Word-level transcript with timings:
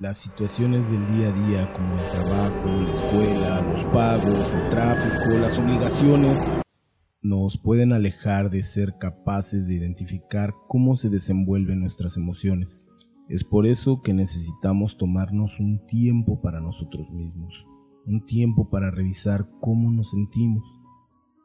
Las 0.00 0.16
situaciones 0.16 0.90
del 0.90 1.06
día 1.12 1.28
a 1.28 1.46
día 1.46 1.72
como 1.74 1.92
el 1.92 2.00
trabajo, 2.00 2.68
la 2.84 2.90
escuela, 2.90 3.60
los 3.60 3.84
pagos, 3.92 4.54
el 4.54 4.70
tráfico, 4.70 5.28
las 5.38 5.58
obligaciones, 5.58 6.38
nos 7.20 7.58
pueden 7.58 7.92
alejar 7.92 8.48
de 8.48 8.62
ser 8.62 8.96
capaces 8.98 9.68
de 9.68 9.74
identificar 9.74 10.54
cómo 10.68 10.96
se 10.96 11.10
desenvuelven 11.10 11.80
nuestras 11.80 12.16
emociones. 12.16 12.88
Es 13.28 13.44
por 13.44 13.66
eso 13.66 14.00
que 14.00 14.14
necesitamos 14.14 14.96
tomarnos 14.96 15.60
un 15.60 15.86
tiempo 15.86 16.40
para 16.40 16.62
nosotros 16.62 17.10
mismos, 17.10 17.66
un 18.06 18.24
tiempo 18.24 18.70
para 18.70 18.90
revisar 18.90 19.50
cómo 19.60 19.92
nos 19.92 20.12
sentimos 20.12 20.80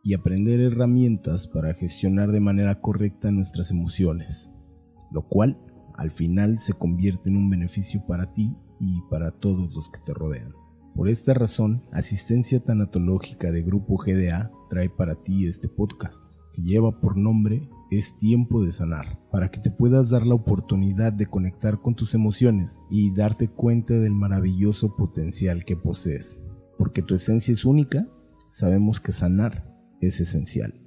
y 0.02 0.14
aprender 0.14 0.62
herramientas 0.62 1.46
para 1.46 1.74
gestionar 1.74 2.32
de 2.32 2.40
manera 2.40 2.80
correcta 2.80 3.32
nuestras 3.32 3.70
emociones, 3.70 4.54
lo 5.12 5.28
cual 5.28 5.60
al 5.98 6.12
final 6.12 6.60
se 6.60 6.74
convierte 6.74 7.30
en 7.30 7.38
un 7.38 7.50
beneficio 7.50 8.06
para 8.08 8.34
ti 8.34 8.56
y 8.80 9.02
para 9.10 9.32
todos 9.32 9.74
los 9.74 9.90
que 9.90 10.00
te 10.06 10.14
rodean. 10.14 10.54
Por 10.96 11.10
esta 11.10 11.34
razón, 11.34 11.84
Asistencia 11.92 12.62
Tanatológica 12.62 13.52
de 13.52 13.64
Grupo 13.64 13.98
GDA 13.98 14.52
trae 14.70 14.90
para 14.90 15.16
ti 15.16 15.46
este 15.46 15.68
podcast, 15.68 16.24
que 16.54 16.62
lleva 16.62 17.02
por 17.02 17.18
nombre 17.18 17.70
Es 17.92 18.18
tiempo 18.18 18.64
de 18.64 18.72
sanar, 18.72 19.20
para 19.32 19.52
que 19.52 19.60
te 19.60 19.70
puedas 19.72 20.10
dar 20.10 20.26
la 20.26 20.36
oportunidad 20.36 21.14
de 21.14 21.28
conectar 21.28 21.82
con 21.82 21.96
tus 21.96 22.16
emociones 22.16 22.82
y 22.90 23.14
darte 23.14 23.50
cuenta 23.50 23.94
del 23.94 24.14
maravilloso 24.14 24.96
potencial 24.96 25.66
que 25.66 25.76
posees. 25.76 26.44
Porque 26.78 27.02
tu 27.02 27.14
esencia 27.14 27.52
es 27.52 27.66
única, 27.66 28.08
sabemos 28.52 29.00
que 29.00 29.12
sanar 29.12 29.76
es 30.02 30.20
esencial. 30.20 30.85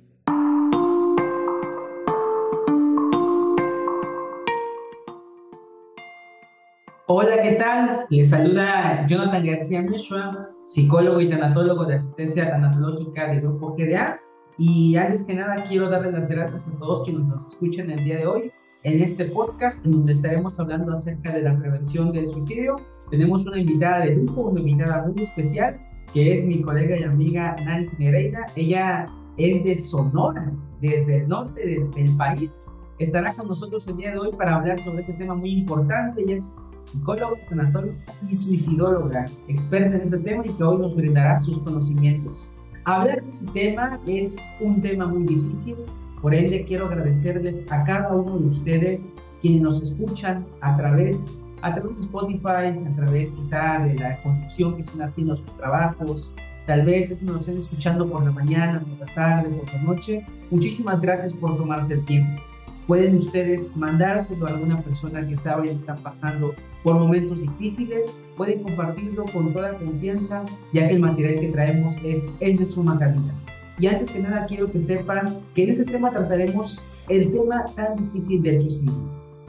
Hola, 7.11 7.41
¿qué 7.41 7.53
tal? 7.53 8.05
Les 8.11 8.29
saluda 8.29 9.07
Jonathan 9.07 9.43
García 9.43 9.81
Meshua, 9.81 10.51
psicólogo 10.65 11.19
y 11.23 11.31
tanatólogo 11.31 11.87
de 11.87 11.95
asistencia 11.95 12.51
tanatológica 12.51 13.29
del 13.29 13.41
Grupo 13.41 13.75
GDA. 13.75 14.21
Y 14.59 14.95
antes 14.97 15.23
que 15.23 15.33
nada, 15.33 15.65
quiero 15.65 15.89
darles 15.89 16.13
las 16.13 16.29
gracias 16.29 16.69
a 16.69 16.79
todos 16.79 17.05
quienes 17.05 17.23
nos 17.23 17.47
escuchan 17.47 17.89
el 17.89 18.05
día 18.05 18.19
de 18.19 18.27
hoy 18.27 18.53
en 18.83 19.03
este 19.03 19.25
podcast, 19.25 19.87
en 19.87 19.93
donde 19.93 20.13
estaremos 20.13 20.61
hablando 20.61 20.93
acerca 20.93 21.33
de 21.33 21.41
la 21.41 21.59
prevención 21.59 22.13
del 22.13 22.29
suicidio. 22.29 22.77
Tenemos 23.11 23.47
una 23.47 23.59
invitada 23.59 24.01
de 24.01 24.15
lujo, 24.15 24.43
una 24.43 24.61
invitada 24.61 25.07
muy 25.07 25.23
especial, 25.23 25.81
que 26.13 26.35
es 26.35 26.45
mi 26.45 26.61
colega 26.61 26.95
y 26.99 27.05
amiga 27.05 27.57
Nancy 27.65 27.97
Nereida. 28.01 28.45
Ella 28.55 29.07
es 29.39 29.65
de 29.65 29.79
Sonora, 29.79 30.53
desde 30.83 31.23
el 31.23 31.29
norte 31.29 31.67
del, 31.67 31.91
del 31.93 32.15
país. 32.19 32.67
Estará 32.99 33.33
con 33.33 33.49
nosotros 33.49 33.89
el 33.89 33.97
día 33.97 34.11
de 34.11 34.19
hoy 34.19 34.33
para 34.37 34.57
hablar 34.57 34.79
sobre 34.79 35.01
ese 35.01 35.15
tema 35.15 35.35
muy 35.35 35.53
importante. 35.53 36.21
Ella 36.21 36.37
es 36.37 36.59
psicóloga, 36.91 37.37
tanatóloga 37.49 37.95
y 38.31 38.37
suicidóloga, 38.37 39.27
experta 39.49 39.97
en 39.97 40.03
ese 40.03 40.19
tema 40.19 40.45
y 40.47 40.51
que 40.51 40.63
hoy 40.63 40.79
nos 40.79 40.97
brindará 40.97 41.39
sus 41.39 41.59
conocimientos. 41.59 42.55
Hablar 42.85 43.23
de 43.23 43.29
ese 43.29 43.51
tema 43.53 44.01
es 44.07 44.39
un 44.61 44.81
tema 44.81 45.07
muy 45.07 45.25
difícil, 45.25 45.77
por 46.23 46.35
ende 46.35 46.65
quiero 46.65 46.87
agradecerles 46.87 47.65
a 47.71 47.85
cada 47.85 48.13
uno 48.13 48.39
de 48.39 48.47
ustedes 48.49 49.17
quienes 49.41 49.63
nos 49.63 49.81
escuchan 49.81 50.47
a 50.63 50.77
través, 50.77 51.39
a 51.63 51.75
través 51.75 51.99
de 51.99 52.05
Spotify, 52.05 52.89
a 52.91 52.97
través 52.97 53.33
quizá 53.33 53.81
de 53.81 53.95
la 53.95 54.21
construcción 54.23 54.75
que 54.75 54.81
están 54.81 55.03
haciendo 55.03 55.37
sus 55.37 55.57
trabajos, 55.59 56.35
tal 56.67 56.85
vez 56.85 57.23
nos 57.23 57.41
estén 57.41 57.59
escuchando 57.59 58.09
por 58.09 58.25
la 58.25 58.33
mañana, 58.33 58.81
por 58.81 59.07
la 59.07 59.15
tarde, 59.15 59.49
por 59.51 59.73
la 59.73 59.83
noche. 59.83 60.25
Muchísimas 60.51 61.01
gracias 61.01 61.33
por 61.33 61.57
tomarse 61.57 61.95
el 61.95 62.05
tiempo. 62.05 62.43
Pueden 62.89 63.19
ustedes 63.19 63.69
mandárselo 63.77 64.47
a 64.47 64.53
alguna 64.53 64.81
persona 64.81 65.25
que 65.29 65.37
sabe 65.37 65.69
que 65.69 65.75
están 65.75 66.03
pasando 66.03 66.55
por 66.83 66.99
momentos 66.99 67.43
difíciles. 67.43 68.17
Pueden 68.35 68.63
compartirlo 68.63 69.27
con 69.27 69.53
toda 69.53 69.77
confianza, 69.77 70.43
ya 70.73 70.89
que 70.89 70.95
el 70.95 71.01
material 71.01 71.39
que 71.39 71.49
traemos 71.49 71.99
es, 72.03 72.31
es 72.41 72.59
de 72.59 72.65
suma 72.65 72.99
calidad. 72.99 73.35
Y 73.79 73.89
antes 73.89 74.11
que 74.11 74.21
nada 74.21 74.47
quiero 74.47 74.73
que 74.73 74.81
sepan 74.81 75.37
que 75.55 75.65
en 75.65 75.71
ese 75.73 75.85
tema 75.85 76.11
trataremos 76.11 76.81
el 77.11 77.31
tema 77.31 77.67
tan 77.77 78.11
difícil 78.11 78.43
del 78.43 78.63
suicidio. 78.63 78.95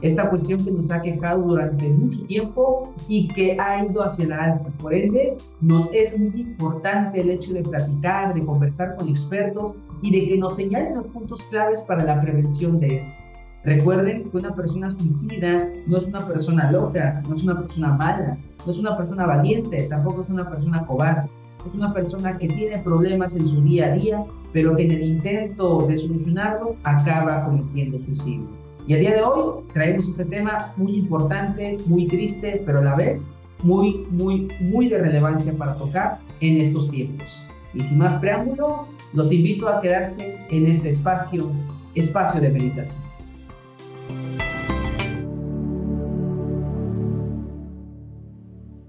Esta 0.02 0.28
cuestión 0.28 0.62
que 0.62 0.70
nos 0.70 0.90
ha 0.90 1.00
quejado 1.00 1.40
durante 1.40 1.88
mucho 1.88 2.22
tiempo 2.26 2.92
y 3.08 3.28
que 3.28 3.58
ha 3.58 3.82
ido 3.82 4.02
hacia 4.02 4.28
la 4.28 4.52
alza. 4.52 4.70
Por 4.82 4.92
ende, 4.92 5.38
nos 5.62 5.88
es 5.94 6.18
muy 6.18 6.42
importante 6.42 7.22
el 7.22 7.30
hecho 7.30 7.54
de 7.54 7.62
platicar, 7.62 8.34
de 8.34 8.44
conversar 8.44 8.96
con 8.96 9.08
expertos 9.08 9.78
y 10.02 10.10
de 10.10 10.28
que 10.28 10.36
nos 10.36 10.56
señalen 10.56 10.96
los 10.96 11.06
puntos 11.06 11.44
claves 11.44 11.80
para 11.80 12.04
la 12.04 12.20
prevención 12.20 12.78
de 12.78 12.96
esto. 12.96 13.29
Recuerden 13.64 14.30
que 14.30 14.36
una 14.38 14.54
persona 14.54 14.90
suicida 14.90 15.68
no 15.86 15.98
es 15.98 16.04
una 16.04 16.26
persona 16.26 16.70
loca, 16.70 17.22
no 17.28 17.34
es 17.34 17.42
una 17.42 17.58
persona 17.58 17.92
mala, 17.92 18.38
no 18.64 18.72
es 18.72 18.78
una 18.78 18.96
persona 18.96 19.26
valiente, 19.26 19.82
tampoco 19.82 20.22
es 20.22 20.30
una 20.30 20.48
persona 20.48 20.86
cobarde. 20.86 21.28
Es 21.66 21.74
una 21.74 21.92
persona 21.92 22.38
que 22.38 22.48
tiene 22.48 22.78
problemas 22.78 23.36
en 23.36 23.46
su 23.46 23.60
día 23.60 23.86
a 23.86 23.90
día, 23.90 24.24
pero 24.54 24.74
que 24.74 24.84
en 24.84 24.92
el 24.92 25.02
intento 25.02 25.86
de 25.86 25.94
solucionarlos 25.94 26.78
acaba 26.84 27.44
cometiendo 27.44 27.98
suicidio. 27.98 28.46
Y 28.86 28.94
el 28.94 29.00
día 29.00 29.14
de 29.14 29.22
hoy 29.22 29.62
traemos 29.74 30.08
este 30.08 30.24
tema 30.24 30.72
muy 30.76 30.96
importante, 30.96 31.78
muy 31.84 32.08
triste, 32.08 32.62
pero 32.64 32.78
a 32.78 32.82
la 32.82 32.94
vez 32.94 33.36
muy, 33.62 34.06
muy, 34.10 34.50
muy 34.60 34.88
de 34.88 34.98
relevancia 34.98 35.52
para 35.52 35.74
tocar 35.74 36.18
en 36.40 36.56
estos 36.56 36.90
tiempos. 36.90 37.46
Y 37.74 37.82
sin 37.82 37.98
más 37.98 38.16
preámbulo, 38.16 38.86
los 39.12 39.30
invito 39.30 39.68
a 39.68 39.82
quedarse 39.82 40.38
en 40.48 40.66
este 40.66 40.88
espacio, 40.88 41.52
espacio 41.94 42.40
de 42.40 42.48
meditación. 42.48 43.09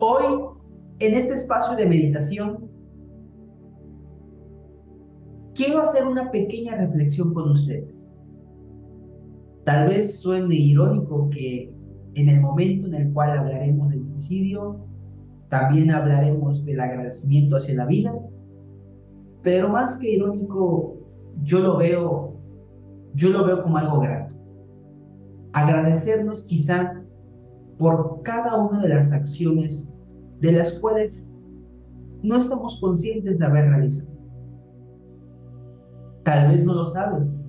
Hoy, 0.04 0.26
en 0.98 1.14
este 1.14 1.36
espacio 1.36 1.76
de 1.76 1.86
meditación, 1.86 2.68
quiero 5.54 5.80
hacer 5.80 6.08
una 6.08 6.32
pequeña 6.32 6.76
reflexión 6.76 7.36
con 7.36 7.52
ustedes. 7.52 8.12
Tal 9.64 9.90
vez 9.90 10.20
suene 10.20 10.56
irónico 10.56 11.30
que 11.30 11.72
en 12.16 12.30
el 12.30 12.42
momento 12.42 12.88
en 12.88 12.96
el 12.96 13.14
cual 13.14 13.38
hablaremos 13.38 13.92
del 13.92 14.04
suicidio, 14.08 14.84
también 15.50 15.92
hablaremos 15.92 16.66
del 16.66 16.80
agradecimiento 16.80 17.58
hacia 17.58 17.76
la 17.76 17.86
vida, 17.86 18.12
pero 19.44 19.70
más 19.70 20.00
que 20.00 20.14
irónico, 20.14 20.98
yo 21.44 21.60
lo 21.60 21.78
veo, 21.78 22.40
yo 23.14 23.30
lo 23.30 23.46
veo 23.46 23.62
como 23.62 23.78
algo 23.78 24.00
grato. 24.00 24.36
Agradecernos 25.54 26.46
quizá 26.46 27.02
por 27.82 28.22
cada 28.22 28.58
una 28.58 28.80
de 28.80 28.90
las 28.90 29.12
acciones 29.12 29.91
de 30.42 30.52
las 30.52 30.80
cuales 30.80 31.38
no 32.24 32.38
estamos 32.38 32.80
conscientes 32.80 33.40
de 33.40 33.46
haber 33.46 33.70
realizado. 33.70 34.12
Tal 36.24 36.50
vez 36.50 36.66
no 36.66 36.74
lo 36.74 36.86
sabes, 36.86 37.48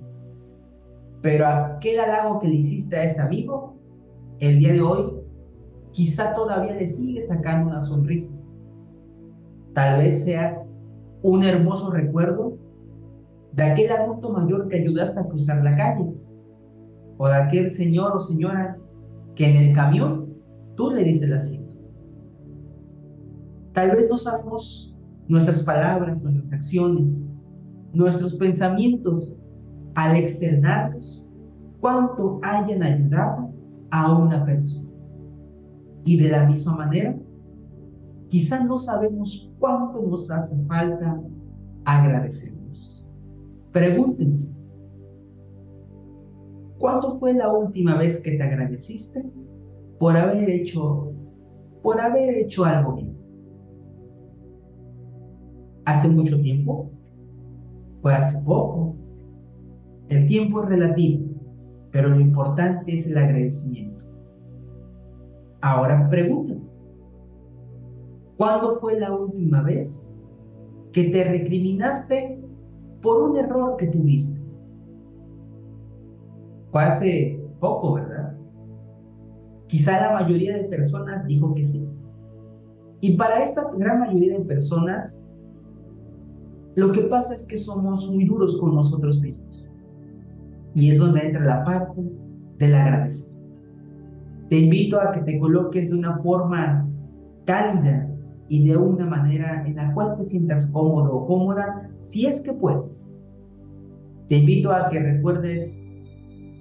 pero 1.21 1.47
aquel 1.47 1.99
halago 1.99 2.39
que 2.39 2.47
le 2.47 2.55
hiciste 2.55 2.95
a 2.95 3.03
ese 3.03 3.21
amigo, 3.21 3.75
el 4.39 4.59
día 4.59 4.73
de 4.73 4.81
hoy, 4.81 5.13
quizá 5.91 6.33
todavía 6.33 6.73
le 6.73 6.87
sigue 6.87 7.21
sacando 7.21 7.69
una 7.69 7.81
sonrisa. 7.81 8.39
Tal 9.73 9.99
vez 9.99 10.23
seas 10.23 10.75
un 11.21 11.43
hermoso 11.43 11.91
recuerdo 11.91 12.57
de 13.53 13.63
aquel 13.63 13.91
adulto 13.91 14.31
mayor 14.31 14.67
que 14.67 14.77
ayudaste 14.77 15.19
a 15.19 15.27
cruzar 15.27 15.63
la 15.63 15.75
calle, 15.75 16.13
o 17.17 17.27
de 17.27 17.35
aquel 17.35 17.71
señor 17.71 18.15
o 18.15 18.19
señora 18.19 18.77
que 19.35 19.45
en 19.45 19.55
el 19.55 19.75
camión 19.75 20.33
tú 20.75 20.91
le 20.91 21.03
diste 21.03 21.25
el 21.25 21.33
asiento. 21.33 21.62
Tal 23.73 23.91
vez 23.91 24.09
no 24.09 24.17
sabemos 24.17 24.97
nuestras 25.27 25.63
palabras, 25.63 26.21
nuestras 26.21 26.51
acciones, 26.51 27.27
nuestros 27.93 28.35
pensamientos 28.35 29.35
al 29.95 30.15
externarlos, 30.15 31.27
cuánto 31.79 32.39
hayan 32.43 32.83
ayudado 32.83 33.53
a 33.91 34.17
una 34.17 34.45
persona. 34.45 34.91
Y 36.05 36.19
de 36.19 36.29
la 36.29 36.45
misma 36.45 36.75
manera, 36.75 37.17
quizás 38.27 38.65
no 38.65 38.77
sabemos 38.77 39.51
cuánto 39.59 40.01
nos 40.01 40.29
hace 40.29 40.63
falta 40.65 41.21
agradecernos. 41.85 43.05
Pregúntense, 43.71 44.53
¿cuándo 46.77 47.13
fue 47.13 47.33
la 47.33 47.51
última 47.51 47.97
vez 47.97 48.21
que 48.21 48.33
te 48.33 48.43
agradeciste 48.43 49.31
por 50.03 50.17
haber 50.17 50.49
hecho, 50.49 51.13
por 51.81 52.01
haber 52.01 52.35
hecho 52.35 52.65
algo 52.65 52.95
bien. 52.95 53.12
¿Hace 55.85 56.07
mucho 56.07 56.39
tiempo? 56.41 56.89
¿Fue 58.01 58.13
hace 58.13 58.41
poco? 58.45 58.95
El 60.09 60.25
tiempo 60.27 60.63
es 60.63 60.69
relativo, 60.69 61.25
pero 61.91 62.09
lo 62.09 62.19
importante 62.19 62.93
es 62.93 63.07
el 63.07 63.17
agradecimiento. 63.17 64.05
Ahora 65.61 66.09
pregúntate, 66.09 66.61
¿cuándo 68.37 68.71
fue 68.73 68.99
la 68.99 69.13
última 69.13 69.61
vez 69.61 70.19
que 70.91 71.05
te 71.05 71.23
recriminaste 71.23 72.41
por 73.01 73.29
un 73.29 73.37
error 73.37 73.77
que 73.77 73.87
tuviste? 73.87 74.41
Fue 76.71 76.83
hace 76.83 77.41
poco, 77.59 77.93
¿verdad? 77.93 78.35
Quizá 79.67 80.01
la 80.01 80.11
mayoría 80.11 80.57
de 80.57 80.65
personas 80.65 81.25
dijo 81.25 81.53
que 81.55 81.63
sí. 81.63 81.89
Y 83.01 83.15
para 83.15 83.41
esta 83.41 83.71
gran 83.77 83.99
mayoría 83.99 84.37
de 84.37 84.45
personas, 84.45 85.22
lo 86.75 86.91
que 86.91 87.01
pasa 87.03 87.35
es 87.35 87.43
que 87.43 87.57
somos 87.57 88.09
muy 88.09 88.25
duros 88.25 88.57
con 88.57 88.75
nosotros 88.75 89.21
mismos. 89.21 89.67
Y 90.73 90.89
es 90.89 90.97
donde 90.97 91.21
entra 91.21 91.43
la 91.43 91.63
parte 91.63 92.01
del 92.57 92.73
agradecimiento. 92.73 93.43
Te 94.49 94.57
invito 94.57 94.99
a 94.99 95.11
que 95.11 95.21
te 95.21 95.39
coloques 95.39 95.91
de 95.91 95.97
una 95.97 96.17
forma 96.19 96.87
cálida 97.45 98.09
y 98.49 98.67
de 98.67 98.77
una 98.77 99.05
manera 99.05 99.63
en 99.65 99.75
la 99.75 99.93
cual 99.93 100.15
te 100.17 100.25
sientas 100.25 100.65
cómodo 100.67 101.13
o 101.15 101.27
cómoda, 101.27 101.89
si 101.99 102.25
es 102.25 102.41
que 102.41 102.53
puedes. 102.53 103.13
Te 104.29 104.37
invito 104.37 104.71
a 104.71 104.89
que 104.89 104.99
recuerdes, 104.99 105.87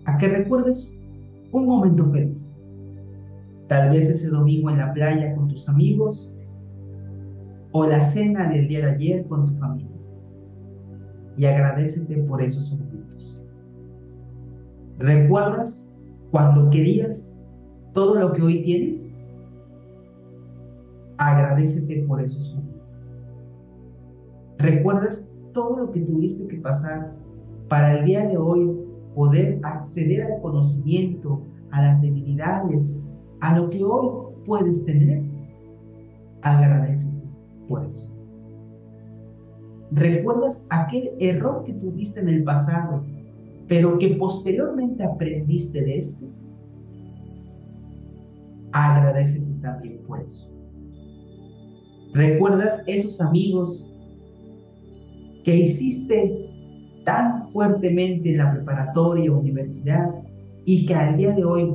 a 0.04 0.16
que 0.18 0.28
recuerdes 0.28 1.00
un 1.52 1.66
momento 1.66 2.10
feliz. 2.10 2.58
Tal 3.68 3.90
vez 3.90 4.10
ese 4.10 4.28
domingo 4.28 4.70
en 4.70 4.78
la 4.78 4.92
playa 4.92 5.34
con 5.34 5.48
tus 5.48 5.68
amigos 5.68 6.38
o 7.72 7.86
la 7.86 8.00
cena 8.00 8.48
del 8.50 8.68
día 8.68 8.86
de 8.86 8.92
ayer 8.92 9.26
con 9.26 9.46
tu 9.46 9.54
familia. 9.58 9.91
Y 11.36 11.46
agradecete 11.46 12.22
por 12.24 12.42
esos 12.42 12.78
momentos. 12.78 13.44
¿Recuerdas 14.98 15.94
cuando 16.30 16.70
querías 16.70 17.36
todo 17.92 18.18
lo 18.18 18.32
que 18.32 18.42
hoy 18.42 18.62
tienes? 18.62 19.18
Agradecete 21.18 22.04
por 22.06 22.20
esos 22.20 22.54
momentos. 22.54 23.12
¿Recuerdas 24.58 25.32
todo 25.52 25.76
lo 25.76 25.90
que 25.90 26.00
tuviste 26.00 26.46
que 26.48 26.58
pasar 26.58 27.12
para 27.68 27.98
el 27.98 28.04
día 28.04 28.28
de 28.28 28.36
hoy 28.36 28.78
poder 29.14 29.60
acceder 29.62 30.24
al 30.24 30.40
conocimiento, 30.40 31.42
a 31.70 31.82
las 31.82 32.00
debilidades, 32.00 33.04
a 33.40 33.58
lo 33.58 33.70
que 33.70 33.82
hoy 33.82 34.34
puedes 34.46 34.84
tener? 34.84 35.22
Agradecete 36.42 37.22
por 37.68 37.84
eso. 37.84 38.21
¿Recuerdas 39.94 40.66
aquel 40.70 41.10
error 41.20 41.64
que 41.64 41.74
tuviste 41.74 42.20
en 42.20 42.28
el 42.28 42.44
pasado, 42.44 43.04
pero 43.68 43.98
que 43.98 44.08
posteriormente 44.16 45.04
aprendiste 45.04 45.82
de 45.82 45.96
este? 45.98 46.26
Agradecete 48.72 49.52
también 49.60 50.02
por 50.06 50.20
eso. 50.20 50.50
¿Recuerdas 52.14 52.82
esos 52.86 53.20
amigos 53.20 53.98
que 55.44 55.56
hiciste 55.56 56.48
tan 57.04 57.50
fuertemente 57.50 58.30
en 58.30 58.38
la 58.38 58.52
preparatoria 58.52 59.32
universidad 59.32 60.10
y 60.64 60.86
que 60.86 60.94
al 60.94 61.16
día 61.16 61.32
de 61.32 61.44
hoy 61.44 61.74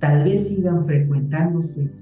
tal 0.00 0.24
vez 0.24 0.48
sigan 0.48 0.84
frecuentándose 0.86 1.92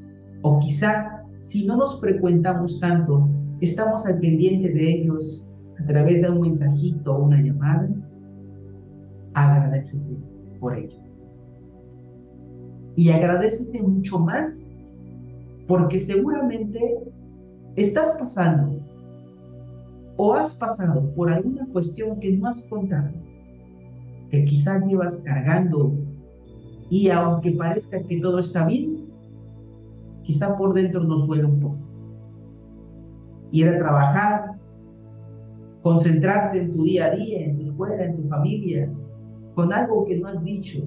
o 0.43 0.59
quizá 0.61 1.23
si 1.41 1.67
no 1.67 1.77
nos 1.77 2.01
frecuentamos 2.01 2.81
tanto, 2.81 3.29
estamos 3.65 4.07
al 4.07 4.21
pendiente 4.21 4.73
de 4.73 4.91
ellos 4.91 5.51
a 5.81 5.87
través 5.87 6.23
de 6.23 6.31
un 6.31 6.41
mensajito 6.41 7.13
o 7.13 7.25
una 7.25 7.41
llamada, 7.41 7.89
agradecete 9.35 10.17
por 10.61 10.77
ello. 10.77 10.99
Y 12.97 13.11
agradecete 13.11 13.83
mucho 13.83 14.21
más 14.21 14.71
porque 15.67 15.99
seguramente 15.99 16.97
estás 17.77 18.13
pasando 18.19 18.81
o 20.17 20.35
has 20.35 20.55
pasado 20.55 21.13
por 21.15 21.33
alguna 21.33 21.67
cuestión 21.73 22.21
que 22.21 22.37
no 22.37 22.47
has 22.47 22.69
contado, 22.69 23.11
que 24.31 24.45
quizás 24.45 24.87
llevas 24.87 25.23
cargando 25.25 25.93
y 26.91 27.09
aunque 27.09 27.51
parezca 27.53 28.01
que 28.07 28.21
todo 28.21 28.39
está 28.39 28.67
bien, 28.67 29.07
quizá 30.23 30.57
por 30.57 30.75
dentro 30.75 31.03
nos 31.03 31.27
duele 31.27 31.47
un 31.47 31.61
poco. 31.61 31.84
Ir 33.55 33.69
a 33.69 33.79
trabajar, 33.79 34.43
concentrarte 35.83 36.59
en 36.59 36.73
tu 36.75 36.83
día 36.83 37.07
a 37.07 37.11
día, 37.15 37.47
en 37.47 37.55
tu 37.55 37.63
escuela, 37.63 38.05
en 38.05 38.17
tu 38.17 38.29
familia, 38.29 38.91
con 39.55 39.73
algo 39.73 40.07
que 40.07 40.19
no 40.19 40.27
has 40.27 40.43
dicho, 40.43 40.81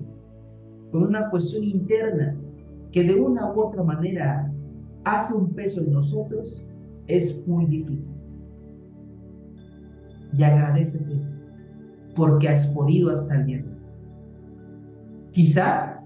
con 0.92 1.04
una 1.04 1.30
cuestión 1.30 1.64
interna 1.64 2.36
que 2.92 3.06
de 3.06 3.16
una 3.16 3.54
u 3.54 3.62
otra 3.62 3.84
manera 3.84 4.52
hace 5.06 5.34
un 5.34 5.54
peso 5.54 5.80
en 5.80 5.94
nosotros, 5.94 6.62
es 7.08 7.48
muy 7.48 7.66
difícil. 7.68 8.18
Y 10.36 10.44
agradecete 10.44 11.22
porque 12.18 12.50
has 12.50 12.68
podido 12.68 13.12
hasta 13.12 13.34
el 13.34 13.46
día. 13.46 13.66
Quizá, 15.31 16.04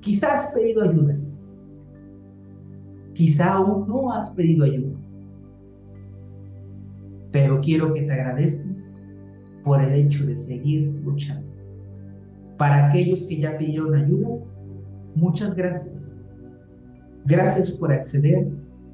quizá 0.00 0.32
has 0.32 0.54
pedido 0.54 0.84
ayuda. 0.84 1.18
Quizá 3.14 3.54
aún 3.54 3.88
no 3.88 4.12
has 4.12 4.30
pedido 4.30 4.64
ayuda. 4.64 4.96
Pero 7.32 7.60
quiero 7.60 7.92
que 7.94 8.02
te 8.02 8.12
agradezcas 8.12 8.76
por 9.64 9.80
el 9.80 9.94
hecho 9.94 10.26
de 10.26 10.34
seguir 10.34 11.00
luchando. 11.04 11.50
Para 12.58 12.88
aquellos 12.88 13.24
que 13.24 13.40
ya 13.40 13.56
pidieron 13.58 13.94
ayuda, 13.94 14.28
muchas 15.14 15.54
gracias. 15.54 16.16
Gracias 17.26 17.70
por 17.70 17.90
acceder 17.90 18.48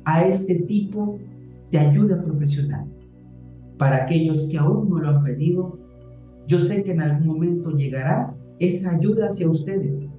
a 0.05 0.25
este 0.25 0.63
tipo 0.63 1.19
de 1.71 1.79
ayuda 1.79 2.23
profesional. 2.23 2.87
Para 3.79 4.05
aquellos 4.05 4.49
que 4.51 4.59
aún 4.59 4.89
no 4.89 4.99
lo 4.99 5.09
han 5.09 5.25
pedido, 5.25 5.79
yo 6.47 6.59
sé 6.59 6.83
que 6.83 6.93
en 6.93 7.01
algún 7.01 7.27
momento 7.27 7.71
llegará 7.71 8.35
esa 8.59 8.91
ayuda 8.91 9.29
hacia 9.29 9.49
ustedes. 9.49 10.13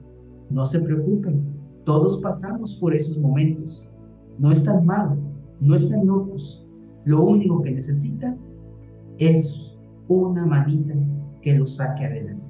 No 0.50 0.66
se 0.66 0.80
preocupen, 0.80 1.44
todos 1.86 2.20
pasamos 2.22 2.76
por 2.76 2.96
esos 2.96 3.18
momentos. 3.18 3.88
No 4.40 4.52
están 4.52 4.86
mal, 4.86 5.18
no 5.60 5.76
están 5.76 6.08
locos. 6.08 6.66
Lo 7.06 7.24
único 7.24 7.62
que 7.62 7.72
necesitan 7.72 8.38
es 9.18 9.76
una 10.08 10.46
manita 10.46 10.96
que 11.42 11.56
los 11.56 11.76
saque 11.78 12.06
adelante. 12.06 12.44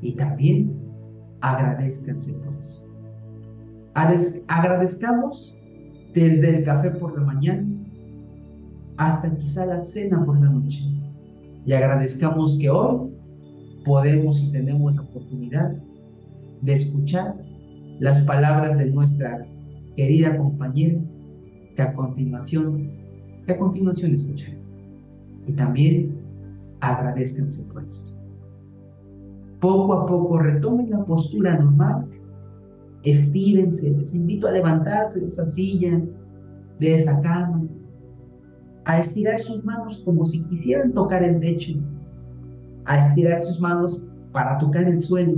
Y 0.00 0.12
también 0.12 0.72
agradezcanse 1.40 2.32
por 2.34 2.54
eso. 2.60 2.88
Agradezcamos 3.94 5.56
desde 6.14 6.56
el 6.56 6.64
café 6.64 6.90
por 6.90 7.18
la 7.18 7.24
mañana 7.24 7.68
hasta 8.96 9.36
quizá 9.36 9.66
la 9.66 9.80
cena 9.80 10.24
por 10.24 10.40
la 10.40 10.48
noche. 10.48 10.84
Y 11.66 11.72
agradezcamos 11.72 12.58
que 12.58 12.70
hoy 12.70 13.10
podemos 13.84 14.40
y 14.42 14.52
tenemos 14.52 14.96
la 14.96 15.02
oportunidad 15.02 15.76
de 16.62 16.72
escuchar 16.72 17.36
las 17.98 18.20
palabras 18.20 18.78
de 18.78 18.90
nuestra 18.90 19.46
querida 19.96 20.36
compañera 20.36 21.00
que 21.76 21.82
a 21.82 21.92
continuación, 21.92 22.90
que 23.46 23.52
a 23.52 23.58
continuación 23.58 24.12
escucharé. 24.12 24.58
Y 25.46 25.52
también 25.52 26.18
agradezcanse 26.80 27.64
por 27.64 27.84
esto. 27.84 28.12
Poco 29.60 29.92
a 29.94 30.06
poco 30.06 30.38
retomen 30.38 30.90
la 30.90 31.04
postura 31.04 31.58
normal 31.58 32.08
estírense, 33.04 33.90
les 33.90 34.14
invito 34.14 34.46
a 34.46 34.52
levantarse 34.52 35.20
de 35.20 35.26
esa 35.26 35.44
silla, 35.44 36.00
de 36.78 36.94
esa 36.94 37.20
cama, 37.20 37.64
a 38.84 38.98
estirar 38.98 39.38
sus 39.38 39.64
manos 39.64 40.02
como 40.04 40.24
si 40.24 40.44
quisieran 40.46 40.92
tocar 40.92 41.22
el 41.22 41.40
techo, 41.40 41.72
a 42.84 42.98
estirar 42.98 43.40
sus 43.40 43.60
manos 43.60 44.06
para 44.32 44.58
tocar 44.58 44.84
el 44.84 45.00
suelo 45.00 45.34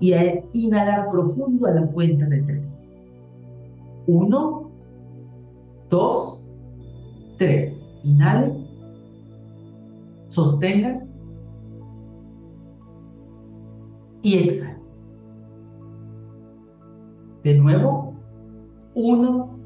y 0.00 0.12
a 0.12 0.42
inhalar 0.52 1.10
profundo 1.10 1.66
a 1.66 1.72
la 1.72 1.86
cuenta 1.88 2.26
de 2.26 2.42
tres. 2.42 2.89
Uno, 4.06 4.70
dos, 5.88 6.48
tres. 7.38 7.94
Inhale, 8.02 8.66
sostenga 10.28 11.04
y 14.22 14.38
exhale. 14.38 14.80
De 17.44 17.58
nuevo, 17.58 18.14
uno, 18.94 19.56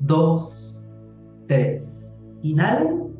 dos, 0.00 0.86
tres. 1.46 2.24
Inhalen, 2.42 3.16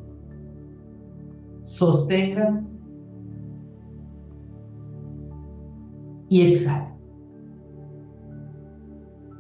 sostengan 1.65 2.69
y 6.29 6.43
exhalen. 6.43 7.00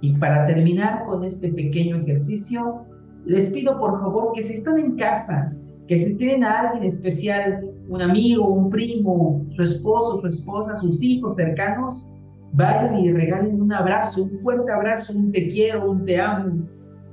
Y 0.00 0.16
para 0.16 0.46
terminar 0.46 1.04
con 1.06 1.24
este 1.24 1.52
pequeño 1.52 1.96
ejercicio, 1.96 2.86
les 3.26 3.50
pido 3.50 3.78
por 3.78 4.00
favor 4.00 4.32
que 4.34 4.42
si 4.42 4.54
están 4.54 4.78
en 4.78 4.96
casa, 4.96 5.54
que 5.88 5.98
si 5.98 6.16
tienen 6.16 6.44
a 6.44 6.60
alguien 6.60 6.84
especial, 6.84 7.70
un 7.88 8.00
amigo, 8.00 8.48
un 8.48 8.70
primo, 8.70 9.44
su 9.56 9.62
esposo, 9.62 10.20
su 10.20 10.26
esposa, 10.26 10.76
sus 10.76 11.02
hijos 11.02 11.36
cercanos, 11.36 12.10
Vayan 12.52 12.98
y 12.98 13.12
regalen 13.12 13.60
un 13.60 13.72
abrazo, 13.72 14.24
un 14.24 14.36
fuerte 14.38 14.72
abrazo, 14.72 15.16
un 15.16 15.30
te 15.30 15.46
quiero, 15.46 15.90
un 15.90 16.04
te 16.04 16.20
amo. 16.20 16.66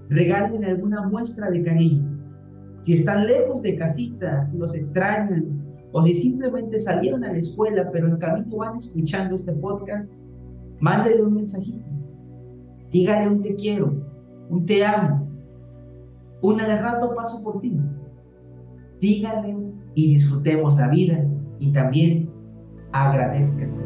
Regalen 0.10 0.64
alguna 0.64 1.08
muestra 1.08 1.52
de 1.52 1.64
cariño. 1.64 2.18
Si 2.82 2.94
están 2.94 3.28
lejos 3.28 3.62
de 3.62 3.76
casita, 3.76 4.44
si 4.46 4.58
los 4.58 4.74
extrañan, 4.74 5.64
o 5.92 6.04
si 6.04 6.16
simplemente 6.16 6.80
salieron 6.80 7.24
a 7.24 7.32
la 7.32 7.38
escuela, 7.38 7.90
pero 7.92 8.08
en 8.08 8.18
camino 8.18 8.58
van 8.58 8.78
escuchando 8.78 9.36
este 9.36 9.54
podcast, 9.54 10.28
mándale 10.80 11.22
un 11.22 11.36
mensajito, 11.36 11.86
dígale 12.92 13.28
un 13.28 13.42
te 13.42 13.56
quiero, 13.56 13.94
un 14.50 14.66
te 14.66 14.86
amo, 14.86 15.28
una 16.42 16.68
de 16.68 16.82
rato 16.82 17.14
paso 17.16 17.44
por 17.44 17.60
ti. 17.62 17.78
Dígale 19.02 19.56
y 19.96 20.08
disfrutemos 20.10 20.78
la 20.78 20.88
vida 20.88 21.26
y 21.60 21.72
también 21.72 22.32
agradezcanse 22.92 23.84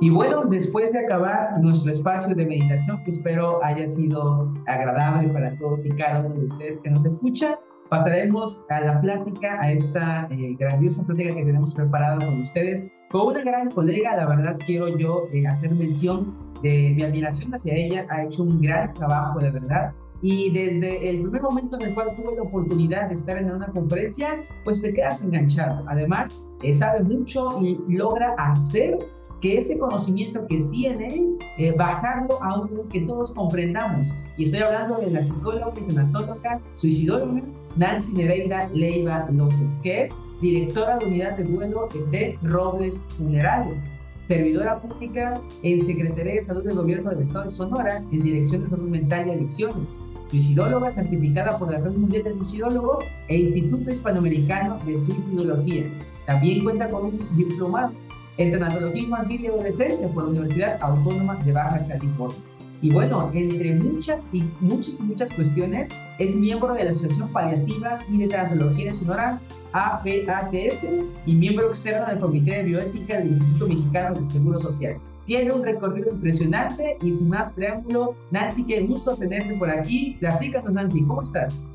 Y 0.00 0.10
bueno, 0.10 0.44
después 0.44 0.92
de 0.92 1.00
acabar 1.00 1.58
nuestro 1.60 1.90
espacio 1.90 2.34
de 2.34 2.46
meditación, 2.46 3.02
que 3.04 3.12
espero 3.12 3.64
haya 3.64 3.88
sido 3.88 4.54
agradable 4.66 5.28
para 5.30 5.56
todos 5.56 5.84
y 5.84 5.90
cada 5.90 6.20
uno 6.20 6.34
de 6.34 6.44
ustedes 6.44 6.78
que 6.84 6.90
nos 6.90 7.04
escucha, 7.04 7.58
pasaremos 7.88 8.64
a 8.68 8.80
la 8.82 9.00
plática, 9.00 9.58
a 9.60 9.72
esta 9.72 10.28
eh, 10.30 10.54
grandiosa 10.60 11.04
plática 11.06 11.34
que 11.34 11.44
tenemos 11.44 11.74
preparada 11.74 12.24
con 12.24 12.40
ustedes, 12.40 12.86
con 13.10 13.28
una 13.28 13.42
gran 13.42 13.70
colega, 13.70 14.16
la 14.16 14.26
verdad 14.26 14.58
quiero 14.66 14.96
yo 14.96 15.28
eh, 15.32 15.46
hacer 15.46 15.70
mención 15.72 16.34
de 16.62 16.92
mi 16.96 17.02
admiración 17.02 17.54
hacia 17.54 17.74
ella, 17.74 18.06
ha 18.10 18.22
hecho 18.22 18.42
un 18.42 18.60
gran 18.60 18.94
trabajo, 18.94 19.38
de 19.40 19.50
verdad, 19.50 19.92
y 20.22 20.50
desde 20.50 21.10
el 21.10 21.22
primer 21.22 21.42
momento 21.42 21.76
en 21.76 21.88
el 21.88 21.94
cual 21.94 22.16
tuve 22.16 22.36
la 22.36 22.42
oportunidad 22.42 23.08
de 23.08 23.14
estar 23.14 23.36
en 23.36 23.50
una 23.50 23.66
conferencia, 23.68 24.44
pues 24.64 24.80
te 24.80 24.92
quedas 24.92 25.22
enganchado. 25.22 25.84
Además, 25.88 26.46
eh, 26.62 26.72
sabe 26.72 27.04
mucho 27.04 27.60
y 27.62 27.78
logra 27.88 28.34
hacer 28.38 28.98
que 29.42 29.58
ese 29.58 29.78
conocimiento 29.78 30.46
que 30.46 30.60
tiene, 30.72 31.36
eh, 31.58 31.72
bajarlo 31.72 32.42
a 32.42 32.60
un 32.60 32.88
que 32.88 33.02
todos 33.02 33.32
comprendamos. 33.32 34.24
Y 34.38 34.44
estoy 34.44 34.60
hablando 34.60 34.96
de 34.96 35.10
la 35.10 35.22
psicóloga 35.22 35.72
tanatóloga 35.74 36.60
suicidóloga 36.74 37.42
Nancy 37.76 38.16
Nereida 38.16 38.70
Leiva 38.72 39.28
López, 39.30 39.78
que 39.82 40.04
es 40.04 40.14
directora 40.40 40.98
de 40.98 41.06
unidad 41.06 41.36
de 41.36 41.44
duelo 41.44 41.88
de 42.10 42.38
Robles 42.42 43.04
Funerales, 43.16 43.94
servidora 44.24 44.80
pública 44.80 45.40
en 45.62 45.86
Secretaría 45.86 46.34
de 46.34 46.42
Salud 46.42 46.64
del 46.64 46.76
Gobierno 46.76 47.10
del 47.10 47.22
Estado 47.22 47.44
de 47.44 47.50
Sonora, 47.50 48.02
en 48.10 48.22
Dirección 48.22 48.64
de 48.64 48.70
Salud 48.70 48.88
Mental 48.88 49.28
y 49.28 49.30
Adicciones, 49.30 50.04
suicidóloga 50.30 50.90
certificada 50.90 51.58
por 51.58 51.70
la 51.70 51.78
Red 51.78 51.92
Mundial 51.92 52.24
de 52.24 52.32
Suicidólogos 52.34 53.00
e 53.28 53.38
Instituto 53.38 53.90
Hispanoamericano 53.90 54.78
de 54.84 55.02
Suicidología. 55.02 55.86
También 56.26 56.64
cuenta 56.64 56.90
con 56.90 57.06
un 57.06 57.36
diplomado 57.36 57.92
en 58.38 58.52
tanatología 58.52 59.02
infantil 59.02 59.40
y 59.42 59.46
adolescente 59.46 60.08
por 60.08 60.24
la 60.24 60.30
Universidad 60.30 60.78
Autónoma 60.82 61.36
de 61.36 61.52
Baja 61.52 61.86
California. 61.86 62.36
Y 62.82 62.90
bueno, 62.90 63.30
entre 63.32 63.74
muchas 63.74 64.26
y 64.32 64.44
muchas 64.60 65.00
y 65.00 65.02
muchas 65.02 65.32
cuestiones, 65.32 65.90
es 66.18 66.36
miembro 66.36 66.74
de 66.74 66.84
la 66.84 66.90
Asociación 66.90 67.32
Paliativa 67.32 68.00
y 68.10 68.18
de 68.18 68.28
Tanatología 68.28 68.86
de 68.86 68.92
Sonora, 68.92 69.40
APATS, 69.72 70.86
y 71.24 71.34
miembro 71.34 71.68
externo 71.68 72.06
del 72.06 72.20
Comité 72.20 72.56
de 72.56 72.62
Bioética 72.64 73.18
del 73.18 73.28
Instituto 73.28 73.68
Mexicano 73.68 74.14
del 74.14 74.26
Seguro 74.26 74.60
Social. 74.60 74.96
Tiene 75.26 75.52
un 75.52 75.64
recorrido 75.64 76.12
impresionante 76.12 76.98
y 77.02 77.12
sin 77.14 77.30
más 77.30 77.52
preámbulo, 77.52 78.14
Nancy, 78.30 78.64
qué 78.64 78.82
gusto 78.82 79.16
tenerte 79.16 79.54
por 79.54 79.70
aquí. 79.70 80.16
Platícanos, 80.20 80.72
Nancy, 80.72 81.02
¿cómo 81.02 81.22
estás? 81.22 81.72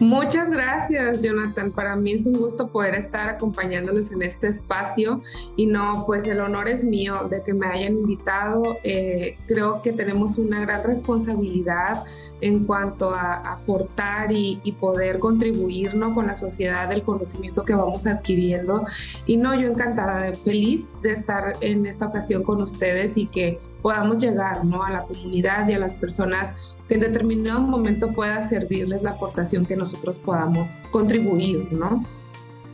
Muchas 0.00 0.50
gracias, 0.50 1.22
Jonathan. 1.22 1.72
Para 1.72 1.94
mí 1.94 2.12
es 2.12 2.26
un 2.26 2.38
gusto 2.38 2.68
poder 2.68 2.94
estar 2.94 3.28
acompañándoles 3.28 4.12
en 4.12 4.22
este 4.22 4.48
espacio 4.48 5.20
y 5.56 5.66
no, 5.66 6.04
pues 6.06 6.26
el 6.26 6.40
honor 6.40 6.68
es 6.68 6.84
mío 6.84 7.28
de 7.28 7.42
que 7.42 7.52
me 7.52 7.66
hayan 7.66 7.98
invitado. 7.98 8.78
Eh, 8.82 9.36
creo 9.46 9.82
que 9.82 9.92
tenemos 9.92 10.38
una 10.38 10.60
gran 10.60 10.82
responsabilidad 10.84 12.02
en 12.40 12.64
cuanto 12.64 13.14
a 13.14 13.52
aportar 13.52 14.32
y, 14.32 14.58
poder 14.80 15.18
contribuir 15.18 15.94
¿no? 15.94 16.14
con 16.14 16.26
la 16.28 16.34
sociedad 16.34 16.88
del 16.88 17.02
conocimiento 17.02 17.64
que 17.64 17.74
vamos 17.74 18.06
adquiriendo. 18.06 18.84
Y 19.26 19.36
no, 19.36 19.54
yo 19.54 19.68
encantada, 19.68 20.32
feliz 20.34 20.92
de 21.02 21.12
estar 21.12 21.54
en 21.60 21.84
esta 21.86 22.06
ocasión 22.06 22.42
con 22.42 22.62
ustedes 22.62 23.18
y 23.18 23.26
que 23.26 23.58
podamos 23.82 24.18
llegar 24.18 24.64
¿no? 24.64 24.84
a 24.84 24.90
la 24.90 25.02
comunidad 25.02 25.68
y 25.68 25.72
a 25.72 25.78
las 25.78 25.96
personas 25.96 26.78
que 26.88 26.94
en 26.94 27.00
determinado 27.00 27.60
momento 27.60 28.12
pueda 28.12 28.40
servirles 28.42 29.02
la 29.02 29.10
aportación 29.10 29.66
que 29.66 29.76
nosotros 29.76 30.18
podamos 30.18 30.84
contribuir, 30.90 31.68
¿no? 31.72 32.04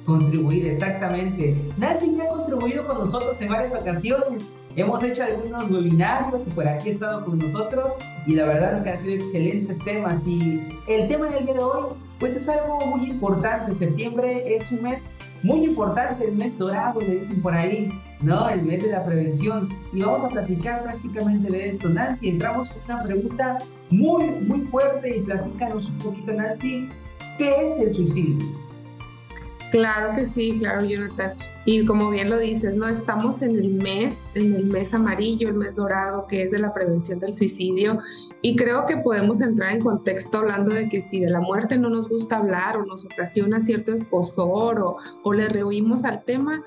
Contribuir, 0.06 0.68
exactamente. 0.68 1.60
Nancy 1.78 2.14
ya 2.16 2.24
ha 2.24 2.28
contribuido 2.28 2.86
con 2.86 2.98
nosotros 2.98 3.40
en 3.40 3.48
varias 3.48 3.74
ocasiones. 3.74 4.52
Hemos 4.76 5.02
hecho 5.02 5.24
algunos 5.24 5.68
webinarios 5.68 6.46
y 6.46 6.50
por 6.50 6.68
aquí 6.68 6.90
ha 6.90 6.92
estado 6.92 7.24
con 7.24 7.38
nosotros 7.38 7.92
y 8.24 8.36
la 8.36 8.44
verdad 8.44 8.84
que 8.84 8.90
han 8.90 8.98
sido 9.00 9.14
excelentes 9.14 9.80
temas. 9.80 10.24
Y 10.24 10.62
el 10.86 11.08
tema 11.08 11.28
del 11.30 11.46
día 11.46 11.54
de 11.54 11.60
hoy, 11.60 11.86
pues 12.20 12.36
es 12.36 12.48
algo 12.48 12.78
muy 12.86 13.10
importante. 13.10 13.74
Septiembre 13.74 14.54
es 14.54 14.70
un 14.70 14.82
mes 14.82 15.16
muy 15.42 15.64
importante, 15.64 16.24
el 16.24 16.36
mes 16.36 16.56
dorado, 16.56 17.00
le 17.00 17.16
dicen 17.16 17.42
por 17.42 17.54
ahí, 17.54 17.90
¿no? 18.20 18.48
El 18.48 18.62
mes 18.62 18.84
de 18.84 18.92
la 18.92 19.04
prevención. 19.04 19.70
Y 19.92 20.02
vamos 20.02 20.22
a 20.22 20.28
platicar 20.28 20.84
prácticamente 20.84 21.50
de 21.50 21.70
esto. 21.70 21.88
Nancy, 21.88 22.28
entramos 22.28 22.70
con 22.70 22.94
una 22.94 23.02
pregunta 23.02 23.58
muy, 23.90 24.26
muy 24.26 24.64
fuerte 24.66 25.16
y 25.16 25.20
platícanos 25.22 25.90
un 25.90 25.98
poquito, 25.98 26.32
Nancy, 26.32 26.88
¿qué 27.38 27.66
es 27.66 27.80
el 27.80 27.92
suicidio? 27.92 28.65
Claro 29.70 30.12
que 30.14 30.24
sí, 30.24 30.56
claro, 30.58 30.84
Jonathan. 30.84 31.32
Y 31.64 31.84
como 31.84 32.10
bien 32.10 32.30
lo 32.30 32.38
dices, 32.38 32.76
no 32.76 32.88
estamos 32.88 33.42
en 33.42 33.56
el 33.56 33.74
mes, 33.74 34.30
en 34.34 34.54
el 34.54 34.66
mes 34.66 34.94
amarillo, 34.94 35.48
el 35.48 35.54
mes 35.54 35.74
dorado, 35.74 36.26
que 36.28 36.44
es 36.44 36.52
de 36.52 36.60
la 36.60 36.72
prevención 36.72 37.18
del 37.18 37.32
suicidio. 37.32 37.98
Y 38.42 38.54
creo 38.54 38.86
que 38.86 38.98
podemos 38.98 39.40
entrar 39.40 39.72
en 39.72 39.80
contexto 39.80 40.38
hablando 40.38 40.70
de 40.70 40.88
que 40.88 41.00
si 41.00 41.20
de 41.20 41.30
la 41.30 41.40
muerte 41.40 41.78
no 41.78 41.90
nos 41.90 42.08
gusta 42.08 42.36
hablar 42.36 42.76
o 42.76 42.86
nos 42.86 43.04
ocasiona 43.04 43.60
cierto 43.60 43.92
escosor 43.92 44.78
o, 44.80 44.96
o 45.24 45.32
le 45.32 45.48
rehuimos 45.48 46.04
al 46.04 46.22
tema, 46.24 46.62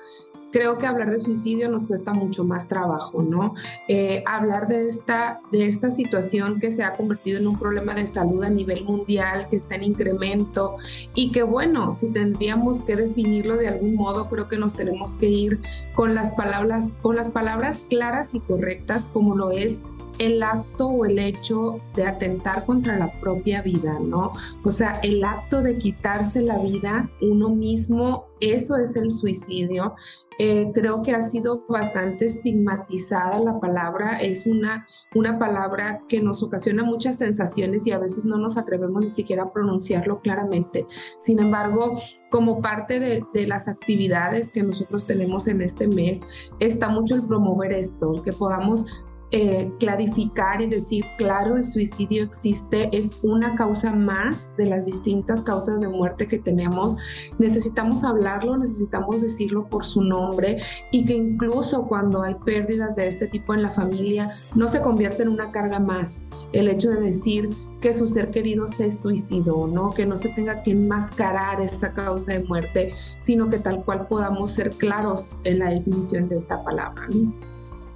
creo 0.50 0.78
que 0.78 0.86
hablar 0.86 1.10
de 1.10 1.18
suicidio 1.18 1.68
nos 1.68 1.86
cuesta 1.86 2.12
mucho 2.12 2.44
más 2.44 2.68
trabajo, 2.68 3.22
¿no? 3.22 3.54
Eh, 3.88 4.22
hablar 4.26 4.66
de 4.66 4.86
esta, 4.86 5.40
de 5.52 5.66
esta 5.66 5.90
situación 5.90 6.60
que 6.60 6.70
se 6.70 6.82
ha 6.82 6.96
convertido 6.96 7.38
en 7.38 7.46
un 7.46 7.58
problema 7.58 7.94
de 7.94 8.06
salud 8.06 8.42
a 8.42 8.50
nivel 8.50 8.84
mundial, 8.84 9.46
que 9.48 9.56
está 9.56 9.76
en 9.76 9.84
incremento 9.84 10.76
y 11.14 11.32
que 11.32 11.42
bueno, 11.42 11.92
si 11.92 12.10
tendríamos 12.10 12.82
que 12.82 12.96
definirlo 12.96 13.56
de 13.56 13.68
algún 13.68 13.94
modo, 13.94 14.28
creo 14.28 14.48
que 14.48 14.58
nos 14.58 14.74
tenemos 14.74 15.14
que 15.14 15.28
ir 15.28 15.60
con 15.94 16.14
las 16.14 16.32
palabras, 16.32 16.94
con 17.02 17.16
las 17.16 17.28
palabras 17.28 17.84
claras 17.88 18.34
y 18.34 18.40
correctas 18.40 19.06
como 19.06 19.36
lo 19.36 19.50
es 19.50 19.82
el 20.20 20.42
acto 20.42 20.86
o 20.86 21.06
el 21.06 21.18
hecho 21.18 21.80
de 21.96 22.06
atentar 22.06 22.66
contra 22.66 22.98
la 22.98 23.10
propia 23.10 23.62
vida, 23.62 23.98
¿no? 23.98 24.32
O 24.62 24.70
sea, 24.70 25.00
el 25.02 25.24
acto 25.24 25.62
de 25.62 25.78
quitarse 25.78 26.42
la 26.42 26.58
vida 26.58 27.10
uno 27.22 27.48
mismo, 27.48 28.26
eso 28.40 28.76
es 28.76 28.96
el 28.96 29.10
suicidio. 29.10 29.94
Eh, 30.38 30.70
creo 30.74 31.00
que 31.02 31.12
ha 31.12 31.22
sido 31.22 31.64
bastante 31.68 32.26
estigmatizada 32.26 33.40
la 33.40 33.60
palabra, 33.60 34.18
es 34.18 34.46
una, 34.46 34.86
una 35.14 35.38
palabra 35.38 36.02
que 36.06 36.20
nos 36.20 36.42
ocasiona 36.42 36.82
muchas 36.82 37.16
sensaciones 37.18 37.86
y 37.86 37.92
a 37.92 37.98
veces 37.98 38.26
no 38.26 38.36
nos 38.36 38.58
atrevemos 38.58 39.00
ni 39.00 39.06
siquiera 39.06 39.44
a 39.44 39.52
pronunciarlo 39.52 40.20
claramente. 40.20 40.86
Sin 41.18 41.38
embargo, 41.38 41.94
como 42.30 42.60
parte 42.60 43.00
de, 43.00 43.24
de 43.32 43.46
las 43.46 43.68
actividades 43.68 44.50
que 44.50 44.62
nosotros 44.62 45.06
tenemos 45.06 45.48
en 45.48 45.62
este 45.62 45.86
mes, 45.86 46.22
está 46.58 46.90
mucho 46.90 47.14
el 47.14 47.22
promover 47.22 47.72
esto, 47.72 48.20
que 48.22 48.32
podamos 48.34 48.86
eh, 49.32 49.70
clarificar 49.78 50.60
y 50.60 50.66
decir, 50.66 51.04
claro, 51.16 51.56
el 51.56 51.64
suicidio 51.64 52.24
existe, 52.24 52.88
es 52.96 53.20
una 53.22 53.54
causa 53.54 53.92
más 53.92 54.52
de 54.56 54.66
las 54.66 54.86
distintas 54.86 55.42
causas 55.42 55.80
de 55.80 55.88
muerte 55.88 56.26
que 56.26 56.38
tenemos. 56.38 56.96
Necesitamos 57.38 58.02
hablarlo, 58.02 58.56
necesitamos 58.56 59.22
decirlo 59.22 59.68
por 59.68 59.84
su 59.84 60.02
nombre 60.02 60.60
y 60.90 61.04
que 61.04 61.14
incluso 61.14 61.86
cuando 61.86 62.22
hay 62.22 62.34
pérdidas 62.44 62.96
de 62.96 63.06
este 63.06 63.28
tipo 63.28 63.54
en 63.54 63.62
la 63.62 63.70
familia, 63.70 64.30
no 64.54 64.66
se 64.66 64.80
convierte 64.80 65.22
en 65.22 65.28
una 65.28 65.52
carga 65.52 65.78
más. 65.78 66.26
El 66.52 66.68
hecho 66.68 66.90
de 66.90 67.00
decir 67.00 67.50
que 67.80 67.94
su 67.94 68.06
ser 68.06 68.30
querido 68.30 68.66
se 68.66 68.90
suicidó, 68.90 69.66
¿no? 69.66 69.90
Que 69.90 70.06
no 70.06 70.16
se 70.16 70.30
tenga 70.30 70.62
que 70.62 70.72
enmascarar 70.72 71.60
esa 71.60 71.92
causa 71.92 72.32
de 72.32 72.44
muerte, 72.44 72.92
sino 73.20 73.48
que 73.48 73.58
tal 73.58 73.84
cual 73.84 74.06
podamos 74.08 74.50
ser 74.50 74.70
claros 74.70 75.40
en 75.44 75.60
la 75.60 75.70
definición 75.70 76.28
de 76.28 76.36
esta 76.36 76.62
palabra. 76.62 77.06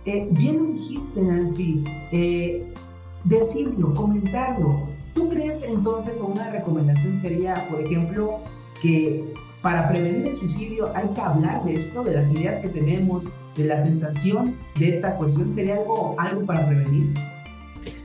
Eh, 0.06 0.28
bien 0.32 0.58
lo 0.58 0.64
dijiste, 0.72 1.20
Nancy, 1.20 1.82
eh, 2.12 2.62
decirlo, 3.24 3.94
comentarlo. 3.94 4.82
¿Tú 5.14 5.30
crees 5.30 5.62
entonces, 5.62 6.20
o 6.20 6.26
una 6.26 6.50
recomendación 6.50 7.16
sería, 7.16 7.54
por 7.70 7.80
ejemplo, 7.80 8.40
que 8.82 9.24
para 9.62 9.88
prevenir 9.88 10.26
el 10.26 10.36
suicidio 10.36 10.94
hay 10.94 11.08
que 11.14 11.20
hablar 11.20 11.64
de 11.64 11.76
esto, 11.76 12.04
de 12.04 12.12
las 12.12 12.30
ideas 12.30 12.60
que 12.60 12.68
tenemos, 12.68 13.30
de 13.56 13.64
la 13.64 13.82
sensación 13.82 14.56
de 14.78 14.90
esta 14.90 15.16
cuestión? 15.16 15.50
¿Sería 15.50 15.76
algo, 15.76 16.16
algo 16.18 16.44
para 16.44 16.66
prevenir? 16.66 17.14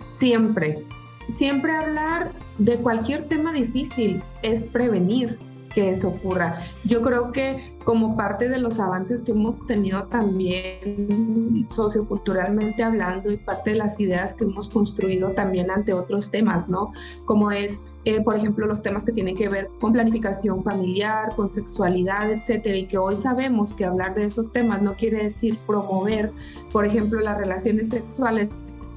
Siempre, 0.07 0.85
siempre 1.27 1.75
hablar 1.75 2.31
de 2.59 2.77
cualquier 2.77 3.27
tema 3.27 3.51
difícil 3.51 4.23
es 4.41 4.65
prevenir 4.65 5.37
que 5.73 5.89
eso 5.89 6.09
ocurra. 6.09 6.55
Yo 6.83 7.01
creo 7.01 7.31
que 7.31 7.57
como 7.83 8.15
parte 8.15 8.49
de 8.49 8.59
los 8.59 8.79
avances 8.79 9.23
que 9.23 9.31
hemos 9.31 9.65
tenido 9.65 10.03
también 10.03 11.65
socioculturalmente 11.69 12.83
hablando 12.83 13.31
y 13.31 13.37
parte 13.37 13.71
de 13.71 13.77
las 13.77 13.99
ideas 13.99 14.33
que 14.33 14.43
hemos 14.43 14.69
construido 14.69 15.31
también 15.31 15.71
ante 15.71 15.93
otros 15.93 16.29
temas, 16.29 16.69
¿no? 16.69 16.89
Como 17.25 17.51
es, 17.51 17.83
eh, 18.05 18.21
por 18.21 18.35
ejemplo, 18.35 18.67
los 18.67 18.83
temas 18.83 19.05
que 19.05 19.11
tienen 19.11 19.35
que 19.35 19.49
ver 19.49 19.69
con 19.79 19.93
planificación 19.93 20.63
familiar, 20.63 21.35
con 21.35 21.49
sexualidad, 21.49 22.31
etcétera, 22.31 22.77
y 22.77 22.85
que 22.85 22.97
hoy 22.97 23.15
sabemos 23.15 23.73
que 23.73 23.85
hablar 23.85 24.15
de 24.15 24.25
esos 24.25 24.51
temas 24.51 24.81
no 24.81 24.95
quiere 24.95 25.23
decir 25.23 25.57
promover, 25.65 26.31
por 26.71 26.85
ejemplo, 26.85 27.19
las 27.21 27.37
relaciones 27.37 27.89
sexuales 27.89 28.49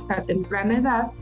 a 0.09 0.21
temprana 0.23 0.79
edad, 0.79 1.13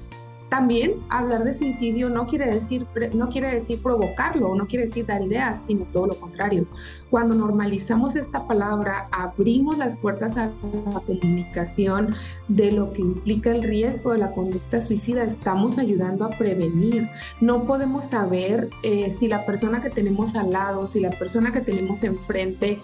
también 0.50 0.94
hablar 1.08 1.44
de 1.44 1.54
suicidio 1.54 2.10
no 2.10 2.26
quiere 2.26 2.52
decir 2.52 2.84
no 3.14 3.28
quiere 3.28 3.52
decir 3.52 3.80
provocarlo, 3.80 4.54
no 4.54 4.66
quiere 4.66 4.86
decir 4.86 5.06
dar 5.06 5.22
ideas, 5.22 5.64
sino 5.64 5.86
todo 5.92 6.08
lo 6.08 6.14
contrario. 6.18 6.66
Cuando 7.08 7.34
normalizamos 7.34 8.16
esta 8.16 8.46
palabra, 8.46 9.08
abrimos 9.12 9.78
las 9.78 9.96
puertas 9.96 10.36
a 10.36 10.50
la 10.92 11.00
comunicación 11.00 12.14
de 12.48 12.72
lo 12.72 12.92
que 12.92 13.02
implica 13.02 13.50
el 13.50 13.62
riesgo 13.62 14.12
de 14.12 14.18
la 14.18 14.32
conducta 14.32 14.80
suicida, 14.80 15.22
estamos 15.22 15.78
ayudando 15.78 16.24
a 16.24 16.30
prevenir. 16.30 17.08
No 17.40 17.64
podemos 17.64 18.04
saber 18.04 18.70
eh, 18.82 19.10
si 19.10 19.28
la 19.28 19.46
persona 19.46 19.80
que 19.80 19.90
tenemos 19.90 20.34
al 20.34 20.50
lado, 20.50 20.86
si 20.86 21.00
la 21.00 21.10
persona 21.10 21.52
que 21.52 21.60
tenemos 21.60 22.02
enfrente 22.02 22.80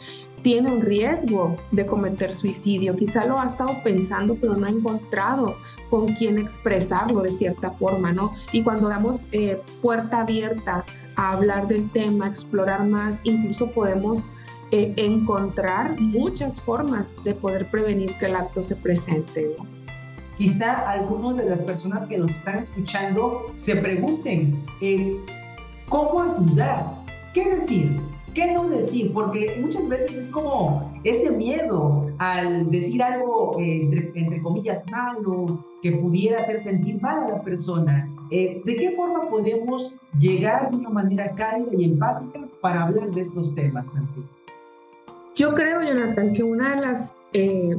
tiene 0.47 0.71
un 0.71 0.81
riesgo 0.81 1.57
de 1.73 1.85
cometer 1.87 2.33
suicidio. 2.33 2.95
Quizá 2.95 3.25
lo 3.25 3.41
ha 3.41 3.47
estado 3.47 3.83
pensando, 3.83 4.37
pero 4.41 4.55
no 4.55 4.65
ha 4.67 4.71
encontrado 4.71 5.57
con 5.91 6.07
quién 6.07 6.38
expresarlo 6.38 7.21
de 7.23 7.33
cierta 7.33 7.73
forma, 7.73 8.12
¿no? 8.12 8.31
Y 8.53 8.62
cuando 8.62 8.88
damos 8.88 9.26
eh, 9.33 9.61
puerta 9.83 10.21
abierta 10.21 10.85
a 11.17 11.33
hablar 11.33 11.67
del 11.67 11.91
tema, 11.91 12.29
explorar 12.29 12.87
más, 12.87 13.23
incluso 13.25 13.73
podemos 13.73 14.25
eh, 14.71 14.95
encontrar 14.95 16.00
muchas 16.00 16.61
formas 16.61 17.17
de 17.25 17.35
poder 17.35 17.69
prevenir 17.69 18.17
que 18.19 18.26
el 18.26 18.37
acto 18.37 18.62
se 18.62 18.76
presente. 18.76 19.49
Quizá 20.38 20.88
algunos 20.88 21.38
de 21.38 21.47
las 21.47 21.59
personas 21.59 22.07
que 22.07 22.19
nos 22.19 22.33
están 22.33 22.59
escuchando 22.61 23.50
se 23.57 23.75
pregunten, 23.75 24.65
eh, 24.81 25.17
¿cómo 25.88 26.23
ayudar? 26.23 27.05
¿Qué 27.35 27.50
decir? 27.50 28.00
¿Qué 28.37 28.52
no 28.52 28.69
decir? 28.69 29.14
Porque 29.14 29.57
muchas 29.62 29.88
veces 29.88 30.12
es 30.12 30.31
como 30.31 30.93
ese 31.05 31.31
miedo 31.31 32.11
al 32.19 32.71
decir 32.71 33.02
algo, 33.02 33.59
eh, 33.59 34.12
entre, 34.14 34.43
comillas, 34.43 34.85
malo, 34.90 35.64
que 35.83 35.93
pudiera 35.93 36.43
hacer 36.43 36.61
sentir 36.61 37.00
mal 37.00 37.25
a 37.25 37.28
la 37.28 37.43
persona. 37.43 38.07
Eh, 38.31 38.61
¿De 38.62 38.76
qué 38.76 38.90
forma 38.90 39.31
podemos 39.31 39.97
llegar 40.19 40.69
de 40.69 40.76
una 40.76 40.90
manera 40.90 41.31
cálida 41.31 41.71
y 41.78 41.85
empática 41.85 42.40
para 42.61 42.83
hablar 42.83 43.11
de 43.11 43.23
estos 43.23 43.55
temas, 43.55 43.87
Nancy? 43.95 44.21
Yo 45.35 45.55
creo, 45.55 45.83
Jonathan, 45.83 46.35
que 46.35 46.43
una 46.43 46.75
de 46.75 46.83
las, 46.83 47.16
eh, 47.33 47.75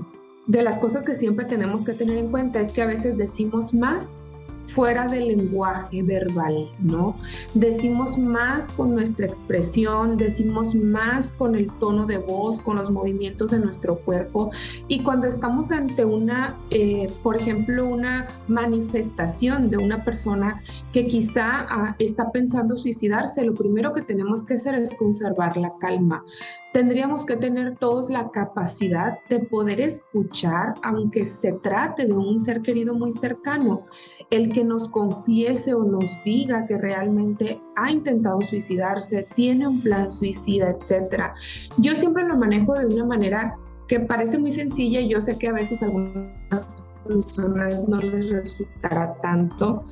de 0.48 0.62
las 0.64 0.80
cosas 0.80 1.04
que 1.04 1.14
siempre 1.14 1.46
tenemos 1.46 1.86
que 1.86 1.94
tener 1.94 2.18
en 2.18 2.32
cuenta 2.32 2.62
es 2.62 2.70
que 2.70 2.82
a 2.82 2.88
veces 2.88 3.16
decimos 3.16 3.76
más 3.76 4.26
fuera 4.68 5.08
del 5.08 5.30
lenguaje 5.30 6.04
verbal, 6.04 6.68
¿no? 6.80 7.16
Decimos 7.54 8.18
más 8.18 8.72
con 8.72 8.94
nuestra 8.94 9.26
expresión, 9.26 10.18
decimos 10.18 10.76
más 10.76 11.34
con 11.34 11.56
el 11.56 11.72
tono 11.80 12.06
de 12.06 12.18
voz, 12.18 12.62
con 12.62 12.78
los 12.78 12.92
movimientos 12.92 13.52
de 13.52 13.60
nuestro 13.60 13.98
cuerpo. 13.98 14.52
Y 14.88 15.04
cuando 15.04 15.28
estamos 15.28 15.72
ante 15.72 16.06
una, 16.06 16.56
eh, 16.70 17.08
por 17.24 17.38
ejemplo, 17.38 17.88
una 17.88 18.28
manifestación 18.48 19.70
de 19.70 19.78
una 19.78 20.04
persona 20.04 20.62
que 20.94 21.08
quizá 21.08 21.66
ah, 21.70 21.96
está 22.00 22.32
pensando 22.32 22.76
suicidarse, 22.76 23.44
lo 23.44 23.56
primero 23.56 23.94
que 23.94 24.02
tenemos 24.02 24.46
que 24.46 24.56
hacer 24.56 24.76
es 24.76 24.96
conservar 24.96 25.58
la 25.58 25.74
calma. 25.80 26.24
Tendríamos 26.74 27.26
que 27.26 27.38
tener 27.38 27.76
todos 27.78 28.10
la 28.10 28.30
capacidad 28.30 29.20
de 29.30 29.40
poder 29.40 29.82
escuchar, 29.82 30.76
aunque 30.84 31.26
se 31.26 31.54
trate 31.54 32.06
de 32.06 32.14
un 32.14 32.40
ser 32.40 32.62
querido 32.62 32.94
muy 32.94 33.12
cercano, 33.12 33.84
el 34.30 34.52
que 34.58 34.64
nos 34.64 34.90
confiese 34.90 35.76
o 35.76 35.84
nos 35.84 36.20
diga 36.24 36.66
que 36.66 36.80
realmente 36.80 37.62
ha 37.76 37.92
intentado 37.92 38.42
suicidarse, 38.42 39.28
tiene 39.36 39.68
un 39.68 39.80
plan 39.80 40.12
suicida, 40.12 40.72
etc. 40.72 41.26
Yo 41.78 41.94
siempre 41.94 42.26
lo 42.26 42.36
manejo 42.36 42.74
de 42.74 42.88
una 42.88 43.06
manera 43.06 43.56
que 43.88 44.00
parece 44.00 44.40
muy 44.40 44.50
sencilla 44.50 45.00
y 45.00 45.10
yo 45.10 45.22
sé 45.22 45.38
que 45.38 45.50
a 45.50 45.52
veces 45.52 45.84
algunas 45.84 46.84
personas 47.06 47.88
no 47.88 47.98
les 47.98 48.32
resultará 48.32 49.14
tanto, 49.22 49.84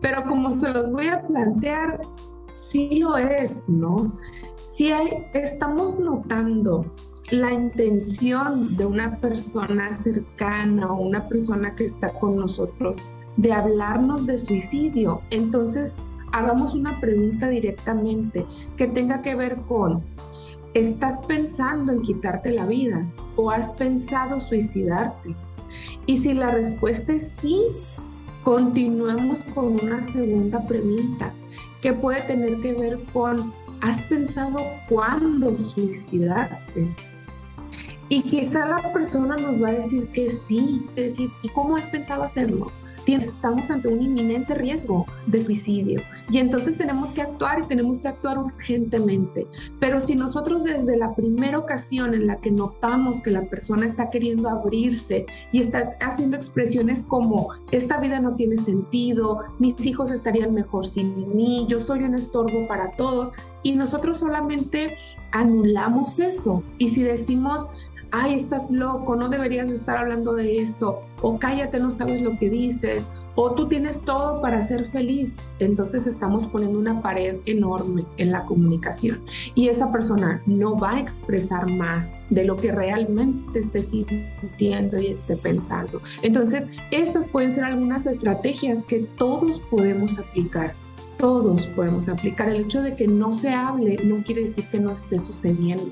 pero 0.00 0.24
como 0.24 0.48
se 0.50 0.70
los 0.70 0.90
voy 0.90 1.08
a 1.08 1.20
plantear, 1.26 2.00
sí 2.54 3.00
lo 3.00 3.18
es, 3.18 3.64
¿no? 3.68 4.10
Si 4.66 4.90
estamos 5.34 5.98
notando 5.98 6.90
la 7.30 7.52
intención 7.52 8.74
de 8.78 8.86
una 8.86 9.20
persona 9.20 9.92
cercana 9.92 10.90
o 10.90 11.02
una 11.02 11.28
persona 11.28 11.74
que 11.74 11.84
está 11.84 12.10
con 12.14 12.36
nosotros 12.36 13.02
de 13.36 13.52
hablarnos 13.52 14.26
de 14.26 14.38
suicidio. 14.38 15.20
Entonces, 15.30 15.98
hagamos 16.32 16.74
una 16.74 17.00
pregunta 17.00 17.48
directamente 17.48 18.44
que 18.76 18.86
tenga 18.86 19.22
que 19.22 19.34
ver 19.34 19.56
con, 19.68 20.02
¿estás 20.74 21.22
pensando 21.26 21.92
en 21.92 22.02
quitarte 22.02 22.50
la 22.50 22.66
vida 22.66 23.06
o 23.36 23.50
has 23.50 23.72
pensado 23.72 24.40
suicidarte? 24.40 25.34
Y 26.06 26.16
si 26.16 26.34
la 26.34 26.50
respuesta 26.50 27.12
es 27.12 27.28
sí, 27.40 27.60
continuemos 28.42 29.44
con 29.44 29.80
una 29.82 30.02
segunda 30.02 30.66
pregunta 30.66 31.32
que 31.80 31.92
puede 31.92 32.20
tener 32.22 32.60
que 32.60 32.74
ver 32.74 32.98
con, 33.12 33.52
¿has 33.80 34.02
pensado 34.02 34.58
cuándo 34.88 35.54
suicidarte? 35.54 36.94
Y 38.08 38.22
quizá 38.22 38.66
la 38.66 38.92
persona 38.92 39.36
nos 39.36 39.62
va 39.62 39.68
a 39.68 39.72
decir 39.72 40.08
que 40.08 40.30
sí, 40.30 40.86
decir, 40.94 41.30
¿y 41.42 41.48
cómo 41.48 41.76
has 41.76 41.88
pensado 41.88 42.22
hacerlo? 42.22 42.70
Estamos 43.12 43.70
ante 43.70 43.88
un 43.88 44.00
inminente 44.00 44.54
riesgo 44.54 45.06
de 45.26 45.40
suicidio 45.40 46.02
y 46.30 46.38
entonces 46.38 46.78
tenemos 46.78 47.12
que 47.12 47.22
actuar 47.22 47.60
y 47.60 47.68
tenemos 47.68 48.00
que 48.00 48.08
actuar 48.08 48.38
urgentemente. 48.38 49.46
Pero 49.78 50.00
si 50.00 50.14
nosotros 50.14 50.64
desde 50.64 50.96
la 50.96 51.14
primera 51.14 51.58
ocasión 51.58 52.14
en 52.14 52.26
la 52.26 52.38
que 52.38 52.50
notamos 52.50 53.20
que 53.20 53.30
la 53.30 53.42
persona 53.42 53.84
está 53.84 54.08
queriendo 54.08 54.48
abrirse 54.48 55.26
y 55.52 55.60
está 55.60 55.96
haciendo 56.00 56.36
expresiones 56.36 57.02
como 57.02 57.50
esta 57.70 57.98
vida 57.98 58.20
no 58.20 58.36
tiene 58.36 58.56
sentido, 58.56 59.38
mis 59.58 59.84
hijos 59.86 60.10
estarían 60.10 60.54
mejor 60.54 60.86
sin 60.86 61.36
mí, 61.36 61.66
yo 61.68 61.80
soy 61.80 62.04
un 62.04 62.14
estorbo 62.14 62.66
para 62.66 62.92
todos 62.92 63.32
y 63.62 63.72
nosotros 63.72 64.18
solamente 64.18 64.96
anulamos 65.32 66.18
eso 66.18 66.62
y 66.78 66.88
si 66.88 67.02
decimos 67.02 67.68
ay, 68.14 68.34
estás 68.34 68.70
loco, 68.70 69.16
no 69.16 69.28
deberías 69.28 69.70
estar 69.70 69.96
hablando 69.96 70.34
de 70.34 70.58
eso, 70.58 71.00
o 71.20 71.36
cállate, 71.36 71.80
no 71.80 71.90
sabes 71.90 72.22
lo 72.22 72.38
que 72.38 72.48
dices, 72.48 73.08
o 73.34 73.52
tú 73.54 73.66
tienes 73.66 74.02
todo 74.02 74.40
para 74.40 74.62
ser 74.62 74.84
feliz. 74.84 75.38
Entonces 75.58 76.06
estamos 76.06 76.46
poniendo 76.46 76.78
una 76.78 77.02
pared 77.02 77.38
enorme 77.44 78.04
en 78.16 78.30
la 78.30 78.44
comunicación 78.44 79.20
y 79.56 79.68
esa 79.68 79.90
persona 79.90 80.40
no 80.46 80.78
va 80.78 80.92
a 80.92 81.00
expresar 81.00 81.68
más 81.68 82.16
de 82.30 82.44
lo 82.44 82.56
que 82.56 82.70
realmente 82.70 83.58
esté 83.58 83.82
sintiendo 83.82 85.00
y 85.00 85.08
esté 85.08 85.36
pensando. 85.36 86.00
Entonces, 86.22 86.68
estas 86.92 87.28
pueden 87.28 87.52
ser 87.52 87.64
algunas 87.64 88.06
estrategias 88.06 88.84
que 88.84 89.00
todos 89.18 89.60
podemos 89.60 90.20
aplicar 90.20 90.74
todos 91.16 91.66
podemos 91.68 92.08
aplicar. 92.08 92.48
El 92.48 92.62
hecho 92.62 92.82
de 92.82 92.96
que 92.96 93.06
no 93.06 93.32
se 93.32 93.50
hable 93.50 93.98
no 94.04 94.22
quiere 94.22 94.42
decir 94.42 94.66
que 94.70 94.80
no 94.80 94.90
esté 94.90 95.18
sucediendo. 95.18 95.90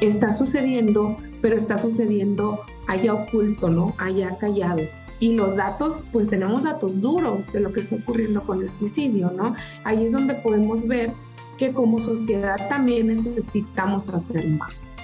Está 0.00 0.32
sucediendo, 0.32 1.16
pero 1.40 1.56
está 1.56 1.78
sucediendo 1.78 2.60
allá 2.86 3.14
oculto, 3.14 3.68
¿no? 3.68 3.94
Allá 3.98 4.36
callado. 4.38 4.82
Y 5.20 5.34
los 5.34 5.56
datos, 5.56 6.04
pues 6.12 6.28
tenemos 6.28 6.64
datos 6.64 7.00
duros 7.00 7.52
de 7.52 7.60
lo 7.60 7.72
que 7.72 7.80
está 7.80 7.96
ocurriendo 7.96 8.42
con 8.42 8.62
el 8.62 8.70
suicidio, 8.70 9.30
¿no? 9.30 9.54
Ahí 9.84 10.04
es 10.04 10.12
donde 10.12 10.34
podemos 10.34 10.86
ver 10.86 11.12
que 11.56 11.72
como 11.72 12.00
sociedad 12.00 12.56
también 12.68 13.06
necesitamos 13.06 14.08
hacer 14.08 14.46
más. 14.48 14.94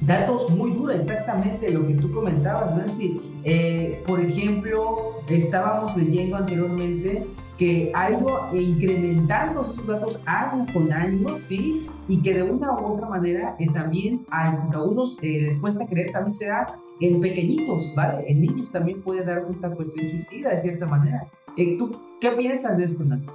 Datos 0.00 0.50
muy 0.50 0.72
duros, 0.72 0.96
exactamente 0.96 1.70
lo 1.70 1.86
que 1.86 1.94
tú 1.94 2.12
comentabas, 2.12 2.76
Nancy. 2.76 3.20
Eh, 3.44 4.02
por 4.06 4.20
ejemplo, 4.20 5.20
estábamos 5.28 5.96
leyendo 5.96 6.36
anteriormente 6.36 7.26
que 7.58 7.92
ha 7.94 8.10
ido 8.10 8.50
incrementando 8.52 9.60
esos 9.60 9.86
datos 9.86 10.20
año 10.26 10.66
con 10.72 10.92
año, 10.92 11.38
¿sí? 11.38 11.88
Y 12.08 12.20
que 12.22 12.34
de 12.34 12.42
una 12.42 12.72
u 12.72 12.94
otra 12.94 13.08
manera 13.08 13.54
eh, 13.58 13.68
también 13.72 14.24
a 14.30 14.50
algunos 14.50 15.18
eh, 15.22 15.42
les 15.42 15.56
cuesta 15.56 15.86
creer, 15.86 16.12
también 16.12 16.34
se 16.34 16.46
da 16.46 16.76
en 17.00 17.20
pequeñitos, 17.20 17.94
¿vale? 17.94 18.24
En 18.26 18.40
niños 18.40 18.70
también 18.72 19.02
puede 19.02 19.24
darse 19.24 19.52
esta 19.52 19.70
cuestión 19.70 20.10
suicida 20.10 20.50
de 20.50 20.62
cierta 20.62 20.86
manera. 20.86 21.26
Eh, 21.56 21.76
¿Tú 21.78 21.96
qué 22.20 22.30
piensas 22.32 22.76
de 22.76 22.84
esto, 22.84 23.04
Nancy? 23.04 23.30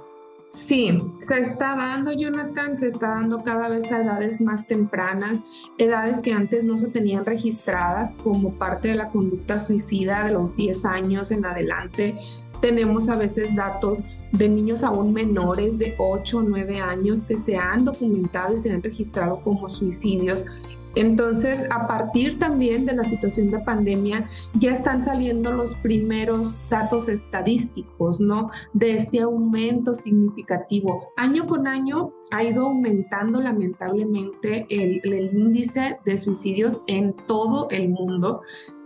Sí, 0.52 1.00
se 1.18 1.38
está 1.38 1.76
dando, 1.76 2.10
Jonathan, 2.10 2.76
se 2.76 2.88
está 2.88 3.10
dando 3.10 3.44
cada 3.44 3.68
vez 3.68 3.92
a 3.92 4.02
edades 4.02 4.40
más 4.40 4.66
tempranas, 4.66 5.68
edades 5.78 6.20
que 6.22 6.32
antes 6.32 6.64
no 6.64 6.76
se 6.76 6.88
tenían 6.88 7.24
registradas 7.24 8.16
como 8.16 8.54
parte 8.54 8.88
de 8.88 8.96
la 8.96 9.10
conducta 9.10 9.60
suicida 9.60 10.24
de 10.24 10.32
los 10.32 10.56
10 10.56 10.84
años 10.86 11.30
en 11.30 11.44
adelante, 11.44 12.16
tenemos 12.60 13.08
a 13.08 13.16
veces 13.16 13.54
datos 13.54 14.04
de 14.32 14.48
niños 14.48 14.84
aún 14.84 15.12
menores 15.12 15.78
de 15.78 15.94
8 15.98 16.38
o 16.38 16.42
9 16.42 16.80
años 16.80 17.24
que 17.24 17.36
se 17.36 17.56
han 17.56 17.84
documentado 17.84 18.52
y 18.52 18.56
se 18.56 18.70
han 18.70 18.82
registrado 18.82 19.40
como 19.42 19.68
suicidios 19.68 20.46
entonces, 20.94 21.66
a 21.70 21.86
partir 21.86 22.38
también 22.38 22.84
de 22.84 22.94
la 22.94 23.04
situación 23.04 23.50
de 23.50 23.60
pandemia, 23.60 24.26
ya 24.54 24.72
están 24.72 25.02
saliendo 25.02 25.52
los 25.52 25.76
primeros 25.76 26.68
datos 26.68 27.08
estadísticos, 27.08 28.20
¿no? 28.20 28.50
De 28.72 28.92
este 28.92 29.20
aumento 29.20 29.94
significativo. 29.94 31.12
Año 31.16 31.46
con 31.46 31.68
año 31.68 32.12
ha 32.32 32.42
ido 32.42 32.66
aumentando 32.66 33.40
lamentablemente 33.40 34.66
el, 34.68 35.00
el 35.04 35.30
índice 35.32 35.98
de 36.04 36.18
suicidios 36.18 36.82
en 36.88 37.14
todo 37.26 37.68
el 37.70 37.90
mundo. 37.90 38.40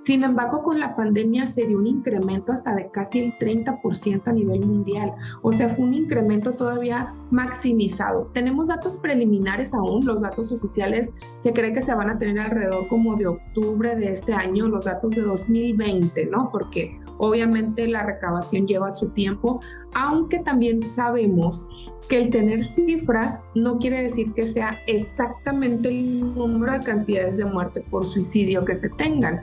Sin 0.04 0.22
embargo, 0.22 0.62
con 0.62 0.80
la 0.80 0.94
pandemia 0.96 1.46
se 1.46 1.66
dio 1.66 1.78
un 1.78 1.86
incremento 1.86 2.52
hasta 2.52 2.74
de 2.74 2.90
casi 2.90 3.20
el 3.20 3.38
30% 3.38 4.28
a 4.28 4.32
nivel 4.32 4.66
mundial. 4.66 5.14
O 5.40 5.50
sea, 5.50 5.70
fue 5.70 5.86
un 5.86 5.94
incremento 5.94 6.52
todavía 6.52 7.14
maximizado. 7.30 8.30
Tenemos 8.34 8.68
datos 8.68 8.98
preliminares 8.98 9.72
aún, 9.72 10.04
los 10.04 10.20
datos 10.20 10.52
oficiales 10.52 11.10
se 11.40 11.54
cree 11.54 11.72
que 11.72 11.80
se 11.80 11.94
van 11.94 12.10
a 12.10 12.18
tener 12.18 12.38
alrededor 12.38 12.86
como 12.88 13.16
de 13.16 13.28
octubre 13.28 13.96
de 13.96 14.12
este 14.12 14.34
año, 14.34 14.68
los 14.68 14.84
datos 14.84 15.12
de 15.12 15.22
2020, 15.22 16.26
¿no? 16.26 16.50
Porque 16.52 16.94
obviamente 17.16 17.88
la 17.88 18.02
recabación 18.02 18.66
lleva 18.66 18.92
su 18.92 19.08
tiempo, 19.08 19.60
aunque 19.94 20.40
también 20.40 20.86
sabemos 20.86 21.68
que 22.08 22.18
el 22.18 22.30
tener 22.30 22.62
cifras 22.62 23.44
no 23.54 23.78
quiere 23.78 24.02
decir 24.02 24.32
que 24.32 24.46
sea 24.46 24.78
exactamente 24.86 25.88
el 25.88 26.34
número 26.34 26.72
de 26.72 26.80
cantidades 26.80 27.38
de 27.38 27.46
muerte 27.46 27.80
por 27.80 28.04
suicidio 28.04 28.64
que 28.64 28.74
se 28.74 28.90
tengan 28.90 29.40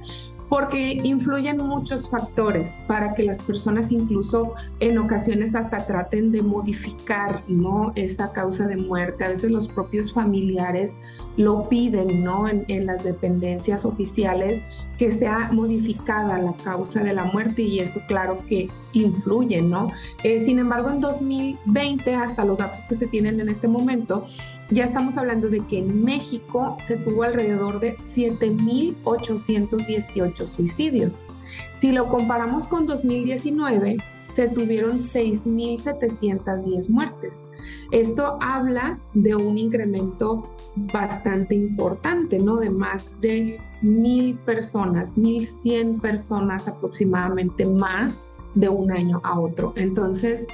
porque 0.51 0.99
influyen 1.05 1.59
muchos 1.59 2.09
factores 2.09 2.83
para 2.85 3.13
que 3.13 3.23
las 3.23 3.39
personas 3.39 3.89
incluso 3.93 4.53
en 4.81 4.97
ocasiones 4.97 5.55
hasta 5.55 5.85
traten 5.85 6.33
de 6.33 6.41
modificar, 6.41 7.45
¿no? 7.47 7.93
Esta 7.95 8.33
causa 8.33 8.67
de 8.67 8.75
muerte. 8.75 9.23
A 9.23 9.29
veces 9.29 9.49
los 9.49 9.69
propios 9.69 10.11
familiares 10.11 10.97
lo 11.37 11.69
piden, 11.69 12.25
¿no? 12.25 12.49
En, 12.49 12.85
las 12.85 13.05
dependencias 13.05 13.85
oficiales 13.85 14.61
que 14.97 15.09
sea 15.09 15.51
modificada 15.53 16.37
la 16.37 16.53
causa 16.57 17.01
de 17.01 17.13
la 17.13 17.23
muerte 17.23 17.61
y 17.61 17.79
eso 17.79 18.01
claro 18.07 18.43
que 18.45 18.69
influye, 18.91 19.61
¿no? 19.61 19.89
Eh, 20.23 20.41
sin 20.41 20.59
embargo, 20.59 20.89
en 20.89 20.99
2020, 20.99 22.13
hasta 22.15 22.43
los 22.43 22.59
datos 22.59 22.85
que 22.87 22.95
se 22.95 23.07
tienen 23.07 23.39
en 23.39 23.47
este 23.47 23.69
momento, 23.69 24.25
ya 24.71 24.86
estamos 24.86 25.17
hablando 25.17 25.49
de 25.49 25.67
que 25.67 25.79
en 25.79 26.01
México 26.03 26.77
se 26.79 26.95
tuvo 26.97 27.23
alrededor 27.23 27.81
de 27.81 27.97
7.818 27.97 30.47
suicidios. 30.47 31.25
Si 31.73 31.91
lo 31.91 32.07
comparamos 32.07 32.67
con 32.67 32.86
2019, 32.86 33.97
se 34.25 34.47
tuvieron 34.47 34.99
6.710 34.99 36.89
muertes. 36.89 37.47
Esto 37.91 38.38
habla 38.41 38.97
de 39.13 39.36
un 39.36 39.57
incremento 39.57 40.47
bastante 40.75 41.55
importante, 41.55 42.39
¿no? 42.39 42.55
De 42.55 42.69
más 42.69 43.19
de 43.19 43.60
mil 43.81 44.36
personas, 44.36 45.17
1.100 45.17 45.99
personas 45.99 46.69
aproximadamente 46.69 47.65
más 47.65 48.29
de 48.55 48.69
un 48.69 48.89
año 48.91 49.19
a 49.23 49.38
otro. 49.38 49.73
Entonces, 49.75 50.47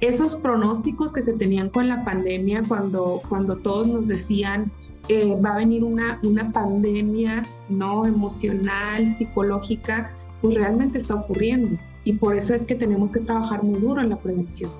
esos 0.00 0.36
pronósticos 0.36 1.12
que 1.12 1.22
se 1.22 1.32
tenían 1.32 1.70
con 1.70 1.88
la 1.88 2.04
pandemia, 2.04 2.62
cuando, 2.66 3.22
cuando 3.28 3.56
todos 3.56 3.88
nos 3.88 4.08
decían 4.08 4.70
eh, 5.08 5.36
va 5.40 5.54
a 5.54 5.56
venir 5.58 5.84
una, 5.84 6.18
una 6.24 6.50
pandemia 6.50 7.44
no 7.68 8.06
emocional, 8.06 9.06
psicológica, 9.06 10.10
pues 10.42 10.56
realmente 10.56 10.98
está 10.98 11.14
ocurriendo. 11.14 11.76
Y 12.02 12.14
por 12.14 12.36
eso 12.36 12.54
es 12.54 12.66
que 12.66 12.74
tenemos 12.74 13.12
que 13.12 13.20
trabajar 13.20 13.62
muy 13.62 13.78
duro 13.78 14.00
en 14.00 14.10
la 14.10 14.16
prevención. 14.16 14.70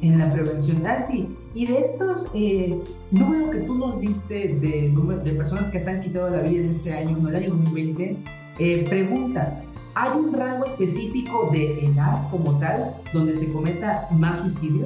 En 0.00 0.18
la 0.18 0.32
prevención, 0.32 0.82
Nancy. 0.82 1.28
Y 1.54 1.66
de 1.66 1.80
estos 1.80 2.30
eh, 2.34 2.78
números 3.10 3.50
que 3.50 3.58
tú 3.60 3.74
nos 3.74 4.00
diste 4.00 4.56
de, 4.60 4.94
de 5.24 5.32
personas 5.32 5.70
que 5.70 5.78
están 5.78 6.00
quitado 6.00 6.30
la 6.30 6.42
vida 6.42 6.64
en 6.64 6.70
este 6.70 6.92
año, 6.94 7.18
en 7.18 7.26
el 7.26 7.36
año 7.36 7.50
2020, 7.50 8.16
eh, 8.60 8.84
pregunta, 8.88 9.62
¿Hay 10.00 10.16
un 10.16 10.32
rango 10.32 10.64
específico 10.64 11.50
de 11.50 11.86
edad 11.86 12.30
como 12.30 12.56
tal 12.60 12.94
donde 13.12 13.34
se 13.34 13.52
cometa 13.52 14.06
más 14.12 14.38
suicidio? 14.38 14.84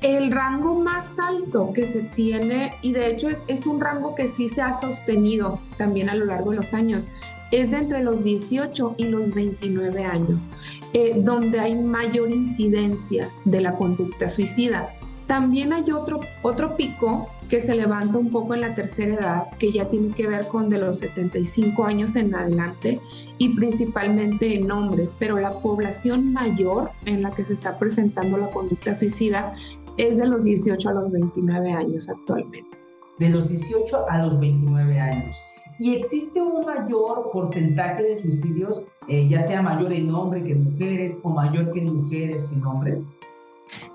El 0.00 0.32
rango 0.32 0.74
más 0.74 1.16
alto 1.20 1.72
que 1.72 1.86
se 1.86 2.02
tiene, 2.02 2.72
y 2.82 2.90
de 2.90 3.06
hecho 3.06 3.28
es, 3.46 3.66
un 3.68 3.80
rango 3.80 4.16
que 4.16 4.26
sí 4.26 4.48
se 4.48 4.62
ha 4.62 4.72
sostenido 4.74 5.60
también 5.78 6.10
a 6.10 6.16
lo 6.16 6.24
largo 6.24 6.50
de 6.50 6.56
los 6.56 6.74
años, 6.74 7.06
es 7.52 7.70
de 7.70 7.76
entre 7.76 8.02
los 8.02 8.24
18 8.24 8.96
y 8.96 9.04
los 9.04 9.32
29 9.32 10.04
años, 10.04 10.50
eh, 10.92 11.14
donde 11.18 11.60
hay 11.60 11.76
mayor 11.76 12.32
incidencia 12.32 13.30
de 13.44 13.60
la 13.60 13.76
conducta 13.76 14.28
suicida. 14.28 14.90
También 15.28 15.72
hay 15.72 15.92
otro, 15.92 16.18
otro 16.42 16.76
pico 16.76 17.28
que 17.48 17.60
se 17.60 17.74
levanta 17.74 18.18
un 18.18 18.30
poco 18.30 18.54
en 18.54 18.62
la 18.62 18.74
tercera 18.74 19.14
edad, 19.14 19.58
que 19.58 19.72
ya 19.72 19.88
tiene 19.88 20.10
que 20.10 20.26
ver 20.26 20.46
con 20.48 20.68
de 20.68 20.78
los 20.78 20.98
75 20.98 21.84
años 21.84 22.16
en 22.16 22.34
adelante 22.34 23.00
y 23.38 23.50
principalmente 23.50 24.54
en 24.54 24.70
hombres, 24.70 25.16
pero 25.18 25.38
la 25.38 25.58
población 25.60 26.32
mayor 26.32 26.90
en 27.04 27.22
la 27.22 27.30
que 27.32 27.44
se 27.44 27.52
está 27.52 27.78
presentando 27.78 28.36
la 28.36 28.50
conducta 28.50 28.94
suicida 28.94 29.52
es 29.96 30.16
de 30.16 30.26
los 30.26 30.44
18 30.44 30.88
a 30.88 30.92
los 30.92 31.12
29 31.12 31.72
años 31.72 32.08
actualmente. 32.08 32.76
De 33.18 33.28
los 33.28 33.48
18 33.50 34.08
a 34.08 34.26
los 34.26 34.40
29 34.40 35.00
años. 35.00 35.40
¿Y 35.78 35.94
existe 35.94 36.40
un 36.40 36.64
mayor 36.64 37.30
porcentaje 37.32 38.02
de 38.02 38.22
suicidios, 38.22 38.84
eh, 39.08 39.26
ya 39.28 39.40
sea 39.44 39.60
mayor 39.60 39.92
en 39.92 40.12
hombres 40.14 40.44
que 40.44 40.52
en 40.52 40.64
mujeres 40.64 41.20
o 41.22 41.30
mayor 41.30 41.72
que 41.72 41.80
en 41.80 41.96
mujeres 41.96 42.44
que 42.44 42.54
en 42.54 42.64
hombres? 42.64 43.16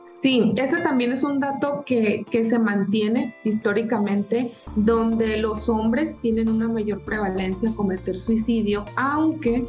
Sí, 0.02 0.54
ese 0.58 0.82
también 0.82 1.12
es 1.12 1.24
un 1.24 1.38
dato 1.38 1.84
que, 1.86 2.26
se 2.30 2.60
mantiene 2.60 3.36
históricamente, 3.44 4.52
donde 4.76 5.38
los 5.38 5.70
hombres 5.70 6.20
tienen 6.20 6.50
una 6.50 6.68
mayor 6.68 7.02
prevalencia 7.02 7.70
a 7.70 7.76
cometer 7.76 8.18
suicidio, 8.18 8.86
aunque 8.96 9.68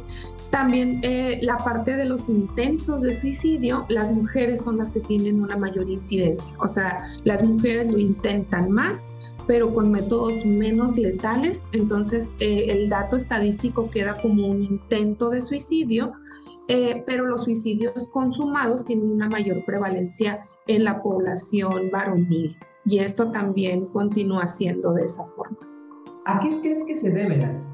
también 0.49 0.99
eh, 1.03 1.39
la 1.41 1.57
parte 1.57 1.95
de 1.95 2.05
los 2.05 2.27
intentos 2.27 3.01
de 3.01 3.13
suicidio, 3.13 3.85
las 3.87 4.11
mujeres 4.11 4.61
son 4.61 4.77
las 4.77 4.91
que 4.91 4.99
tienen 4.99 5.41
una 5.41 5.55
mayor 5.57 5.89
incidencia. 5.89 6.53
O 6.59 6.67
sea, 6.67 7.07
las 7.23 7.43
mujeres 7.43 7.87
lo 7.89 7.97
intentan 7.97 8.69
más, 8.69 9.13
pero 9.47 9.73
con 9.73 9.91
métodos 9.91 10.45
menos 10.45 10.97
letales. 10.97 11.69
Entonces, 11.71 12.33
eh, 12.39 12.65
el 12.69 12.89
dato 12.89 13.15
estadístico 13.15 13.89
queda 13.89 14.21
como 14.21 14.47
un 14.47 14.61
intento 14.61 15.29
de 15.29 15.41
suicidio, 15.41 16.13
eh, 16.67 17.03
pero 17.05 17.25
los 17.25 17.43
suicidios 17.45 18.07
consumados 18.07 18.85
tienen 18.85 19.11
una 19.11 19.29
mayor 19.29 19.65
prevalencia 19.65 20.41
en 20.67 20.83
la 20.83 21.01
población 21.01 21.89
varonil 21.91 22.55
y 22.85 22.99
esto 22.99 23.31
también 23.31 23.87
continúa 23.87 24.47
siendo 24.47 24.93
de 24.93 25.05
esa 25.05 25.25
forma. 25.35 25.57
¿A 26.25 26.39
qué 26.39 26.59
crees 26.61 26.83
que 26.83 26.95
se 26.95 27.09
debe, 27.09 27.37
Nancy? 27.37 27.69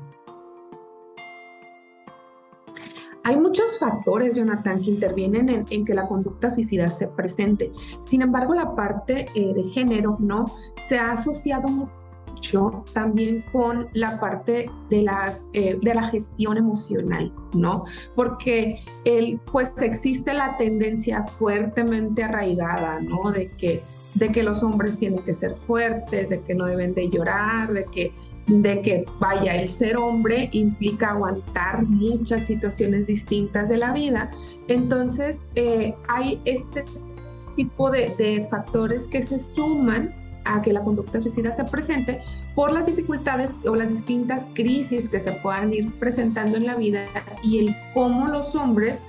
Hay 3.28 3.38
muchos 3.38 3.78
factores, 3.78 4.38
Jonathan, 4.38 4.82
que 4.82 4.90
intervienen 4.90 5.66
en, 5.70 5.84
que 5.84 5.94
la 5.94 6.08
conducta 6.08 6.50
suicida 6.50 6.88
se 6.88 7.10
presente. 7.10 7.74
Sin 8.00 8.22
embargo, 8.22 8.54
la 8.54 8.74
parte 8.74 9.26
eh, 9.36 9.54
de 9.54 9.64
género 9.64 10.16
no 10.18 10.46
se 10.78 10.98
ha 10.98 11.12
asociado 11.12 11.90
también 12.94 13.44
con 13.52 13.90
la 13.94 14.20
parte 14.20 14.70
de, 14.90 15.02
las, 15.02 15.50
eh, 15.54 15.78
de 15.82 15.94
la 15.94 16.04
gestión 16.04 16.58
emocional, 16.58 17.34
¿no? 17.54 17.84
Porque 18.16 18.76
el, 19.06 19.40
pues 19.52 19.74
existe 19.82 20.34
la 20.34 20.56
tendencia 20.58 21.24
fuertemente 21.24 22.24
arraigada, 22.24 23.00
¿no? 23.02 23.32
De 23.32 23.50
que, 23.50 23.82
de 24.16 24.32
que 24.32 24.44
los 24.44 24.64
hombres 24.64 24.98
tienen 24.98 25.24
que 25.24 25.34
ser 25.34 25.56
fuertes, 25.56 26.30
de 26.30 26.42
que 26.42 26.56
no 26.56 26.66
deben 26.66 26.94
de 26.94 27.10
llorar, 27.10 27.74
de 27.74 27.86
que, 27.86 28.12
de 28.48 28.82
que 28.82 29.06
vaya, 29.20 29.56
el 29.56 29.70
ser 29.70 29.98
hombre 29.98 30.50
implica 30.54 31.10
aguantar 31.10 31.84
muchas 31.84 32.46
situaciones 32.46 33.08
distintas 33.08 33.70
de 33.70 33.78
la 33.78 33.92
vida. 33.92 34.32
Entonces, 34.68 35.50
eh, 35.56 35.94
hay 36.08 36.42
este 36.46 36.86
tipo 37.56 37.92
de, 37.92 38.14
de 38.18 38.48
factores 38.50 39.08
que 39.08 39.22
se 39.22 39.40
suman 39.40 40.27
a 40.48 40.62
que 40.62 40.74
la 40.74 40.84
conducta 40.84 41.20
suicida 41.20 41.52
se 41.52 41.64
presente 41.66 42.22
por 42.56 42.72
las 42.72 42.86
dificultades 42.86 43.60
o 43.66 43.76
las 43.76 43.90
distintas 43.90 44.52
crisis 44.54 45.10
que 45.10 45.20
se 45.20 45.34
puedan 45.34 45.74
ir 45.74 45.94
presentando 46.00 46.58
en 46.58 46.66
la 46.66 46.76
vida 46.76 47.06
y 47.44 47.60
el 47.60 47.76
cómo 47.94 48.28
los 48.28 48.56
hombres 48.56 49.04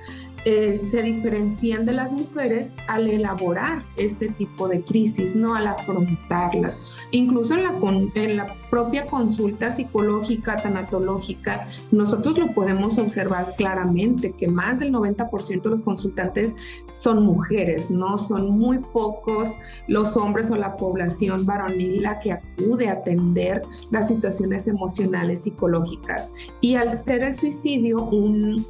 eh, 0.44 0.78
se 0.82 1.02
diferencian 1.02 1.84
de 1.84 1.92
las 1.92 2.12
mujeres 2.12 2.76
al 2.86 3.08
elaborar 3.08 3.84
este 3.96 4.28
tipo 4.28 4.68
de 4.68 4.82
crisis, 4.82 5.34
no 5.34 5.54
al 5.54 5.66
afrontarlas. 5.66 7.00
Incluso 7.10 7.54
en 7.54 7.64
la, 7.64 7.74
en 8.14 8.36
la 8.36 8.54
propia 8.70 9.06
consulta 9.06 9.70
psicológica, 9.70 10.56
tanatológica, 10.56 11.62
nosotros 11.90 12.38
lo 12.38 12.52
podemos 12.52 12.98
observar 12.98 13.54
claramente, 13.56 14.32
que 14.32 14.48
más 14.48 14.78
del 14.78 14.92
90% 14.92 15.62
de 15.62 15.70
los 15.70 15.82
consultantes 15.82 16.54
son 16.88 17.24
mujeres, 17.24 17.90
¿no? 17.90 18.16
Son 18.18 18.50
muy 18.50 18.78
pocos 18.78 19.58
los 19.86 20.16
hombres 20.16 20.50
o 20.50 20.56
la 20.56 20.76
población 20.76 21.44
varonil 21.46 22.02
la 22.02 22.18
que 22.18 22.32
acude 22.32 22.88
a 22.88 22.92
atender 22.92 23.62
las 23.90 24.08
situaciones 24.08 24.68
emocionales 24.68 25.42
psicológicas. 25.42 26.32
Y 26.60 26.76
al 26.76 26.92
ser 26.92 27.22
el 27.22 27.34
suicidio 27.34 28.02
un 28.02 28.64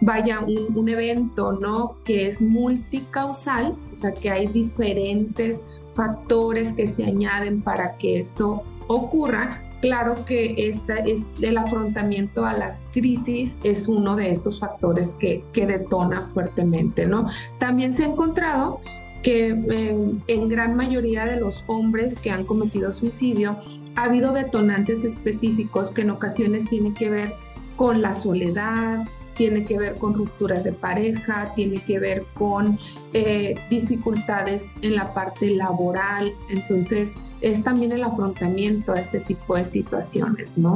vaya 0.00 0.40
un, 0.40 0.88
evento, 0.88 1.52
¿no? 1.52 1.96
Que 2.04 2.26
es 2.26 2.42
multicausal, 2.42 3.74
o 3.92 3.96
sea, 3.96 4.12
que 4.12 4.30
hay 4.30 4.46
diferentes 4.46 5.64
factores 5.92 6.72
que 6.72 6.86
se 6.86 7.04
añaden 7.04 7.62
para 7.62 7.96
que 7.96 8.18
esto 8.18 8.62
ocurra, 8.88 9.60
claro 9.80 10.14
que 10.24 10.68
esta 10.68 10.96
es 10.96 11.26
el 11.40 11.58
afrontamiento 11.58 12.44
a 12.44 12.52
las 12.52 12.86
crisis 12.92 13.58
es 13.64 13.88
uno 13.88 14.16
de 14.16 14.30
estos 14.30 14.60
factores 14.60 15.14
que, 15.14 15.42
que 15.52 15.66
detona 15.66 16.20
fuertemente, 16.20 17.06
¿no? 17.06 17.26
También 17.58 17.94
se 17.94 18.04
ha 18.04 18.08
encontrado 18.08 18.78
que 19.22 19.48
en, 19.48 20.22
en, 20.26 20.48
gran 20.48 20.76
mayoría 20.76 21.26
de 21.26 21.36
los 21.36 21.64
hombres 21.66 22.20
que 22.20 22.30
han 22.30 22.44
cometido 22.44 22.92
suicidio 22.92 23.56
ha 23.96 24.04
habido 24.04 24.32
detonantes 24.32 25.04
específicos 25.04 25.90
que 25.90 26.02
en 26.02 26.10
ocasiones 26.10 26.68
tienen 26.68 26.94
que 26.94 27.10
ver 27.10 27.34
con 27.76 28.02
la 28.02 28.14
soledad, 28.14 29.06
tiene 29.36 29.64
que 29.64 29.78
ver 29.78 29.96
con 29.96 30.14
rupturas 30.14 30.64
de 30.64 30.72
pareja, 30.72 31.52
tiene 31.54 31.78
que 31.78 31.98
ver 31.98 32.24
con 32.34 32.78
eh, 33.12 33.56
dificultades 33.70 34.74
en 34.82 34.96
la 34.96 35.12
parte 35.14 35.50
laboral. 35.50 36.32
Entonces, 36.50 37.14
es 37.40 37.62
también 37.62 37.92
el 37.92 38.02
afrontamiento 38.02 38.92
a 38.92 39.00
este 39.00 39.20
tipo 39.20 39.56
de 39.56 39.64
situaciones, 39.64 40.56
¿no? 40.58 40.74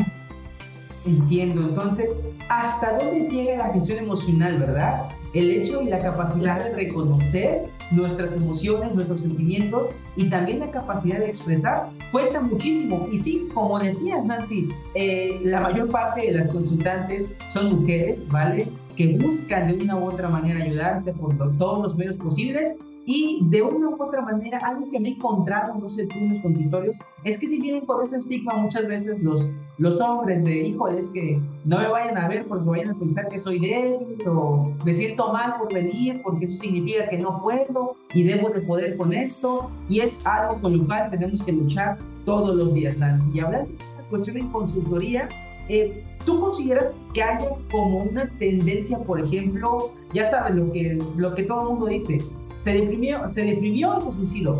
Entiendo. 1.07 1.62
Entonces, 1.62 2.14
¿hasta 2.49 2.99
dónde 2.99 3.29
llega 3.29 3.57
la 3.57 3.73
gestión 3.73 3.99
emocional, 3.99 4.59
verdad? 4.59 5.09
El 5.35 5.51
hecho 5.51 5.81
y 5.81 5.87
la 5.87 6.01
capacidad 6.01 6.62
de 6.62 6.75
reconocer 6.75 7.69
nuestras 7.93 8.35
emociones, 8.35 8.95
nuestros 8.95 9.23
sentimientos 9.23 9.90
y 10.16 10.29
también 10.29 10.61
la 10.61 10.71
capacidad 10.71 11.19
de 11.19 11.27
expresar 11.27 11.90
cuenta 12.12 12.40
muchísimo. 12.40 13.09
Y 13.11 13.19
sí, 13.19 13.49
como 13.55 13.79
decías, 13.79 14.25
Nancy, 14.25 14.69
eh, 14.95 15.40
la 15.45 15.61
mayor 15.61 15.90
parte 15.90 16.27
de 16.27 16.33
las 16.33 16.49
consultantes 16.49 17.31
son 17.49 17.81
mujeres, 17.81 18.27
¿vale? 18.29 18.66
Que 18.97 19.19
buscan 19.19 19.69
de 19.69 19.85
una 19.85 19.97
u 19.97 20.05
otra 20.05 20.29
manera 20.29 20.64
ayudarse 20.64 21.12
por 21.12 21.37
todos 21.57 21.83
los 21.83 21.97
medios 21.97 22.16
posibles 22.16 22.77
y 23.12 23.40
de 23.42 23.61
una 23.61 23.88
u 23.88 24.01
otra 24.01 24.23
manera, 24.23 24.59
algo 24.59 24.88
que 24.88 25.01
me 25.01 25.09
he 25.09 25.12
encontrado, 25.14 25.75
no 25.75 25.88
sé 25.88 26.07
tú 26.07 26.16
en 26.16 26.35
los 26.35 26.42
consultorios, 26.42 27.01
es 27.25 27.38
que 27.38 27.49
si 27.49 27.61
vienen 27.61 27.85
con 27.85 28.05
ese 28.05 28.18
estigma 28.18 28.55
muchas 28.55 28.87
veces 28.87 29.20
los, 29.20 29.51
los 29.79 30.01
hombres 30.01 30.44
de, 30.44 30.68
híjole, 30.68 31.01
es 31.01 31.09
que 31.09 31.40
no 31.64 31.79
me 31.79 31.88
vayan 31.88 32.16
a 32.16 32.29
ver 32.29 32.46
porque 32.46 32.70
vayan 32.70 32.90
a 32.90 32.94
pensar 32.94 33.29
que 33.29 33.40
soy 33.40 33.59
débil 33.59 34.29
o 34.29 34.70
me 34.85 34.94
siento 34.94 35.33
mal 35.33 35.57
por 35.59 35.75
venir 35.75 36.20
porque 36.23 36.44
eso 36.44 36.55
significa 36.55 37.09
que 37.09 37.18
no 37.18 37.42
puedo 37.42 37.96
y 38.14 38.23
debo 38.23 38.49
de 38.51 38.61
poder 38.61 38.96
con 38.96 39.12
esto. 39.12 39.68
Y 39.88 39.99
es 39.99 40.25
algo 40.25 40.61
con 40.61 40.79
lo 40.79 40.87
cual 40.87 41.11
tenemos 41.11 41.42
que 41.42 41.51
luchar 41.51 41.99
todos 42.25 42.55
los 42.55 42.75
días, 42.75 42.96
Nancy. 42.96 43.33
Y 43.35 43.40
hablando 43.40 43.73
de 43.77 43.85
esta 43.85 44.03
cuestión 44.05 44.37
en 44.37 44.49
consultoría, 44.51 45.29
eh, 45.68 46.05
¿Tú 46.25 46.38
consideras 46.38 46.92
que 47.14 47.23
haya 47.23 47.49
como 47.70 48.03
una 48.03 48.29
tendencia, 48.38 48.99
por 48.99 49.20
ejemplo, 49.20 49.90
ya 50.12 50.25
sabes 50.25 50.55
lo 50.55 50.70
que, 50.70 51.03
lo 51.16 51.35
que 51.35 51.44
todo 51.44 51.62
el 51.62 51.68
mundo 51.70 51.87
dice, 51.87 52.20
se 52.61 52.73
deprimió, 52.73 53.27
se 53.27 53.44
deprimió 53.44 53.99
y 53.99 54.03
se 54.03 54.12
suicidó. 54.12 54.59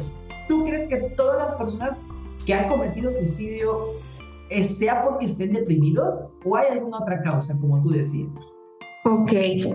¿Tú 0.49 0.65
crees 0.65 0.89
que 0.89 0.97
todas 1.17 1.49
las 1.49 1.57
personas 1.57 2.03
que 2.45 2.55
han 2.55 2.69
cometido 2.69 3.11
suicidio 3.13 3.91
eh, 4.49 4.65
sea 4.65 5.05
porque 5.05 5.27
estén 5.27 5.53
deprimidos 5.53 6.25
o 6.45 6.57
hay 6.57 6.69
alguna 6.73 6.99
otra 6.99 7.23
causa, 7.23 7.57
como 7.61 7.81
tú 7.83 7.91
decías? 7.91 8.29
Ok, 9.03 9.33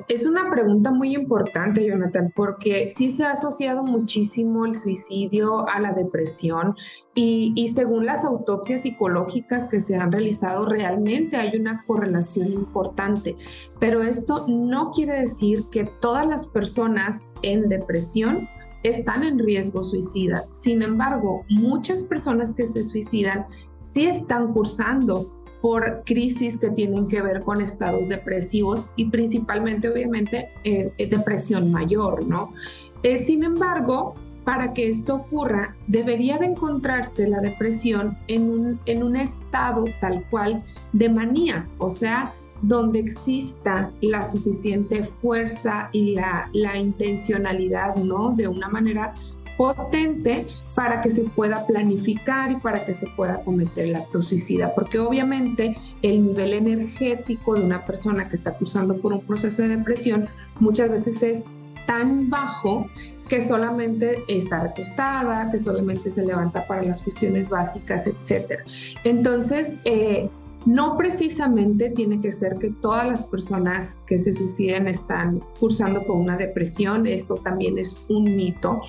es 0.07 0.27
una 0.27 0.51
pregunta 0.51 0.91
muy 0.91 1.15
importante, 1.15 1.83
Jonathan, 1.83 2.31
porque 2.35 2.91
sí 2.91 3.09
se 3.09 3.23
ha 3.23 3.31
asociado 3.31 3.83
muchísimo 3.83 4.67
el 4.67 4.75
suicidio 4.75 5.67
a 5.67 5.79
la 5.79 5.93
depresión 5.93 6.75
y, 7.15 7.51
y, 7.55 7.69
según 7.69 8.05
las 8.05 8.23
autopsias 8.23 8.83
psicológicas 8.83 9.67
que 9.67 9.79
se 9.79 9.95
han 9.95 10.11
realizado, 10.11 10.67
realmente 10.67 11.37
hay 11.37 11.57
una 11.57 11.83
correlación 11.87 12.51
importante, 12.51 13.35
pero 13.79 14.03
esto 14.03 14.45
no 14.47 14.91
quiere 14.91 15.21
decir 15.21 15.63
que 15.71 15.85
todas 15.85 16.27
las 16.27 16.45
personas 16.45 17.25
en 17.41 17.67
depresión 17.67 18.47
están 18.83 19.23
en 19.23 19.39
riesgo 19.39 19.83
suicida. 19.83 20.43
Sin 20.51 20.83
embargo, 20.83 21.43
muchas 21.49 22.03
personas 22.03 22.53
que 22.53 22.67
se 22.67 22.83
suicidan 22.83 23.47
sí 23.79 24.05
están 24.05 24.53
cursando 24.53 25.34
por 25.65 26.03
crisis 26.05 26.59
que 26.59 26.69
tienen 26.69 27.07
que 27.07 27.23
ver 27.23 27.41
con 27.41 27.59
estados 27.59 28.07
depresivos 28.07 28.91
y 28.97 29.05
principalmente, 29.05 29.89
obviamente, 29.89 30.49
eh, 30.63 30.93
eh, 30.99 31.07
depresión 31.07 31.71
mayor, 31.71 32.23
¿no? 32.23 32.53
Eh, 33.01 33.17
sin 33.17 33.43
embargo, 33.43 34.13
para 34.43 34.73
que 34.73 34.87
esto 34.89 35.15
ocurra, 35.15 35.75
debería 35.87 36.37
de 36.37 36.45
encontrarse 36.45 37.27
la 37.27 37.41
depresión 37.41 38.15
en 38.27 38.47
un, 38.47 38.79
en 38.85 39.01
un 39.01 39.15
estado 39.15 39.85
tal 39.99 40.23
cual 40.29 40.61
de 40.93 41.09
manía, 41.09 41.67
o 41.79 41.89
sea, 41.89 42.31
donde 42.61 42.99
exista 42.99 43.91
la 44.01 44.23
suficiente 44.23 45.03
fuerza 45.03 45.89
y 45.91 46.13
la, 46.13 46.47
la 46.53 46.77
intencionalidad, 46.77 47.95
¿no? 47.95 48.33
De 48.33 48.47
una 48.47 48.69
manera 48.69 49.13
potente 49.57 50.45
para 50.73 51.01
que 51.01 51.09
se 51.09 51.23
pueda 51.23 51.65
planificar 51.65 52.51
y 52.51 52.57
para 52.57 52.83
que 52.83 52.93
se 52.93 53.07
pueda 53.07 53.41
cometer 53.43 53.85
el 53.85 53.95
acto 53.95 54.21
suicida, 54.21 54.73
porque 54.75 54.99
obviamente 54.99 55.75
el 56.01 56.25
nivel 56.25 56.53
energético 56.53 57.55
de 57.55 57.63
una 57.63 57.85
persona 57.85 58.27
que 58.29 58.35
está 58.35 58.55
cruzando 58.55 58.97
por 58.97 59.13
un 59.13 59.21
proceso 59.21 59.61
de 59.61 59.69
depresión 59.69 60.27
muchas 60.59 60.89
veces 60.89 61.23
es 61.23 61.43
tan 61.85 62.29
bajo 62.29 62.87
que 63.27 63.41
solamente 63.41 64.23
está 64.27 64.61
recostada, 64.61 65.49
que 65.49 65.59
solamente 65.59 66.09
se 66.09 66.25
levanta 66.25 66.65
para 66.67 66.83
las 66.83 67.01
cuestiones 67.01 67.49
básicas, 67.49 68.07
etc. 68.07 68.59
Entonces, 69.03 69.77
eh, 69.85 70.29
no 70.65 70.97
precisamente 70.97 71.91
tiene 71.91 72.19
que 72.19 72.31
ser 72.31 72.57
que 72.57 72.71
todas 72.71 73.07
las 73.07 73.25
personas 73.25 74.01
que 74.07 74.17
se 74.17 74.33
suiciden 74.33 74.87
están 74.87 75.43
cursando 75.59 76.03
por 76.03 76.15
una 76.15 76.37
depresión, 76.37 77.05
esto 77.05 77.35
también 77.35 77.77
es 77.77 78.03
un 78.09 78.35
mito 78.35 78.81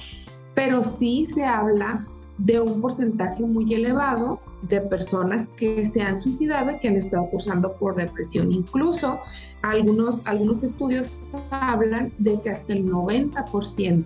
pero 0.57 0.83
sí 0.83 1.27
se 1.27 1.45
habla 1.45 2.03
de 2.39 2.61
un 2.61 2.81
porcentaje 2.81 3.45
muy 3.45 3.73
elevado 3.73 4.41
de 4.63 4.81
personas 4.81 5.49
que 5.57 5.85
se 5.85 6.03
han 6.03 6.19
suicidado 6.19 6.73
y 6.73 6.79
que 6.79 6.89
han 6.89 6.97
estado 6.97 7.27
cursando 7.27 7.75
por 7.75 7.95
depresión. 7.95 8.51
Incluso 8.51 9.21
algunos, 9.63 10.27
algunos 10.27 10.65
estudios 10.65 11.13
hablan 11.51 12.13
de 12.19 12.41
que 12.41 12.51
hasta 12.51 12.73
el 12.73 12.91
90% 12.91 14.05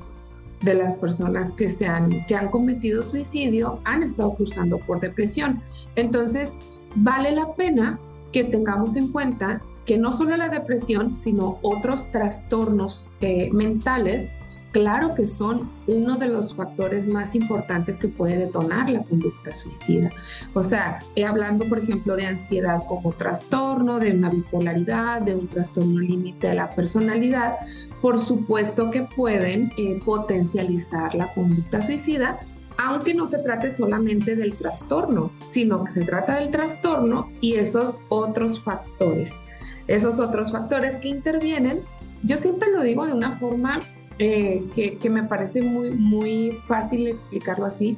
de 0.63 0.75
las 0.75 0.99
personas 0.99 1.53
que, 1.53 1.69
se 1.69 1.87
han, 1.87 2.27
que 2.27 2.35
han 2.35 2.51
cometido 2.51 3.03
suicidio 3.03 3.81
han 3.85 4.03
estado 4.03 4.35
cursando 4.35 4.79
por 4.79 5.01
depresión. 5.01 5.63
Entonces, 5.95 6.57
vale 6.97 7.33
la 7.33 7.55
pena 7.55 7.99
que 8.33 8.45
tengamos 8.45 8.97
en 8.97 9.09
cuenta 9.09 9.63
que 9.87 9.99
no 9.99 10.13
solo 10.13 10.37
la 10.37 10.49
depresión, 10.49 11.15
sino 11.15 11.59
otros 11.63 12.11
trastornos 12.11 13.09
eh, 13.21 13.51
mentales 13.53 14.31
claro 14.73 15.15
que 15.15 15.27
son 15.27 15.71
uno 15.87 16.17
de 16.17 16.29
los 16.29 16.55
factores 16.55 17.07
más 17.07 17.35
importantes 17.35 17.99
que 17.99 18.09
puede 18.09 18.37
detonar 18.37 18.89
la 18.89 19.03
conducta 19.03 19.53
suicida. 19.53 20.11
O 20.55 20.63
sea, 20.63 21.01
he 21.17 21.25
hablando, 21.25 21.69
por 21.69 21.79
ejemplo, 21.79 22.17
de 22.17 22.27
ansiedad 22.27 22.83
como 22.89 23.13
trastorno, 23.13 23.99
de 23.99 24.13
una 24.13 24.31
bipolaridad, 24.31 25.23
de 25.23 25.35
un 25.35 25.49
trastorno 25.49 26.01
límite 26.01 26.49
de 26.49 26.55
la 26.55 26.75
personalidad, 26.75 27.57
por 28.01 28.19
supuesto 28.19 28.91
que 28.91 29.03
pueden 29.17 29.73
eh, 29.77 30.01
potencializar 30.05 31.15
la 31.15 31.33
conducta 31.35 31.83
suicida, 31.83 32.39
aunque 32.79 33.15
no 33.15 33.27
se 33.27 33.39
trate 33.39 33.69
solamente 33.71 34.37
del 34.37 34.55
trastorno, 34.55 35.33
sino 35.43 35.85
que 35.85 35.91
se 35.91 36.05
trata 36.05 36.37
del 36.37 36.51
trastorno 36.51 37.31
y 37.41 37.55
esos 37.55 37.99
otros 38.09 38.61
factores. 38.61 39.41
Esos 39.87 40.21
otros 40.21 40.53
factores 40.53 40.99
que 41.01 41.09
intervienen, 41.09 41.83
yo 42.23 42.37
siempre 42.37 42.71
lo 42.71 42.83
digo 42.83 43.07
de 43.07 43.13
una 43.13 43.33
forma 43.33 43.81
eh, 44.23 44.69
que, 44.75 45.09
me 45.09 45.23
parece 45.23 45.63
muy, 45.63 45.93
muy 45.93 46.53
fácil 46.67 47.07
explicarlo 47.07 47.65
así. 47.65 47.97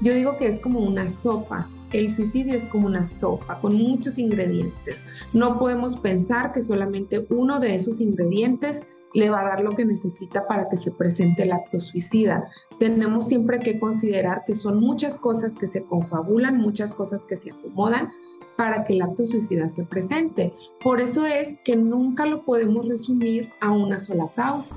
Yo 0.00 0.12
digo 0.12 0.36
que 0.36 0.48
es 0.48 0.58
como 0.58 0.80
una 0.80 1.08
sopa. 1.08 1.70
El 1.92 2.10
suicidio 2.10 2.56
es 2.56 2.66
como 2.66 2.88
una 2.88 3.04
sopa 3.04 3.60
con 3.60 3.76
muchos 3.76 4.18
ingredientes. 4.18 5.04
No 5.32 5.60
podemos 5.60 5.96
pensar 5.96 6.52
que 6.52 6.60
solamente 6.60 7.24
uno 7.30 7.60
de 7.60 7.76
esos 7.76 8.00
ingredientes 8.00 8.84
le 9.14 9.30
va 9.30 9.42
a 9.42 9.44
dar 9.44 9.62
lo 9.62 9.76
que 9.76 9.84
necesita 9.84 10.44
para 10.48 10.68
que 10.68 10.76
se 10.76 10.90
presente 10.90 11.44
el 11.44 11.52
acto 11.52 11.78
suicida. 11.78 12.48
Tenemos 12.80 13.28
siempre 13.28 13.60
que 13.60 13.78
considerar 13.78 14.42
que 14.44 14.56
son 14.56 14.80
muchas 14.80 15.18
cosas 15.18 15.54
que 15.54 15.68
se 15.68 15.82
confabulan, 15.84 16.56
muchas 16.56 16.92
cosas 16.92 17.24
que 17.24 17.36
se 17.36 17.52
acomodan 17.52 18.10
para 18.56 18.82
que 18.82 18.94
el 18.94 19.02
acto 19.02 19.24
suicida 19.24 19.68
se 19.68 19.84
presente. 19.84 20.52
Por 20.82 21.00
eso 21.00 21.26
es 21.26 21.60
que 21.64 21.76
nunca 21.76 22.26
lo 22.26 22.42
podemos 22.42 22.88
resumir 22.88 23.50
a 23.60 23.70
una 23.70 24.00
sola 24.00 24.26
causa. 24.34 24.76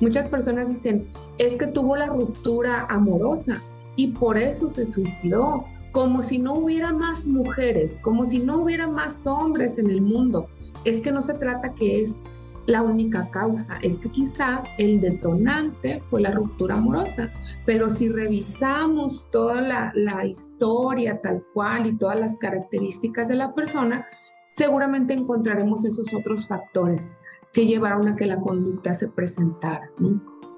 Muchas 0.00 0.28
personas 0.28 0.68
dicen, 0.68 1.06
es 1.38 1.56
que 1.56 1.66
tuvo 1.66 1.96
la 1.96 2.06
ruptura 2.06 2.86
amorosa 2.88 3.60
y 3.96 4.08
por 4.08 4.38
eso 4.38 4.68
se 4.68 4.86
suicidó, 4.86 5.64
como 5.92 6.22
si 6.22 6.38
no 6.38 6.54
hubiera 6.54 6.92
más 6.92 7.26
mujeres, 7.26 8.00
como 8.00 8.24
si 8.24 8.40
no 8.40 8.62
hubiera 8.62 8.88
más 8.88 9.26
hombres 9.26 9.78
en 9.78 9.88
el 9.88 10.02
mundo. 10.02 10.48
Es 10.84 11.00
que 11.00 11.12
no 11.12 11.22
se 11.22 11.34
trata 11.34 11.72
que 11.74 12.02
es 12.02 12.20
la 12.66 12.82
única 12.82 13.30
causa, 13.30 13.78
es 13.82 13.98
que 13.98 14.08
quizá 14.08 14.64
el 14.78 15.00
detonante 15.00 16.00
fue 16.00 16.22
la 16.22 16.30
ruptura 16.30 16.76
amorosa, 16.76 17.30
pero 17.66 17.90
si 17.90 18.08
revisamos 18.08 19.28
toda 19.30 19.60
la, 19.60 19.92
la 19.94 20.24
historia 20.24 21.20
tal 21.20 21.44
cual 21.52 21.86
y 21.86 21.96
todas 21.96 22.18
las 22.18 22.38
características 22.38 23.28
de 23.28 23.36
la 23.36 23.54
persona, 23.54 24.06
seguramente 24.46 25.14
encontraremos 25.14 25.84
esos 25.84 26.12
otros 26.14 26.46
factores 26.46 27.18
que 27.54 27.66
llevaron 27.66 28.08
a 28.08 28.16
que 28.16 28.26
la 28.26 28.40
conducta 28.40 28.92
se 28.92 29.08
presentara. 29.08 29.88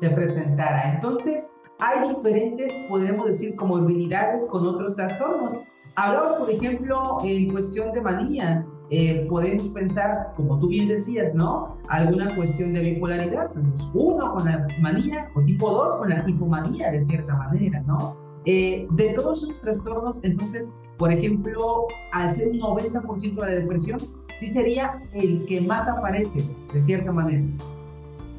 Se 0.00 0.10
presentara. 0.10 0.94
Entonces, 0.94 1.52
hay 1.78 2.08
diferentes, 2.08 2.72
podríamos 2.88 3.28
decir, 3.28 3.54
comorbilidades 3.54 4.46
con 4.46 4.66
otros 4.66 4.96
trastornos. 4.96 5.60
Hablamos, 5.96 6.38
por 6.38 6.50
ejemplo, 6.50 7.18
en 7.22 7.52
cuestión 7.52 7.92
de 7.92 8.00
manía. 8.00 8.66
Eh, 8.90 9.26
podemos 9.28 9.68
pensar, 9.70 10.32
como 10.36 10.58
tú 10.58 10.68
bien 10.68 10.88
decías, 10.88 11.34
¿no? 11.34 11.76
Alguna 11.88 12.34
cuestión 12.34 12.72
de 12.72 12.80
bipolaridad. 12.80 13.50
Pues, 13.52 13.88
uno 13.92 14.32
con 14.32 14.46
la 14.46 14.66
manía 14.80 15.30
o 15.34 15.42
tipo 15.42 15.70
dos 15.70 15.96
con 15.96 16.08
la 16.08 16.24
hipomanía, 16.26 16.90
de 16.90 17.02
cierta 17.02 17.34
manera, 17.34 17.80
¿no? 17.82 18.16
Eh, 18.46 18.86
de 18.92 19.12
todos 19.12 19.42
esos 19.42 19.60
trastornos, 19.60 20.20
entonces, 20.22 20.72
por 20.98 21.12
ejemplo, 21.12 21.88
al 22.12 22.32
ser 22.32 22.48
un 22.48 22.60
90% 22.60 23.34
de 23.34 23.40
la 23.40 23.58
depresión, 23.60 23.98
sí 24.36 24.52
sería 24.52 25.00
el 25.12 25.44
que 25.46 25.60
más 25.60 25.88
aparece, 25.88 26.44
de 26.72 26.82
cierta 26.82 27.12
manera. 27.12 27.44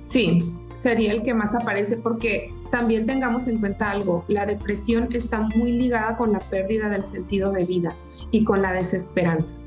Sí, 0.02 0.54
sería 0.74 1.12
el 1.12 1.24
que 1.24 1.34
más 1.34 1.56
aparece 1.56 1.98
porque 1.98 2.50
también 2.72 3.06
tengamos 3.06 3.48
en 3.48 3.60
cuenta 3.60 3.92
algo, 3.92 4.24
la 4.28 4.46
depresión 4.46 5.10
está 5.14 5.42
muy 5.42 5.72
ligada 5.72 6.16
con 6.16 6.32
la 6.32 6.40
pérdida 6.40 6.90
del 6.90 7.04
sentido 7.04 7.52
de 7.52 7.66
vida 7.66 7.96
y 8.32 8.44
con 8.44 8.62
la 8.62 8.74
desesperanza. 8.74 9.58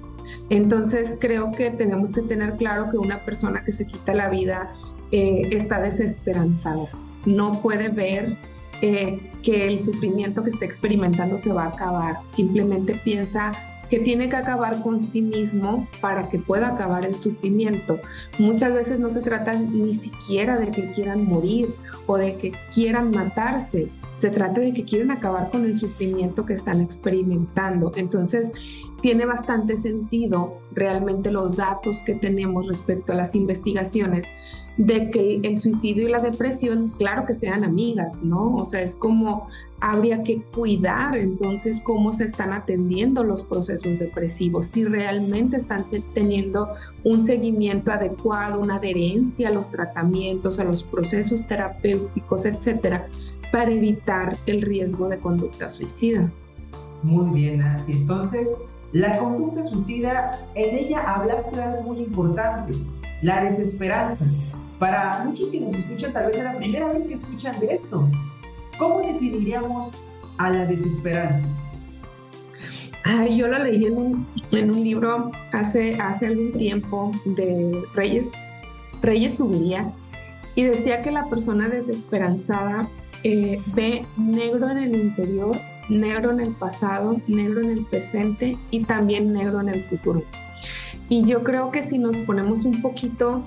Entonces 0.48 1.16
creo 1.20 1.50
que 1.52 1.70
tenemos 1.70 2.12
que 2.12 2.22
tener 2.22 2.56
claro 2.56 2.90
que 2.90 2.98
una 2.98 3.24
persona 3.24 3.64
que 3.64 3.72
se 3.72 3.86
quita 3.86 4.14
la 4.14 4.28
vida 4.28 4.68
eh, 5.10 5.48
está 5.50 5.80
desesperanzada, 5.80 6.86
no 7.26 7.60
puede 7.60 7.88
ver 7.88 8.36
eh, 8.82 9.18
que 9.42 9.66
el 9.66 9.78
sufrimiento 9.78 10.42
que 10.42 10.50
está 10.50 10.64
experimentando 10.64 11.36
se 11.36 11.52
va 11.52 11.64
a 11.64 11.68
acabar. 11.68 12.18
Simplemente 12.24 12.94
piensa 12.94 13.52
que 13.90 13.98
tiene 13.98 14.28
que 14.28 14.36
acabar 14.36 14.82
con 14.82 14.98
sí 14.98 15.20
mismo 15.20 15.88
para 16.00 16.28
que 16.28 16.38
pueda 16.38 16.68
acabar 16.68 17.04
el 17.04 17.16
sufrimiento. 17.16 17.98
Muchas 18.38 18.72
veces 18.72 19.00
no 19.00 19.10
se 19.10 19.20
trata 19.20 19.52
ni 19.54 19.92
siquiera 19.92 20.58
de 20.58 20.70
que 20.70 20.92
quieran 20.92 21.26
morir 21.26 21.74
o 22.06 22.16
de 22.16 22.36
que 22.36 22.52
quieran 22.72 23.10
matarse. 23.10 23.90
Se 24.14 24.30
trata 24.30 24.60
de 24.60 24.72
que 24.72 24.84
quieren 24.84 25.10
acabar 25.10 25.50
con 25.50 25.64
el 25.64 25.76
sufrimiento 25.76 26.46
que 26.46 26.52
están 26.52 26.80
experimentando. 26.80 27.92
Entonces, 27.96 28.52
tiene 29.00 29.26
bastante 29.26 29.76
sentido 29.76 30.58
realmente 30.72 31.30
los 31.30 31.56
datos 31.56 32.02
que 32.02 32.14
tenemos 32.14 32.66
respecto 32.66 33.12
a 33.12 33.16
las 33.16 33.34
investigaciones 33.34 34.26
de 34.76 35.10
que 35.10 35.40
el 35.42 35.58
suicidio 35.58 36.08
y 36.08 36.10
la 36.10 36.20
depresión, 36.20 36.92
claro 36.96 37.26
que 37.26 37.34
sean 37.34 37.64
amigas, 37.64 38.22
¿no? 38.22 38.56
O 38.56 38.64
sea, 38.64 38.82
es 38.82 38.94
como 38.94 39.46
habría 39.80 40.22
que 40.22 40.42
cuidar 40.42 41.16
entonces 41.16 41.80
cómo 41.80 42.12
se 42.12 42.24
están 42.24 42.52
atendiendo 42.52 43.24
los 43.24 43.42
procesos 43.42 43.98
depresivos, 43.98 44.66
si 44.66 44.84
realmente 44.84 45.56
están 45.56 45.84
teniendo 46.14 46.68
un 47.04 47.20
seguimiento 47.20 47.92
adecuado, 47.92 48.60
una 48.60 48.76
adherencia 48.76 49.48
a 49.48 49.52
los 49.52 49.70
tratamientos, 49.70 50.58
a 50.58 50.64
los 50.64 50.82
procesos 50.82 51.46
terapéuticos, 51.46 52.46
etcétera, 52.46 53.06
para 53.52 53.72
evitar 53.72 54.36
el 54.46 54.62
riesgo 54.62 55.08
de 55.08 55.18
conducta 55.18 55.68
suicida. 55.68 56.30
Muy 57.02 57.30
bien, 57.30 57.58
Nancy. 57.58 57.92
Entonces, 57.92 58.50
la 58.92 59.18
conducta 59.18 59.62
suicida, 59.62 60.32
en 60.54 60.76
ella 60.76 61.00
hablaste 61.00 61.56
de 61.56 61.62
algo 61.62 61.82
muy 61.82 61.98
importante, 61.98 62.74
la 63.22 63.44
desesperanza. 63.44 64.26
Para 64.78 65.24
muchos 65.24 65.48
que 65.50 65.60
nos 65.60 65.74
escuchan, 65.74 66.12
tal 66.12 66.26
vez 66.26 66.38
es 66.38 66.44
la 66.44 66.56
primera 66.56 66.88
vez 66.92 67.06
que 67.06 67.14
escuchan 67.14 67.58
de 67.60 67.74
esto. 67.74 68.08
¿Cómo 68.78 69.00
definiríamos 69.00 69.94
a 70.38 70.50
la 70.50 70.66
desesperanza? 70.66 71.46
yo 73.30 73.48
la 73.48 73.58
leí 73.58 73.86
en 73.86 73.96
un, 73.96 74.26
en 74.52 74.70
un 74.70 74.84
libro 74.84 75.32
hace, 75.52 75.94
hace 76.00 76.26
algún 76.26 76.52
tiempo 76.52 77.10
de 77.24 77.82
Reyes, 77.94 78.34
Reyes 79.02 79.36
Subiría, 79.36 79.90
y 80.54 80.64
decía 80.64 81.02
que 81.02 81.10
la 81.10 81.28
persona 81.28 81.68
desesperanzada 81.68 82.88
eh, 83.24 83.60
ve 83.74 84.06
negro 84.16 84.70
en 84.70 84.78
el 84.78 84.96
interior 84.96 85.56
negro 85.90 86.30
en 86.30 86.40
el 86.40 86.54
pasado, 86.54 87.20
negro 87.26 87.60
en 87.60 87.70
el 87.70 87.84
presente 87.84 88.56
y 88.70 88.84
también 88.84 89.32
negro 89.32 89.60
en 89.60 89.68
el 89.68 89.82
futuro. 89.82 90.22
Y 91.08 91.24
yo 91.24 91.42
creo 91.42 91.70
que 91.70 91.82
si 91.82 91.98
nos 91.98 92.16
ponemos 92.18 92.64
un 92.64 92.80
poquito 92.80 93.42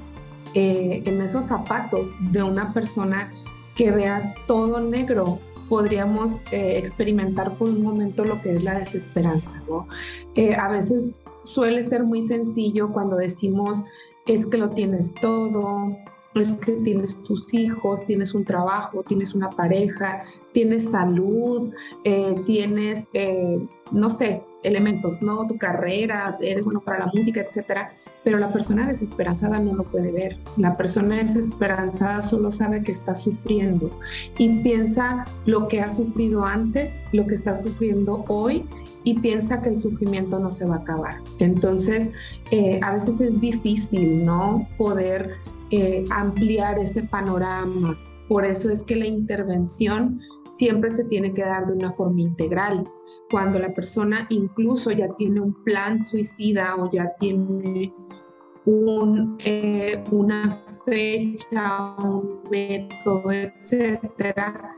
eh, 0.54 1.02
en 1.06 1.22
esos 1.22 1.46
zapatos 1.46 2.18
de 2.32 2.44
una 2.44 2.74
persona 2.74 3.32
que 3.76 3.92
vea 3.92 4.36
todo 4.46 4.80
negro, 4.80 5.40
podríamos 5.70 6.44
eh, 6.52 6.78
experimentar 6.78 7.58
por 7.58 7.70
un 7.70 7.82
momento 7.82 8.26
lo 8.26 8.42
que 8.42 8.54
es 8.56 8.64
la 8.64 8.78
desesperanza. 8.78 9.64
Eh, 10.36 10.54
a 10.56 10.68
veces 10.68 11.24
suele 11.42 11.82
ser 11.82 12.04
muy 12.04 12.22
sencillo 12.22 12.92
cuando 12.92 13.16
decimos 13.16 13.84
es 14.26 14.46
que 14.48 14.58
lo 14.58 14.70
tienes 14.70 15.16
todo, 15.16 15.98
es 16.40 16.56
que 16.56 16.74
tienes 16.74 17.24
tus 17.24 17.54
hijos, 17.54 18.06
tienes 18.06 18.34
un 18.34 18.46
trabajo, 18.46 19.04
tienes 19.04 19.34
una 19.36 19.50
pareja, 19.52 20.20
tienes 20.52 20.92
salud, 20.92 21.74
eh, 22.04 22.42
tienes, 22.46 23.10
eh, 23.14 23.60
no 23.92 24.10
sé, 24.10 24.42
elementos, 24.64 25.22
¿no? 25.22 25.46
Tu 25.46 25.58
carrera, 25.58 26.38
eres 26.42 26.64
bueno 26.64 26.82
para 26.82 27.00
la 27.00 27.12
música, 27.14 27.42
etcétera. 27.42 27.92
Pero 28.24 28.40
la 28.40 28.52
persona 28.52 28.88
desesperanzada 28.88 29.60
no 29.60 29.76
lo 29.76 29.84
puede 29.84 30.12
ver. 30.12 30.38
La 30.58 30.76
persona 30.78 31.18
desesperanzada 31.18 32.22
solo 32.22 32.52
sabe 32.52 32.82
que 32.82 32.92
está 32.92 33.14
sufriendo 33.14 33.92
y 34.38 34.62
piensa 34.62 35.28
lo 35.46 35.68
que 35.68 35.82
ha 35.82 35.90
sufrido 35.90 36.46
antes, 36.46 37.04
lo 37.12 37.28
que 37.28 37.36
está 37.36 37.54
sufriendo 37.54 38.24
hoy 38.28 38.66
y 39.04 39.20
piensa 39.20 39.62
que 39.62 39.70
el 39.70 39.78
sufrimiento 39.78 40.40
no 40.40 40.50
se 40.52 40.66
va 40.66 40.76
a 40.76 40.80
acabar. 40.80 41.18
Entonces, 41.40 42.14
eh, 42.52 42.80
a 42.82 42.94
veces 42.94 43.20
es 43.22 43.40
difícil, 43.40 44.24
¿no? 44.26 44.68
Poder 44.78 45.36
eh, 45.76 46.06
ampliar 46.12 46.78
ese 46.78 47.02
panorama. 47.02 47.98
Por 48.28 48.46
eso 48.46 48.70
es 48.70 48.84
que 48.84 48.96
la 48.96 49.08
intervención 49.08 50.20
siempre 50.50 50.92
se 50.92 51.06
tiene 51.06 51.34
que 51.34 51.42
dar 51.42 51.66
de 51.66 51.74
una 51.74 51.92
forma 51.92 52.22
integral. 52.22 52.88
Cuando 53.32 53.58
la 53.58 53.74
persona 53.74 54.28
incluso 54.30 54.92
ya 54.92 55.08
tiene 55.16 55.42
un 55.42 55.64
plan 55.64 56.06
suicida 56.06 56.76
o 56.76 56.92
ya 56.92 57.12
tiene 57.20 57.92
eh, 59.40 60.04
una 60.12 60.52
fecha, 60.86 61.96
un 61.98 62.42
método, 62.52 63.32
etcétera, 63.32 64.76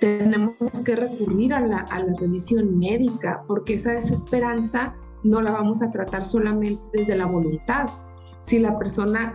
tenemos 0.00 0.82
que 0.84 0.96
recurrir 0.96 1.54
a 1.54 1.60
la, 1.66 1.78
a 1.78 1.98
la 2.04 2.12
revisión 2.20 2.78
médica 2.78 3.42
porque 3.46 3.74
esa 3.74 3.92
desesperanza 3.92 4.94
no 5.24 5.40
la 5.40 5.52
vamos 5.52 5.82
a 5.82 5.90
tratar 5.90 6.22
solamente 6.22 6.82
desde 6.92 7.16
la 7.16 7.24
voluntad. 7.24 7.88
Si 8.42 8.58
la 8.58 8.78
persona 8.78 9.32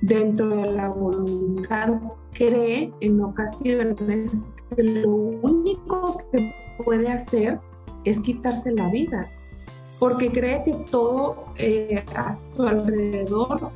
dentro 0.00 0.48
de 0.48 0.72
la 0.72 0.88
voluntad 0.88 2.00
cree 2.32 2.92
en 3.00 3.20
ocasiones 3.20 4.54
que 4.74 4.82
lo 4.82 5.10
único 5.10 6.22
que 6.32 6.54
puede 6.84 7.08
hacer 7.08 7.58
es 8.04 8.20
quitarse 8.20 8.72
la 8.72 8.88
vida, 8.88 9.30
porque 9.98 10.30
cree 10.30 10.62
que 10.62 10.72
todo 10.90 11.44
eh, 11.56 12.04
a 12.16 12.32
su 12.32 12.62
alrededor 12.62 13.70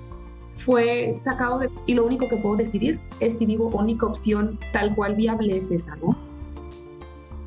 fue 0.48 1.14
sacado 1.14 1.58
de... 1.58 1.70
Y 1.86 1.94
lo 1.94 2.06
único 2.06 2.28
que 2.28 2.36
puedo 2.36 2.56
decidir 2.56 3.00
es 3.20 3.38
si 3.38 3.46
vivo, 3.46 3.68
única 3.68 4.06
opción 4.06 4.58
tal 4.72 4.94
cual 4.94 5.14
viable 5.16 5.56
es 5.56 5.70
esa, 5.70 5.96
¿no? 5.96 6.16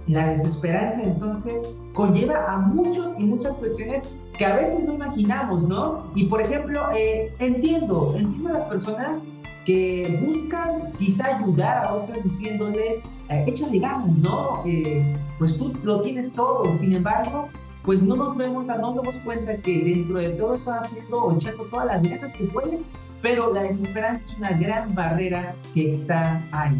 La 0.07 0.29
desesperanza 0.29 1.03
entonces 1.03 1.75
conlleva 1.93 2.45
a 2.47 2.59
muchos 2.59 3.13
y 3.17 3.23
muchas 3.23 3.55
cuestiones 3.55 4.15
que 4.37 4.45
a 4.45 4.55
veces 4.55 4.83
no 4.83 4.93
imaginamos, 4.93 5.67
¿no? 5.67 6.05
Y 6.15 6.25
por 6.25 6.41
ejemplo, 6.41 6.89
eh, 6.95 7.33
entiendo, 7.39 8.13
entiendo 8.17 8.49
a 8.49 8.59
las 8.59 8.67
personas 8.67 9.21
que 9.65 10.21
buscan 10.25 10.93
quizá 10.97 11.37
ayudar 11.37 11.85
a 11.85 11.93
otros 11.93 12.23
diciéndole, 12.23 13.01
eh, 13.29 13.45
échale 13.47 13.79
ganas, 13.79 14.17
¿no? 14.17 14.63
Eh, 14.65 15.17
pues 15.39 15.57
tú 15.57 15.73
lo 15.83 16.01
tienes 16.01 16.33
todo, 16.33 16.73
sin 16.75 16.93
embargo, 16.93 17.49
pues 17.83 18.03
no 18.03 18.15
nos 18.15 18.37
vemos, 18.37 18.65
no 18.67 18.77
nos 18.77 18.95
damos 18.95 19.17
cuenta 19.19 19.57
que 19.57 19.83
dentro 19.83 20.19
de 20.19 20.29
todo 20.29 20.55
están 20.55 20.83
haciendo 20.83 21.23
o 21.23 21.35
echando 21.35 21.63
todas 21.65 21.87
las 21.87 22.03
ganas 22.03 22.33
que 22.33 22.45
pueden, 22.45 22.83
pero 23.21 23.53
la 23.53 23.63
desesperanza 23.63 24.23
es 24.23 24.37
una 24.37 24.51
gran 24.51 24.93
barrera 24.93 25.55
que 25.73 25.89
está 25.89 26.43
ahí. 26.51 26.79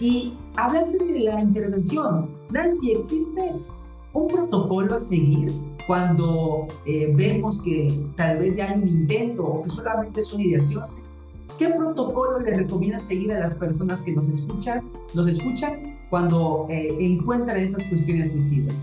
Y 0.00 0.34
hablaste 0.56 0.98
de 0.98 1.20
la 1.20 1.40
intervención. 1.40 2.28
Nancy, 2.50 2.92
¿existe 2.92 3.52
un 4.12 4.28
protocolo 4.28 4.96
a 4.96 4.98
seguir 4.98 5.52
cuando 5.86 6.68
eh, 6.86 7.12
vemos 7.14 7.60
que 7.60 7.92
tal 8.16 8.38
vez 8.38 8.56
ya 8.56 8.70
hay 8.70 8.78
un 8.78 8.88
intento 8.88 9.44
o 9.44 9.62
que 9.62 9.68
solamente 9.68 10.22
son 10.22 10.40
ideaciones, 10.40 11.14
¿qué 11.58 11.68
protocolo 11.68 12.40
le 12.40 12.56
recomienda 12.56 12.98
seguir 12.98 13.32
a 13.32 13.40
las 13.40 13.54
personas 13.54 14.02
que 14.02 14.12
nos, 14.12 14.28
escuchas, 14.28 14.84
nos 15.14 15.28
escuchan 15.28 15.98
cuando 16.10 16.66
eh, 16.70 16.96
encuentran 17.00 17.56
esas 17.58 17.84
cuestiones 17.86 18.32
suicidas? 18.32 18.74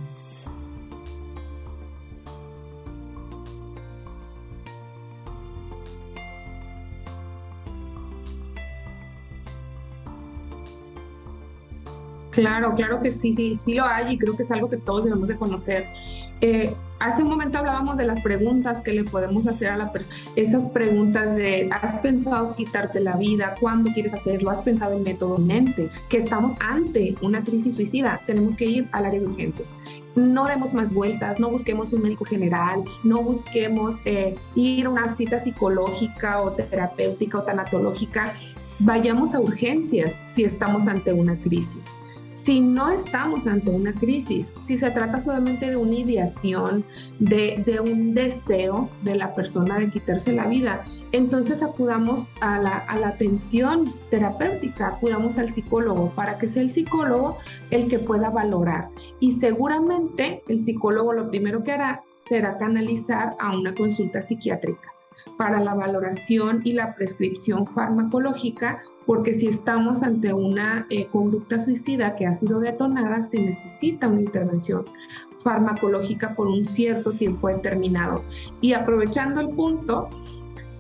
Claro, 12.32 12.74
claro 12.74 13.02
que 13.02 13.12
sí, 13.12 13.34
sí, 13.34 13.56
sí 13.56 13.74
lo 13.74 13.86
hay 13.86 14.14
y 14.14 14.18
creo 14.18 14.36
que 14.36 14.44
es 14.44 14.52
algo 14.52 14.70
que 14.70 14.78
todos 14.78 15.04
debemos 15.04 15.28
de 15.28 15.36
conocer. 15.36 15.88
Eh, 16.40 16.74
Hace 17.00 17.24
un 17.24 17.30
momento 17.30 17.58
hablábamos 17.58 17.96
de 17.96 18.06
las 18.06 18.22
preguntas 18.22 18.82
que 18.82 18.92
le 18.92 19.06
podemos 19.06 19.48
hacer 19.48 19.70
a 19.70 19.78
la 19.78 19.90
persona. 19.94 20.20
Esas 20.36 20.68
preguntas 20.68 21.34
de, 21.34 21.70
¿has 21.72 21.96
pensado 21.96 22.52
quitarte 22.54 23.00
la 23.00 23.16
vida? 23.16 23.56
¿Cuándo 23.62 23.90
quieres 23.94 24.14
hacerlo? 24.14 24.50
¿Has 24.50 24.62
pensado 24.62 24.98
en 24.98 25.04
método 25.04 25.38
mente? 25.38 25.90
Que 26.10 26.18
estamos 26.18 26.56
ante 26.60 27.16
una 27.22 27.42
crisis 27.42 27.76
suicida. 27.76 28.20
Tenemos 28.28 28.58
que 28.58 28.66
ir 28.66 28.90
al 28.92 29.06
área 29.06 29.22
de 29.22 29.28
urgencias. 29.28 29.76
No 30.16 30.48
demos 30.48 30.74
más 30.74 30.94
vueltas, 30.94 31.40
no 31.40 31.50
busquemos 31.50 31.94
un 31.94 32.02
médico 32.02 32.26
general, 32.26 32.84
no 33.06 33.24
busquemos 33.24 34.02
eh, 34.04 34.36
ir 34.56 34.86
a 34.86 34.90
una 34.90 35.08
cita 35.08 35.40
psicológica 35.40 36.42
o 36.42 36.52
terapéutica 36.52 37.38
o 37.38 37.44
tanatológica. 37.44 38.34
Vayamos 38.80 39.36
a 39.36 39.40
urgencias 39.40 40.22
si 40.26 40.44
estamos 40.44 40.88
ante 40.88 41.14
una 41.14 41.38
crisis. 41.38 41.96
Si 42.32 42.62
no 42.62 42.92
estamos 42.92 43.48
ante 43.48 43.72
una 43.72 43.94
crisis, 43.94 44.54
si 44.60 44.78
se 44.78 44.92
trata 44.92 45.20
solamente 45.20 45.70
de 45.70 45.76
una 45.76 45.96
ideación, 45.96 46.86
de, 47.18 47.82
un 47.84 48.14
deseo 48.14 48.90
de 49.02 49.16
la 49.16 49.34
persona 49.34 49.80
de 49.80 49.90
quitarse 49.90 50.34
la 50.34 50.46
vida, 50.46 50.82
entonces 51.12 51.64
acudamos 51.64 52.34
a 52.42 52.60
la 52.60 53.08
atención 53.08 53.92
terapéutica, 54.12 54.90
acudamos 54.90 55.40
al 55.40 55.52
psicólogo 55.52 56.12
para 56.12 56.38
que 56.38 56.48
sea 56.48 56.62
el 56.62 56.70
psicólogo 56.70 57.38
el 57.72 57.88
que 57.90 57.98
pueda 57.98 58.30
valorar. 58.30 58.90
Y 59.20 59.32
seguramente 59.32 60.44
el 60.48 60.62
psicólogo 60.62 61.14
lo 61.14 61.30
primero 61.30 61.64
que 61.64 61.72
hará 61.72 62.04
será 62.18 62.58
canalizar 62.58 63.36
a 63.40 63.58
una 63.58 63.74
consulta 63.74 64.22
psiquiátrica 64.22 64.92
para 65.38 65.60
la 65.60 65.74
valoración 65.74 66.62
y 66.64 66.74
la 66.74 66.94
prescripción 66.96 67.68
farmacológica, 67.68 68.80
porque 69.06 69.34
si 69.34 69.48
estamos 69.48 70.04
ante 70.04 70.34
una 70.34 70.86
eh, 70.90 71.08
conducta 71.08 71.60
suicida 71.60 72.16
que 72.16 72.26
ha 72.26 72.34
sido 72.34 72.60
detonada, 72.60 73.24
se 73.24 73.40
necesita 73.40 74.08
una 74.08 74.22
intervención 74.22 74.86
farmacológica 75.40 76.36
por 76.36 76.48
un 76.48 76.66
cierto 76.66 77.12
tiempo 77.12 77.48
determinado. 77.48 78.24
Y 78.62 78.74
aprovechando 78.74 79.42
el 79.42 79.50
punto, 79.50 80.10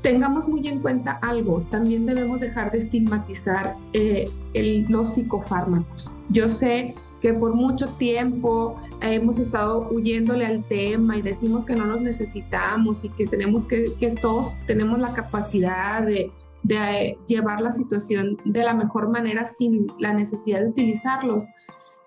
tengamos 0.01 0.47
muy 0.47 0.67
en 0.67 0.79
cuenta 0.79 1.13
algo, 1.21 1.61
también 1.69 2.05
debemos 2.05 2.39
dejar 2.39 2.71
de 2.71 2.77
estigmatizar 2.77 3.75
eh, 3.93 4.29
los 4.53 5.13
psicofármacos. 5.13 6.19
Yo 6.29 6.47
sé 6.47 6.93
que 7.21 7.33
por 7.33 7.53
mucho 7.53 7.87
tiempo 7.87 8.75
hemos 9.01 9.39
estado 9.39 9.87
huyéndole 9.91 10.45
al 10.45 10.63
tema 10.63 11.17
y 11.17 11.21
decimos 11.21 11.65
que 11.65 11.75
no 11.75 11.85
los 11.85 12.01
necesitamos 12.01 13.03
y 13.03 13.09
que 13.09 13.27
tenemos 13.27 13.67
que, 13.67 13.93
que 13.99 14.09
todos 14.15 14.57
tenemos 14.65 14.99
la 14.99 15.13
capacidad 15.13 16.03
de, 16.03 16.31
de 16.63 17.17
llevar 17.27 17.61
la 17.61 17.71
situación 17.71 18.37
de 18.45 18.63
la 18.63 18.73
mejor 18.73 19.09
manera 19.09 19.47
sin 19.47 19.87
la 19.99 20.13
necesidad 20.13 20.61
de 20.61 20.69
utilizarlos. 20.69 21.45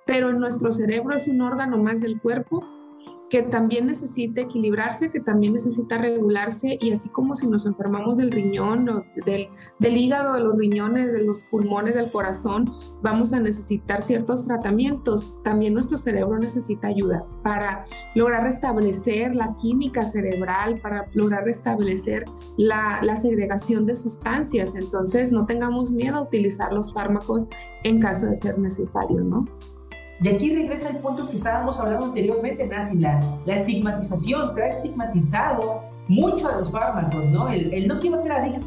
Pero 0.07 0.33
nuestro 0.33 0.73
cerebro 0.73 1.15
es 1.15 1.29
un 1.29 1.41
órgano 1.43 1.79
más 1.79 2.01
del 2.01 2.21
cuerpo 2.21 2.65
que 3.33 3.43
también 3.43 3.87
necesita 3.87 4.43
equilibrarse, 4.43 5.11
que 5.11 5.19
también 5.19 5.55
necesita 5.55 5.97
regularse 5.97 6.77
y 6.79 6.93
así 6.93 7.09
como 7.09 7.35
si 7.35 7.47
nos 7.47 7.65
enfermamos 7.65 8.19
del 8.19 8.31
riñón, 8.31 9.07
del, 9.25 9.49
del 9.79 9.97
hígado, 9.97 10.35
de 10.35 10.41
los 10.41 10.55
riñones, 10.59 11.15
de 11.15 11.25
los 11.25 11.45
pulmones, 11.45 11.95
del 11.95 12.11
corazón, 12.11 12.71
vamos 13.01 13.33
a 13.33 13.41
necesitar 13.41 14.03
ciertos 14.03 14.45
tratamientos. 14.45 15.35
También 15.45 15.73
nuestro 15.73 15.97
cerebro 15.97 16.39
necesita 16.39 16.89
ayuda 16.89 17.25
para 17.43 17.87
lograr 18.15 18.43
restablecer 18.43 19.35
la 19.35 19.57
química 19.57 20.05
cerebral, 20.05 20.79
para 20.83 21.09
lograr 21.15 21.45
restablecer 21.45 22.27
la, 22.59 23.01
la 23.01 23.17
segregación 23.17 23.87
de 23.87 23.97
sustancias. 23.97 24.75
Entonces 24.75 25.33
no 25.33 25.47
tengamos 25.47 25.91
miedo 25.91 26.19
a 26.19 26.23
utilizar 26.25 26.71
los 26.71 26.93
fármacos 26.93 27.49
en 27.83 27.99
caso 27.99 28.27
de 28.27 28.37
ser 28.37 28.59
necesario, 28.59 29.25
¿no? 29.25 29.47
Y 30.23 30.29
aquí 30.29 30.55
regresa 30.55 30.91
el 30.91 30.99
punto 30.99 31.29
que 31.29 31.35
estábamos 31.35 31.81
hablando 31.81 32.07
anteriormente, 32.07 32.67
Nancy, 32.69 32.97
la, 32.97 33.21
la 33.45 33.55
estigmatización, 33.55 34.57
ha 34.57 34.67
estigmatizado 34.67 35.83
mucho 36.07 36.49
a 36.49 36.59
los 36.59 36.71
fármacos, 36.71 37.29
¿no? 37.31 37.49
El, 37.49 37.75
el, 37.75 37.89
no 37.89 37.99
quiero 37.99 38.21
ser 38.21 38.33
adicto, 38.33 38.67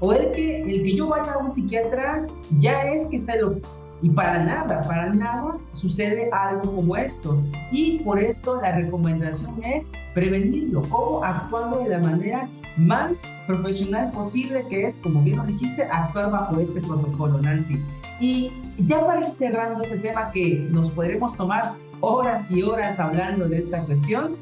o 0.00 0.14
el 0.14 0.32
que, 0.32 0.62
el 0.62 0.82
que 0.82 0.96
yo 0.96 1.08
vaya 1.08 1.32
a 1.32 1.38
un 1.38 1.52
psiquiatra 1.52 2.26
ya 2.58 2.84
es 2.84 3.06
que 3.06 3.16
está 3.16 3.36
loco. 3.36 3.60
Y 4.04 4.10
para 4.10 4.38
nada, 4.44 4.82
para 4.82 5.14
nada 5.14 5.56
sucede 5.72 6.28
algo 6.30 6.76
como 6.76 6.94
esto. 6.94 7.42
Y 7.72 8.00
por 8.00 8.22
eso 8.22 8.60
la 8.60 8.72
recomendación 8.72 9.54
es 9.64 9.92
prevenirlo. 10.12 10.82
¿Cómo? 10.90 11.24
Actuando 11.24 11.78
de 11.78 11.88
la 11.88 12.00
manera 12.00 12.46
más 12.76 13.34
profesional 13.46 14.10
posible, 14.10 14.62
que 14.68 14.84
es, 14.84 14.98
como 14.98 15.22
bien 15.22 15.38
lo 15.38 15.44
dijiste, 15.44 15.84
actuar 15.84 16.30
bajo 16.32 16.60
este 16.60 16.82
protocolo, 16.82 17.40
Nancy. 17.40 17.82
Y 18.20 18.52
ya 18.76 19.06
para 19.06 19.26
ir 19.26 19.34
cerrando 19.34 19.82
ese 19.82 19.96
tema 19.96 20.30
que 20.32 20.58
nos 20.70 20.90
podremos 20.90 21.34
tomar 21.34 21.72
horas 22.00 22.50
y 22.50 22.62
horas 22.62 23.00
hablando 23.00 23.48
de 23.48 23.60
esta 23.60 23.86
cuestión, 23.86 24.36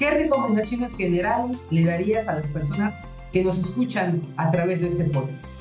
¿qué 0.00 0.10
recomendaciones 0.10 0.96
generales 0.96 1.68
le 1.70 1.84
darías 1.84 2.26
a 2.26 2.34
las 2.34 2.50
personas 2.50 3.00
que 3.32 3.44
nos 3.44 3.60
escuchan 3.60 4.26
a 4.38 4.50
través 4.50 4.80
de 4.80 4.88
este 4.88 5.04
podcast? 5.04 5.53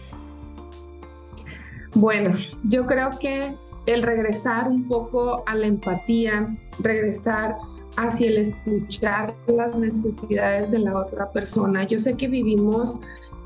Bueno, 1.95 2.37
yo 2.63 2.85
creo 2.85 3.11
que 3.19 3.55
el 3.85 4.03
regresar 4.03 4.67
un 4.67 4.87
poco 4.87 5.43
a 5.45 5.55
la 5.55 5.67
empatía, 5.67 6.55
regresar 6.79 7.57
hacia 7.97 8.27
el 8.27 8.37
escuchar 8.37 9.33
las 9.47 9.75
necesidades 9.77 10.71
de 10.71 10.79
la 10.79 10.97
otra 10.97 11.29
persona. 11.31 11.87
Yo 11.87 11.99
sé 11.99 12.15
que 12.15 12.27
vivimos 12.27 13.01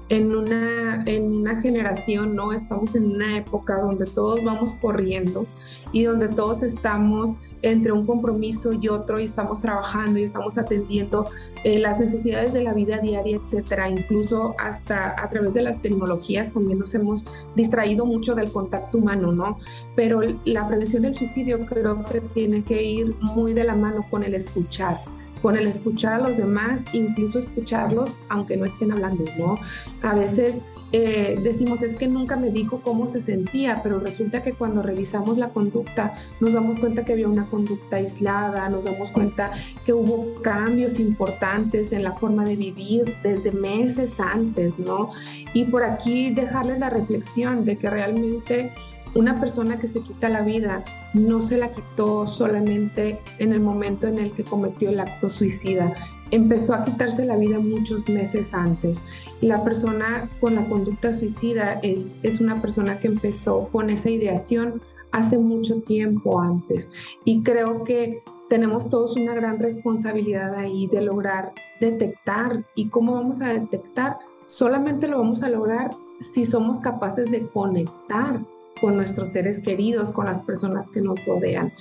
en 0.10 0.34
una, 0.34 1.04
en 1.06 1.36
una 1.36 1.60
generación, 1.60 2.36
¿no? 2.36 2.54
Estamos 2.54 2.96
en 2.96 3.12
una 3.12 3.38
época 3.38 3.82
donde 3.82 4.06
todos 4.06 4.42
vamos 4.44 4.76
corriendo 4.76 5.46
y 5.92 6.04
donde 6.04 6.28
todos 6.28 6.64
estamos 6.64 7.38
entre 7.62 7.92
un 7.92 8.06
compromiso 8.06 8.74
y 8.74 8.88
otro 8.88 9.20
y 9.20 9.24
estamos 9.24 9.62
trabajando 9.62 10.20
y 10.20 10.24
estamos 10.24 10.58
atendiendo 10.58 11.28
eh, 11.64 11.80
las 11.80 12.00
necesidades 12.00 12.54
de 12.54 12.64
la 12.64 12.74
vida 12.74 13.00
diaria, 13.00 13.38
etcétera. 13.38 13.90
Incluso 13.90 14.56
hasta 14.60 15.16
a 15.22 15.28
través 15.30 15.54
de 15.54 15.62
las 15.62 15.82
tecnologías 15.82 16.54
también 16.54 16.80
nos 16.80 16.94
hemos 16.96 17.26
distraído 17.56 18.06
mucho 18.06 18.36
del 18.36 18.52
contacto 18.52 18.98
humano, 18.98 19.32
¿no? 19.32 19.58
Pero 19.96 20.22
la 20.46 20.68
prevención 20.68 21.04
del 21.04 21.14
suicidio 21.14 21.66
creo 21.66 22.04
que 22.04 22.22
tiene 22.22 22.64
que 22.64 22.84
ir 22.84 23.16
muy 23.22 23.54
de 23.54 23.64
la 23.64 23.76
mano 23.76 24.06
con 24.10 24.24
el 24.24 24.36
escuchar 24.36 24.98
con 25.42 25.58
el 25.58 25.68
escuchar 25.68 26.14
a 26.14 26.28
los 26.28 26.38
demás, 26.38 26.86
incluso 26.94 27.40
escucharlos 27.40 28.22
aunque 28.30 28.58
no 28.58 28.66
estén 28.66 28.92
hablando, 28.92 29.26
¿no? 29.38 29.58
A 30.02 30.14
veces 30.14 30.64
eh, 30.92 31.40
decimos, 31.42 31.82
es 31.82 31.96
que 31.96 32.08
nunca 32.08 32.38
me 32.38 32.50
dijo 32.50 32.82
cómo 32.82 33.08
se 33.08 33.22
sentía, 33.22 33.82
pero 33.84 34.00
resulta 34.00 34.42
que 34.42 34.54
cuando 34.54 34.82
revisamos 34.82 35.38
la 35.38 35.50
conducta 35.50 36.14
nos 36.40 36.54
damos 36.54 36.80
cuenta 36.80 37.04
que 37.04 37.14
había 37.14 37.28
una 37.28 37.50
conducta 37.50 37.98
aislada, 37.98 38.70
nos 38.70 38.86
damos 38.86 39.12
cuenta 39.12 39.52
que 39.86 39.94
hubo 39.94 40.42
cambios 40.42 41.00
importantes 41.00 41.92
en 41.92 42.04
la 42.04 42.14
forma 42.14 42.46
de 42.46 42.56
vivir 42.56 43.16
desde 43.24 43.52
meses 43.52 44.20
antes, 44.20 44.80
¿no? 44.80 45.10
Y 45.54 45.66
por 45.66 45.84
aquí 45.84 46.32
dejarles 46.32 46.80
la 46.80 46.90
reflexión 46.90 47.66
de 47.66 47.78
que 47.78 47.90
realmente 47.90 48.72
una 49.16 49.40
persona 49.40 49.80
que 49.80 49.88
se 49.88 50.02
quita 50.02 50.30
la 50.30 50.42
vida 50.42 50.84
no 51.14 51.42
se 51.42 51.58
la 51.58 51.72
quitó 51.72 52.28
solamente 52.28 53.20
en 53.40 53.54
el 53.54 53.60
momento 53.60 54.08
en 54.08 54.20
el 54.20 54.32
que 54.32 54.44
cometió 54.44 54.90
el 54.90 55.00
acto 55.00 55.30
suicida. 55.30 55.94
Empezó 56.32 56.74
a 56.74 56.84
quitarse 56.84 57.26
la 57.26 57.38
vida 57.38 57.60
muchos 57.60 58.10
meses 58.10 58.54
antes. 58.54 59.04
La 59.42 59.64
persona 59.64 60.30
con 60.40 60.56
la 60.56 60.68
conducta 60.68 61.14
suicida 61.14 61.80
es, 61.84 62.20
es 62.24 62.42
una 62.42 62.62
persona 62.62 63.00
que 63.00 63.08
empezó 63.08 63.70
con 63.72 63.90
esa 63.90 64.10
ideación 64.10 64.82
hace 65.12 65.38
mucho 65.38 65.82
tiempo 65.82 66.42
antes. 66.42 66.92
Y 67.24 67.44
creo 67.44 67.84
que 67.84 68.18
tenemos 68.50 68.90
todos 68.90 69.16
una 69.16 69.34
gran 69.34 69.60
responsabilidad 69.60 70.56
ahí 70.56 70.88
de 70.88 71.02
lograr 71.02 71.54
detectar. 71.80 72.64
¿Y 72.76 72.90
cómo 72.90 73.14
vamos 73.14 73.42
a 73.42 73.54
detectar? 73.54 74.20
Solamente 74.46 75.08
lo 75.08 75.20
vamos 75.20 75.44
a 75.44 75.50
lograr 75.50 75.92
si 76.20 76.46
somos 76.46 76.80
capaces 76.80 77.32
de 77.32 77.46
conectar 77.48 78.40
con 78.80 78.96
nuestros 78.96 79.30
seres 79.30 79.60
queridos, 79.60 80.12
con 80.12 80.26
las 80.26 80.42
personas 80.42 80.90
que 80.90 81.02
nos 81.02 81.26
rodean. 81.26 81.74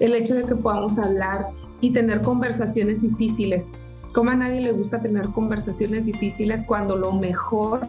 El 0.00 0.14
hecho 0.14 0.34
de 0.34 0.44
que 0.44 0.56
podamos 0.56 0.98
hablar 0.98 1.48
y 1.80 1.92
tener 1.92 2.22
conversaciones 2.22 3.02
difíciles. 3.02 3.72
Como 4.12 4.30
a 4.30 4.36
nadie 4.36 4.60
le 4.60 4.72
gusta 4.72 5.02
tener 5.02 5.26
conversaciones 5.28 6.06
difíciles 6.06 6.64
cuando 6.64 6.96
lo 6.96 7.12
mejor 7.12 7.88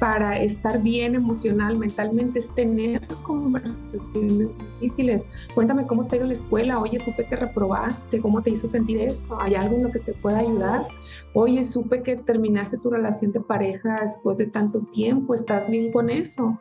para 0.00 0.40
estar 0.40 0.82
bien 0.82 1.14
emocional, 1.14 1.76
mentalmente, 1.76 2.38
es 2.38 2.54
tener 2.54 3.06
conversaciones 3.22 4.48
difíciles. 4.58 5.26
Cuéntame 5.54 5.86
cómo 5.86 6.06
te 6.06 6.16
ha 6.16 6.18
ido 6.18 6.26
la 6.26 6.32
escuela. 6.32 6.80
Oye, 6.80 6.98
supe 6.98 7.26
que 7.26 7.36
reprobaste. 7.36 8.18
¿Cómo 8.18 8.40
te 8.42 8.50
hizo 8.50 8.66
sentir 8.66 8.98
eso? 9.02 9.38
¿Hay 9.38 9.54
algo 9.54 9.76
en 9.76 9.82
lo 9.84 9.92
que 9.92 10.00
te 10.00 10.14
pueda 10.14 10.38
ayudar? 10.38 10.86
Oye, 11.34 11.62
supe 11.64 12.02
que 12.02 12.16
terminaste 12.16 12.78
tu 12.78 12.88
relación 12.88 13.30
de 13.32 13.40
pareja 13.40 14.00
después 14.00 14.38
de 14.38 14.46
tanto 14.46 14.80
tiempo. 14.80 15.34
¿Estás 15.34 15.68
bien 15.68 15.92
con 15.92 16.08
eso? 16.08 16.58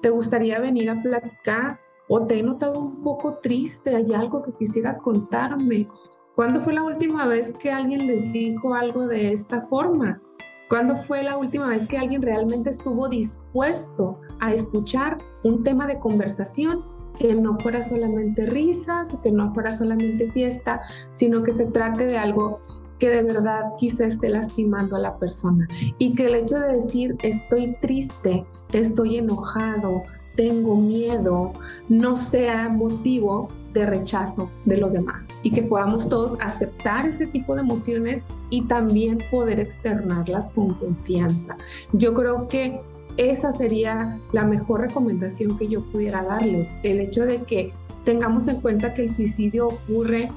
¿Te 0.00 0.10
gustaría 0.10 0.58
venir 0.60 0.90
a 0.90 1.02
platicar? 1.02 1.80
¿O 2.08 2.26
te 2.26 2.38
he 2.38 2.42
notado 2.42 2.78
un 2.78 3.02
poco 3.02 3.38
triste? 3.38 3.94
¿Hay 3.94 4.12
algo 4.12 4.42
que 4.42 4.52
quisieras 4.52 5.00
contarme? 5.00 5.88
¿Cuándo 6.34 6.60
fue 6.60 6.72
la 6.72 6.82
última 6.82 7.26
vez 7.26 7.52
que 7.52 7.70
alguien 7.70 8.06
les 8.06 8.32
dijo 8.32 8.74
algo 8.74 9.06
de 9.06 9.32
esta 9.32 9.60
forma? 9.62 10.20
¿Cuándo 10.68 10.96
fue 10.96 11.22
la 11.22 11.36
última 11.36 11.68
vez 11.68 11.86
que 11.86 11.98
alguien 11.98 12.22
realmente 12.22 12.70
estuvo 12.70 13.08
dispuesto 13.08 14.18
a 14.40 14.52
escuchar 14.52 15.18
un 15.44 15.62
tema 15.62 15.86
de 15.86 15.98
conversación 15.98 16.82
que 17.18 17.34
no 17.34 17.58
fuera 17.58 17.82
solamente 17.82 18.46
risas, 18.46 19.16
que 19.22 19.30
no 19.30 19.52
fuera 19.52 19.72
solamente 19.72 20.30
fiesta, 20.30 20.80
sino 21.10 21.42
que 21.42 21.52
se 21.52 21.66
trate 21.66 22.06
de 22.06 22.16
algo 22.16 22.58
que 22.98 23.10
de 23.10 23.22
verdad 23.22 23.72
quizá 23.78 24.06
esté 24.06 24.28
lastimando 24.28 24.96
a 24.96 25.00
la 25.00 25.18
persona 25.18 25.66
y 25.98 26.14
que 26.14 26.26
el 26.26 26.36
hecho 26.36 26.58
de 26.60 26.74
decir 26.74 27.16
estoy 27.22 27.76
triste, 27.80 28.44
estoy 28.72 29.18
enojado, 29.18 30.04
tengo 30.36 30.76
miedo, 30.76 31.52
no 31.88 32.16
sea 32.16 32.68
motivo 32.68 33.48
de 33.72 33.86
rechazo 33.86 34.50
de 34.64 34.76
los 34.76 34.92
demás. 34.92 35.38
Y 35.42 35.52
que 35.52 35.62
podamos 35.62 36.08
todos 36.08 36.36
aceptar 36.40 37.06
ese 37.06 37.26
tipo 37.26 37.54
de 37.54 37.62
emociones 37.62 38.24
y 38.50 38.62
también 38.62 39.18
poder 39.30 39.60
externarlas 39.60 40.52
con 40.52 40.74
confianza. 40.74 41.56
Yo 41.92 42.14
creo 42.14 42.48
que 42.48 42.80
esa 43.16 43.52
sería 43.52 44.18
la 44.32 44.44
mejor 44.44 44.80
recomendación 44.80 45.58
que 45.58 45.68
yo 45.68 45.82
pudiera 45.90 46.22
darles, 46.22 46.78
el 46.82 47.00
hecho 47.00 47.24
de 47.24 47.42
que 47.42 47.72
tengamos 48.04 48.48
en 48.48 48.60
cuenta 48.60 48.94
que 48.94 49.02
el 49.02 49.10
suicidio 49.10 49.68
ocurre 49.68 50.30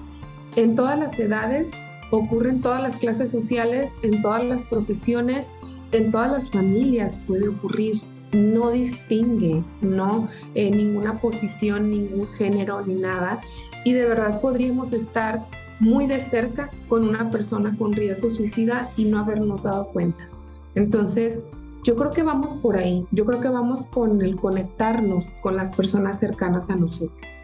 en 0.56 0.76
todas 0.76 0.98
las 1.00 1.18
edades, 1.20 1.82
ocurre 2.12 2.50
en 2.50 2.62
todas 2.62 2.82
las 2.82 2.98
clases 2.98 3.32
sociales, 3.32 3.98
en 4.04 4.22
todas 4.22 4.44
las 4.44 4.66
profesiones, 4.66 5.52
en 5.92 6.12
todas 6.12 6.32
las 6.32 6.52
familias 6.52 7.20
puede 7.28 7.48
ocurrir 7.48 8.02
no 8.36 8.72
distingue, 8.72 9.64
¿no? 9.82 10.28
en 10.54 10.78
ninguna 10.78 11.20
posición, 11.20 11.90
ningún 11.90 12.28
género 12.34 12.86
ni 12.86 12.96
nada. 12.96 13.42
Y 13.84 13.94
de 13.94 14.06
verdad 14.06 14.42
podríamos 14.42 14.94
estar 14.94 15.46
muy 15.80 16.08
de 16.08 16.20
cerca 16.20 16.72
con 16.88 17.08
una 17.08 17.30
persona 17.30 17.76
con 17.78 17.94
riesgo 17.94 18.30
suicida 18.30 18.90
y 18.98 19.06
no 19.06 19.20
habernos 19.20 19.64
dado 19.64 19.88
cuenta. 19.88 20.28
Entonces, 20.76 21.44
yo 21.84 21.96
creo 21.96 22.12
que 22.12 22.24
vamos 22.24 22.56
por 22.56 22.78
ahí, 22.78 23.06
yo 23.12 23.26
creo 23.26 23.40
que 23.40 23.50
vamos 23.50 23.88
con 23.88 24.22
el 24.22 24.36
conectarnos 24.38 25.36
con 25.42 25.56
las 25.56 25.72
personas 25.72 26.20
cercanas 26.20 26.70
a 26.70 26.76
nosotros. 26.76 27.40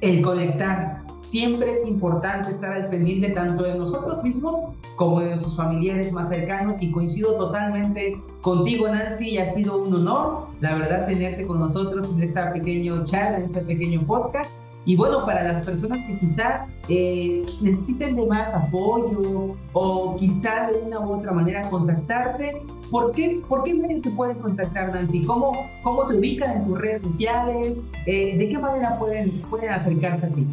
El 0.00 0.22
conectar, 0.22 1.02
siempre 1.18 1.72
es 1.72 1.86
importante 1.86 2.50
estar 2.50 2.72
al 2.72 2.88
pendiente 2.88 3.30
tanto 3.30 3.62
de 3.62 3.74
nosotros 3.74 4.22
mismos 4.22 4.56
como 4.96 5.20
de 5.20 5.30
nuestros 5.30 5.56
familiares 5.56 6.12
más 6.12 6.28
cercanos 6.28 6.82
y 6.82 6.90
coincido 6.90 7.36
totalmente 7.36 8.20
contigo 8.40 8.88
Nancy 8.88 9.30
y 9.30 9.38
ha 9.38 9.50
sido 9.50 9.82
un 9.82 9.94
honor 9.94 10.46
la 10.60 10.74
verdad 10.74 11.06
tenerte 11.06 11.46
con 11.46 11.60
nosotros 11.60 12.12
en 12.12 12.22
esta 12.22 12.52
pequeño 12.52 13.04
charla, 13.04 13.38
en 13.38 13.44
este 13.44 13.60
pequeño 13.60 14.02
podcast 14.06 14.50
y 14.86 14.94
bueno, 14.94 15.26
para 15.26 15.42
las 15.42 15.66
personas 15.66 16.04
que 16.04 16.16
quizá 16.16 16.68
eh, 16.88 17.44
necesiten 17.60 18.14
de 18.14 18.24
más 18.24 18.54
apoyo 18.54 19.56
o 19.72 20.16
quizá 20.16 20.70
de 20.70 20.78
una 20.78 21.00
u 21.00 21.18
otra 21.18 21.32
manera 21.32 21.68
contactarte, 21.68 22.62
¿por 22.88 23.10
qué, 23.10 23.42
por 23.48 23.64
qué 23.64 23.74
medio 23.74 24.00
te 24.00 24.10
pueden 24.10 24.38
contactar, 24.38 24.94
Nancy? 24.94 25.24
¿Cómo, 25.24 25.68
cómo 25.82 26.06
te 26.06 26.14
ubican 26.14 26.58
en 26.58 26.66
tus 26.66 26.78
redes 26.78 27.02
sociales? 27.02 27.84
Eh, 28.06 28.38
¿De 28.38 28.48
qué 28.48 28.58
manera 28.58 28.96
pueden, 28.96 29.28
pueden 29.50 29.70
acercarse 29.70 30.26
a 30.26 30.28
ti? 30.28 30.46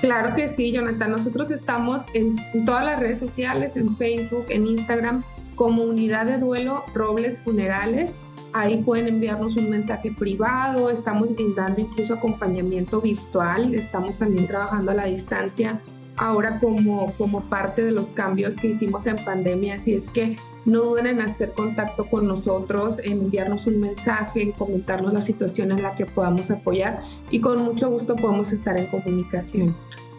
Claro 0.00 0.34
que 0.34 0.48
sí, 0.48 0.72
Jonathan. 0.72 1.10
Nosotros 1.10 1.50
estamos 1.50 2.06
en, 2.14 2.36
todas 2.64 2.84
las 2.84 2.98
redes 2.98 3.18
sociales, 3.18 3.76
en 3.76 3.94
Facebook, 3.94 4.46
en 4.48 4.66
Instagram, 4.66 5.24
como 5.56 5.82
Unidad 5.82 6.24
de 6.24 6.38
Duelo 6.38 6.84
Robles 6.94 7.40
Funerales. 7.42 8.18
Ahí 8.54 8.82
pueden 8.82 9.08
enviarnos 9.08 9.56
un 9.56 9.68
mensaje 9.68 10.10
privado. 10.10 10.88
Estamos 10.88 11.34
brindando 11.34 11.82
incluso 11.82 12.14
acompañamiento 12.14 13.02
virtual. 13.02 13.74
Estamos 13.74 14.16
también 14.16 14.46
trabajando 14.46 14.90
a 14.92 14.94
la 14.94 15.04
distancia 15.04 15.78
ahora 16.20 16.60
como, 16.60 17.12
como 17.14 17.40
parte 17.40 17.82
de 17.82 17.92
los 17.92 18.12
cambios 18.12 18.56
que 18.56 18.68
hicimos 18.68 19.06
en 19.06 19.16
pandemia. 19.24 19.74
Así 19.74 19.94
es 19.94 20.10
que 20.10 20.36
no 20.66 20.82
duden 20.82 21.06
en 21.06 21.20
hacer 21.20 21.52
contacto 21.52 22.08
con 22.08 22.26
nosotros, 22.26 23.00
en 23.02 23.12
enviarnos 23.12 23.66
un 23.66 23.80
mensaje, 23.80 24.42
en 24.42 24.52
comentarnos 24.52 25.14
la 25.14 25.22
situación 25.22 25.72
en 25.72 25.82
la 25.82 25.94
que 25.94 26.04
podamos 26.04 26.50
apoyar 26.50 27.00
y 27.30 27.40
con 27.40 27.64
mucho 27.64 27.88
gusto 27.88 28.16
podemos 28.16 28.52
estar 28.52 28.76
en 28.78 28.86
comunicación, 28.86 29.74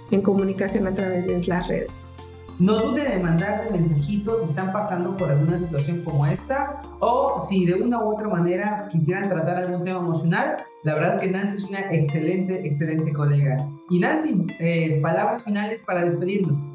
en 0.09 0.21
comunicación 0.21 0.87
a 0.87 0.93
través 0.93 1.27
de 1.27 1.39
las 1.45 1.67
redes. 1.67 2.13
No 2.57 2.77
dude 2.79 3.07
de 3.07 3.19
mandarte 3.19 3.71
mensajitos 3.71 4.41
si 4.41 4.49
están 4.49 4.71
pasando 4.71 5.15
por 5.17 5.31
alguna 5.31 5.57
situación 5.57 6.03
como 6.03 6.25
esta 6.25 6.81
o 6.99 7.39
si 7.39 7.65
de 7.65 7.75
una 7.75 8.03
u 8.03 8.13
otra 8.13 8.27
manera 8.27 8.87
quisieran 8.91 9.29
tratar 9.29 9.57
algún 9.57 9.83
tema 9.83 9.99
emocional. 9.99 10.63
La 10.83 10.95
verdad 10.95 11.19
que 11.19 11.29
Nancy 11.29 11.55
es 11.55 11.63
una 11.63 11.79
excelente, 11.91 12.65
excelente 12.67 13.13
colega. 13.13 13.67
Y 13.91 13.99
Nancy, 13.99 14.47
eh, 14.59 14.99
palabras 15.01 15.43
finales 15.43 15.83
para 15.83 16.05
despedirnos. 16.05 16.71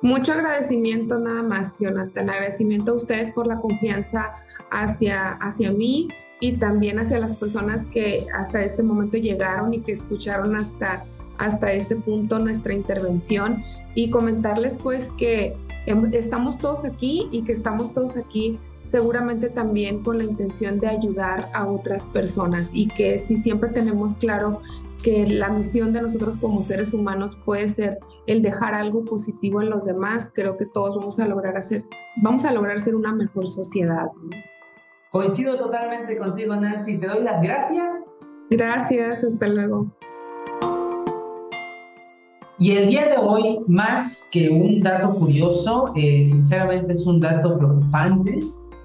Mucho 0.00 0.32
agradecimiento 0.32 1.18
nada 1.18 1.42
más, 1.42 1.76
Jonathan. 1.78 2.30
Agradecimiento 2.30 2.92
a 2.92 2.94
ustedes 2.94 3.30
por 3.30 3.46
la 3.46 3.60
confianza 3.60 4.32
hacia, 4.70 5.34
hacia 5.34 5.70
mí 5.70 6.08
y 6.40 6.54
también 6.56 6.98
hacia 6.98 7.18
las 7.20 7.36
personas 7.36 7.84
que 7.84 8.24
hasta 8.34 8.64
este 8.64 8.82
momento 8.82 9.18
llegaron 9.18 9.74
y 9.74 9.80
que 9.80 9.92
escucharon 9.92 10.56
hasta 10.56 11.04
hasta 11.38 11.72
este 11.72 11.96
punto 11.96 12.38
nuestra 12.38 12.72
intervención 12.72 13.64
y 13.94 14.10
comentarles 14.10 14.78
pues 14.78 15.10
que 15.12 15.56
em, 15.86 16.08
estamos 16.12 16.58
todos 16.58 16.84
aquí 16.84 17.26
y 17.32 17.42
que 17.42 17.52
estamos 17.52 17.92
todos 17.92 18.16
aquí 18.16 18.58
seguramente 18.84 19.48
también 19.48 20.02
con 20.02 20.18
la 20.18 20.24
intención 20.24 20.78
de 20.78 20.88
ayudar 20.88 21.48
a 21.52 21.66
otras 21.66 22.06
personas 22.06 22.74
y 22.74 22.88
que 22.88 23.18
si 23.18 23.36
siempre 23.36 23.70
tenemos 23.70 24.16
claro 24.16 24.60
que 25.02 25.26
la 25.26 25.50
misión 25.50 25.92
de 25.92 26.02
nosotros 26.02 26.38
como 26.38 26.62
seres 26.62 26.94
humanos 26.94 27.36
puede 27.44 27.68
ser 27.68 27.98
el 28.26 28.40
dejar 28.42 28.74
algo 28.74 29.04
positivo 29.04 29.60
en 29.60 29.70
los 29.70 29.84
demás, 29.84 30.32
creo 30.34 30.56
que 30.56 30.66
todos 30.66 30.96
vamos 30.96 31.18
a 31.20 31.26
lograr 31.26 31.56
hacer, 31.56 31.84
vamos 32.22 32.44
a 32.44 32.52
lograr 32.52 32.78
ser 32.78 32.94
una 32.94 33.12
mejor 33.12 33.46
sociedad. 33.46 34.06
Coincido 35.10 35.58
totalmente 35.58 36.16
contigo, 36.16 36.56
Nancy. 36.56 36.96
Te 36.98 37.06
doy 37.06 37.22
las 37.22 37.42
gracias. 37.42 38.02
Gracias, 38.48 39.24
hasta 39.24 39.46
luego. 39.48 39.94
Y 42.58 42.72
el 42.72 42.88
día 42.88 43.08
de 43.08 43.16
hoy, 43.18 43.58
más 43.66 44.28
que 44.32 44.48
un 44.48 44.80
dato 44.80 45.14
curioso, 45.14 45.92
eh, 45.96 46.24
sinceramente 46.24 46.92
es 46.92 47.06
un 47.06 47.18
dato 47.18 47.58
preocupante, 47.58 48.38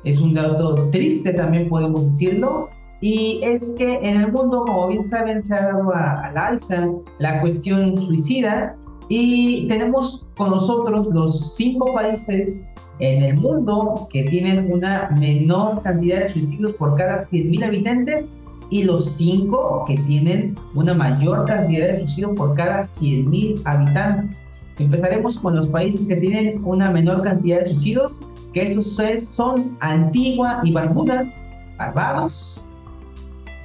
es 0.04 0.20
un 0.20 0.34
dato 0.34 0.90
triste 0.90 1.32
también 1.32 1.70
podemos 1.70 2.08
decirlo, 2.08 2.70
y 3.02 3.40
es 3.44 3.76
que 3.78 3.96
en 3.98 4.22
el 4.22 4.32
mundo, 4.32 4.64
como 4.66 4.88
bien 4.88 5.06
saben, 5.06 5.44
se 5.44 5.54
ha 5.54 5.74
dado 5.74 5.94
al 5.94 6.38
alza 6.38 6.90
la 7.20 7.40
cuestión 7.42 7.98
suicida 7.98 8.76
y 9.10 9.68
tenemos 9.68 10.28
con 10.36 10.52
nosotros 10.52 11.08
los 11.12 11.56
cinco 11.56 11.94
países 11.94 12.66
en 13.00 13.24
el 13.24 13.38
mundo 13.38 14.08
que 14.12 14.24
tienen 14.24 14.72
una 14.72 15.10
menor 15.20 15.82
cantidad 15.84 16.22
de 16.22 16.30
suicidios 16.30 16.74
por 16.74 16.96
cada 16.96 17.22
100.000 17.22 17.66
habitantes 17.66 18.28
y 18.70 18.84
los 18.84 19.06
cinco 19.12 19.86
que 19.88 19.96
tienen 19.96 20.58
una 20.74 20.94
mayor 20.94 21.46
cantidad 21.46 21.88
de 21.88 22.00
suicidios 22.00 22.32
por 22.36 22.56
cada 22.56 22.82
100.000 22.82 23.62
habitantes. 23.66 24.46
Empezaremos 24.80 25.38
con 25.38 25.56
los 25.56 25.68
países 25.68 26.06
que 26.08 26.16
tienen 26.16 26.62
una 26.66 26.92
menor 26.92 27.24
cantidad 27.24 27.60
de 27.60 27.68
suicidios, 27.68 28.22
que 28.54 28.64
estos 28.64 29.00
son 29.24 29.78
Antigua 29.80 30.62
y 30.64 30.72
Barbuda, 30.72 31.32
Barbados, 31.78 32.67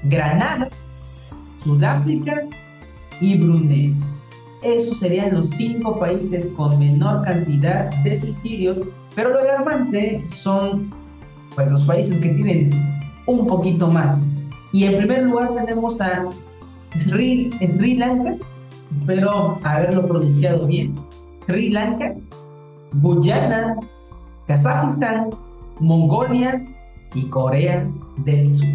Granada, 0.05 0.68
Sudáfrica 1.59 2.44
y 3.20 3.38
Brunei. 3.38 3.94
Esos 4.62 4.98
serían 4.98 5.34
los 5.34 5.50
cinco 5.50 5.98
países 5.98 6.50
con 6.50 6.78
menor 6.78 7.24
cantidad 7.24 7.90
de 8.03 8.16
suicidios, 8.16 8.82
pero 9.14 9.30
lo 9.30 9.40
alarmante 9.40 10.22
son 10.24 10.90
pues, 11.55 11.68
los 11.68 11.82
países 11.84 12.18
que 12.18 12.30
tienen 12.30 12.70
un 13.26 13.46
poquito 13.46 13.88
más 13.88 14.36
y 14.72 14.84
en 14.84 14.96
primer 14.96 15.24
lugar 15.24 15.55
tenemos 15.55 16.00
a 16.00 16.24
Sri, 16.96 17.50
Sri 17.53 17.94
Lanka, 17.96 18.36
espero 19.00 19.59
haberlo 19.64 20.07
pronunciado 20.07 20.66
bien, 20.66 20.94
Sri 21.46 21.68
Lanka, 21.70 22.14
Guyana, 22.94 23.76
Kazajistán, 24.46 25.30
Mongolia 25.78 26.64
y 27.14 27.28
Corea 27.28 27.86
del 28.24 28.50
Sur. 28.50 28.68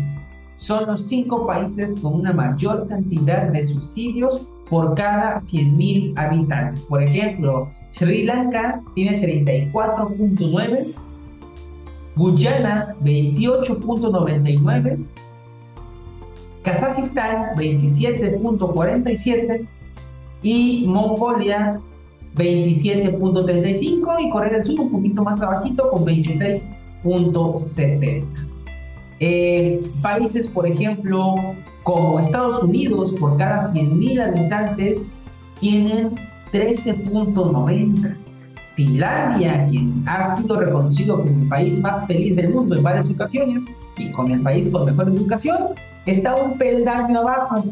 Son 0.57 0.85
los 0.87 1.07
cinco 1.07 1.47
países 1.47 1.95
con 2.01 2.15
una 2.15 2.33
mayor 2.33 2.87
cantidad 2.87 3.51
de 3.51 3.63
suicidios 3.63 4.41
por 4.69 4.95
cada 4.95 5.37
100.000 5.37 6.13
habitantes. 6.17 6.81
Por 6.81 7.01
ejemplo, 7.01 7.69
Sri 7.91 8.23
Lanka 8.23 8.81
tiene 8.95 9.21
34.9, 9.21 10.93
Guyana 12.15 12.95
28.99, 13.03 15.05
Kazajistán 16.63 17.55
27.47 17.55 19.67
y 20.41 20.85
Mongolia 20.87 21.79
27.35 22.35 24.15
y 24.19 24.29
Corea 24.29 24.53
del 24.53 24.63
Sur 24.63 24.79
un 24.81 24.91
poquito 24.91 25.23
más 25.23 25.41
abajito 25.41 25.89
con 25.89 26.05
26.70. 26.05 28.46
Eh, 29.19 29.81
países, 30.01 30.47
por 30.47 30.65
ejemplo, 30.67 31.35
como 31.83 32.19
Estados 32.19 32.63
Unidos, 32.63 33.11
por 33.13 33.35
cada 33.37 33.73
100.000 33.73 34.21
habitantes, 34.21 35.13
tienen 35.59 36.15
13.90. 36.51 38.15
Finlandia, 38.75 39.65
quien 39.69 40.03
ha 40.05 40.35
sido 40.35 40.59
reconocido 40.59 41.23
como 41.23 41.31
el 41.31 41.47
país 41.49 41.81
más 41.81 42.05
feliz 42.05 42.35
del 42.35 42.53
mundo 42.53 42.75
en 42.75 42.83
varias 42.83 43.09
ocasiones 43.09 43.75
y 43.97 44.11
con 44.11 44.29
el 44.29 44.43
país 44.43 44.69
con 44.69 44.85
mejor 44.85 45.07
educación, 45.07 45.69
está 46.05 46.35
un 46.35 46.59
peldaño 46.59 47.21
abajo 47.21 47.63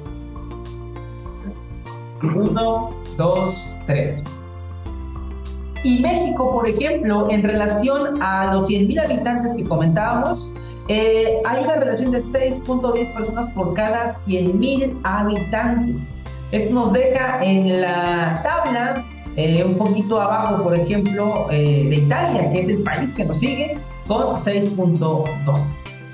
Uno, 2.23 2.91
dos, 3.17 3.79
tres. 3.87 4.23
Y 5.85 5.99
México, 5.99 6.53
por 6.53 6.69
ejemplo, 6.69 7.29
en 7.31 7.43
relación 7.43 8.23
a 8.23 8.53
los 8.53 8.69
100.000 8.69 9.05
habitantes 9.05 9.55
que 9.55 9.65
comentábamos, 9.65 10.55
eh, 10.89 11.41
hay 11.45 11.65
una 11.65 11.77
relación 11.77 12.13
de 12.13 12.21
6.10 12.21 13.15
personas 13.15 13.49
por 13.51 13.75
cada 13.75 14.07
100.000 14.07 15.01
habitantes. 15.03 16.21
Esto 16.53 16.75
nos 16.75 16.93
deja 16.93 17.43
en 17.43 17.81
la 17.81 18.43
tabla 18.45 19.05
eh, 19.37 19.65
un 19.65 19.77
poquito 19.77 20.21
abajo, 20.21 20.63
por 20.63 20.75
ejemplo, 20.75 21.47
eh, 21.51 21.87
de 21.89 21.97
Italia, 21.97 22.51
que 22.53 22.61
es 22.61 22.69
el 22.69 22.83
país 22.83 23.13
que 23.15 23.25
nos 23.25 23.39
sigue, 23.39 23.79
con 24.07 24.37
6.2. 24.37 25.33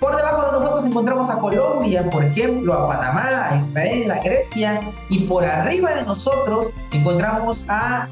Por 0.00 0.16
debajo 0.16 0.46
de 0.46 0.52
nosotros 0.52 0.86
encontramos 0.86 1.28
a 1.28 1.38
Colombia, 1.38 2.08
por 2.08 2.24
ejemplo, 2.24 2.72
a 2.72 2.86
Panamá, 2.86 3.48
a 3.50 3.56
Israel, 3.56 4.10
a 4.12 4.22
Grecia, 4.22 4.80
y 5.08 5.24
por 5.24 5.44
arriba 5.44 5.92
de 5.94 6.04
nosotros 6.04 6.70
encontramos 6.92 7.64
a 7.68 8.08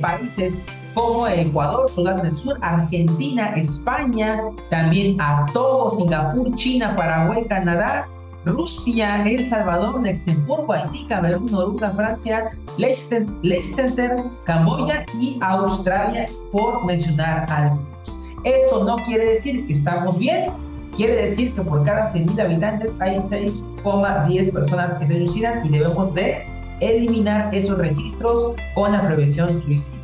países 0.00 0.62
como 0.94 1.26
Ecuador, 1.26 1.90
Sudán 1.90 2.22
del 2.22 2.34
Sur, 2.34 2.58
Argentina, 2.62 3.48
España, 3.56 4.40
también 4.70 5.20
a 5.20 5.46
Togo, 5.52 5.90
Singapur, 5.90 6.54
China, 6.54 6.94
Paraguay, 6.96 7.44
Canadá, 7.48 8.06
Rusia, 8.44 9.24
El 9.26 9.44
Salvador, 9.44 10.00
Luxemburgo, 10.06 10.72
Haití, 10.72 11.06
Camerún, 11.06 11.50
Noruega, 11.50 11.90
Francia, 11.92 12.50
Liechtenstein, 12.78 14.30
Camboya 14.44 15.04
y 15.18 15.38
Australia, 15.40 16.26
por 16.52 16.84
mencionar 16.84 17.46
algunos. 17.50 18.20
Esto 18.44 18.84
no 18.84 18.96
quiere 19.04 19.24
decir 19.24 19.66
que 19.66 19.72
estamos 19.72 20.18
bien, 20.18 20.50
quiere 20.94 21.14
decir 21.14 21.54
que 21.54 21.62
por 21.62 21.84
cada 21.84 22.12
100.000 22.12 22.40
habitantes 22.40 22.90
hay 23.00 23.16
6,10 23.16 24.52
personas 24.52 24.94
que 24.94 25.06
se 25.06 25.16
suicidan 25.16 25.64
y 25.64 25.70
debemos 25.70 26.12
de 26.12 26.46
eliminar 26.80 27.54
esos 27.54 27.78
registros 27.78 28.52
con 28.74 28.92
la 28.92 29.06
prevención 29.06 29.48
suicida. 29.62 30.03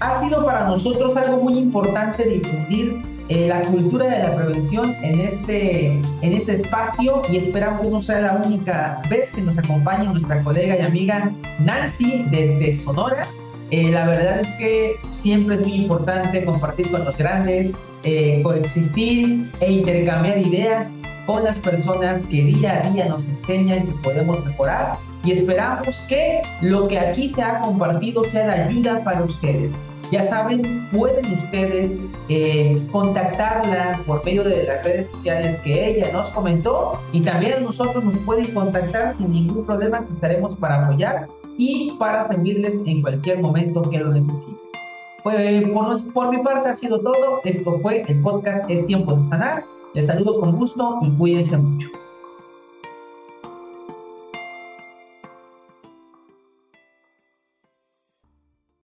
Ha 0.00 0.18
sido 0.18 0.44
para 0.46 0.66
nosotros 0.66 1.14
algo 1.18 1.42
muy 1.42 1.58
importante 1.58 2.24
difundir 2.24 3.02
eh, 3.28 3.48
la 3.48 3.60
cultura 3.60 4.06
de 4.06 4.22
la 4.22 4.34
prevención 4.34 4.94
en 5.02 5.20
este, 5.20 5.88
en 5.88 6.32
este 6.32 6.54
espacio 6.54 7.20
y 7.30 7.36
esperamos 7.36 7.82
que 7.82 7.88
no 7.90 8.00
sea 8.00 8.20
la 8.20 8.42
única 8.44 9.02
vez 9.10 9.30
que 9.30 9.42
nos 9.42 9.58
acompañe 9.58 10.06
nuestra 10.06 10.42
colega 10.42 10.78
y 10.78 10.86
amiga 10.86 11.30
Nancy 11.58 12.24
desde 12.30 12.72
Sonora. 12.72 13.26
Eh, 13.70 13.90
la 13.90 14.06
verdad 14.06 14.40
es 14.40 14.50
que 14.52 14.96
siempre 15.10 15.56
es 15.56 15.60
muy 15.60 15.74
importante 15.74 16.46
compartir 16.46 16.90
con 16.90 17.04
los 17.04 17.18
grandes, 17.18 17.76
eh, 18.02 18.40
coexistir 18.42 19.50
e 19.60 19.70
intercambiar 19.70 20.38
ideas 20.38 20.98
con 21.26 21.44
las 21.44 21.58
personas 21.58 22.24
que 22.24 22.42
día 22.42 22.80
a 22.82 22.90
día 22.90 23.04
nos 23.04 23.28
enseñan 23.28 23.86
que 23.86 23.92
podemos 24.02 24.42
mejorar 24.46 24.98
y 25.24 25.32
esperamos 25.32 26.02
que 26.08 26.40
lo 26.62 26.88
que 26.88 26.98
aquí 26.98 27.28
se 27.28 27.42
ha 27.42 27.60
compartido 27.60 28.24
sea 28.24 28.46
de 28.46 28.62
ayuda 28.62 29.04
para 29.04 29.22
ustedes. 29.22 29.78
Ya 30.10 30.24
saben, 30.24 30.88
pueden 30.90 31.24
ustedes 31.32 31.98
eh, 32.28 32.76
contactarla 32.90 34.02
por 34.06 34.24
medio 34.24 34.42
de 34.42 34.64
las 34.64 34.84
redes 34.84 35.08
sociales 35.08 35.56
que 35.58 35.88
ella 35.88 36.12
nos 36.12 36.30
comentó 36.30 36.98
y 37.12 37.20
también 37.20 37.62
nosotros 37.62 38.02
nos 38.02 38.18
pueden 38.18 38.52
contactar 38.52 39.14
sin 39.14 39.32
ningún 39.32 39.64
problema 39.64 40.04
que 40.04 40.10
estaremos 40.10 40.56
para 40.56 40.84
apoyar 40.84 41.28
y 41.58 41.92
para 41.92 42.26
servirles 42.26 42.80
en 42.86 43.02
cualquier 43.02 43.40
momento 43.40 43.88
que 43.88 43.98
lo 43.98 44.10
necesiten. 44.10 44.56
Pues, 45.22 45.64
por, 45.68 46.12
por 46.12 46.30
mi 46.36 46.42
parte 46.42 46.70
ha 46.70 46.74
sido 46.74 46.98
todo. 47.00 47.40
Esto 47.44 47.78
fue 47.80 48.04
el 48.08 48.20
podcast 48.20 48.68
Es 48.68 48.84
Tiempo 48.86 49.14
de 49.14 49.22
Sanar. 49.22 49.64
Les 49.94 50.06
saludo 50.06 50.40
con 50.40 50.56
gusto 50.56 50.98
y 51.02 51.10
cuídense 51.10 51.56
mucho. 51.56 51.88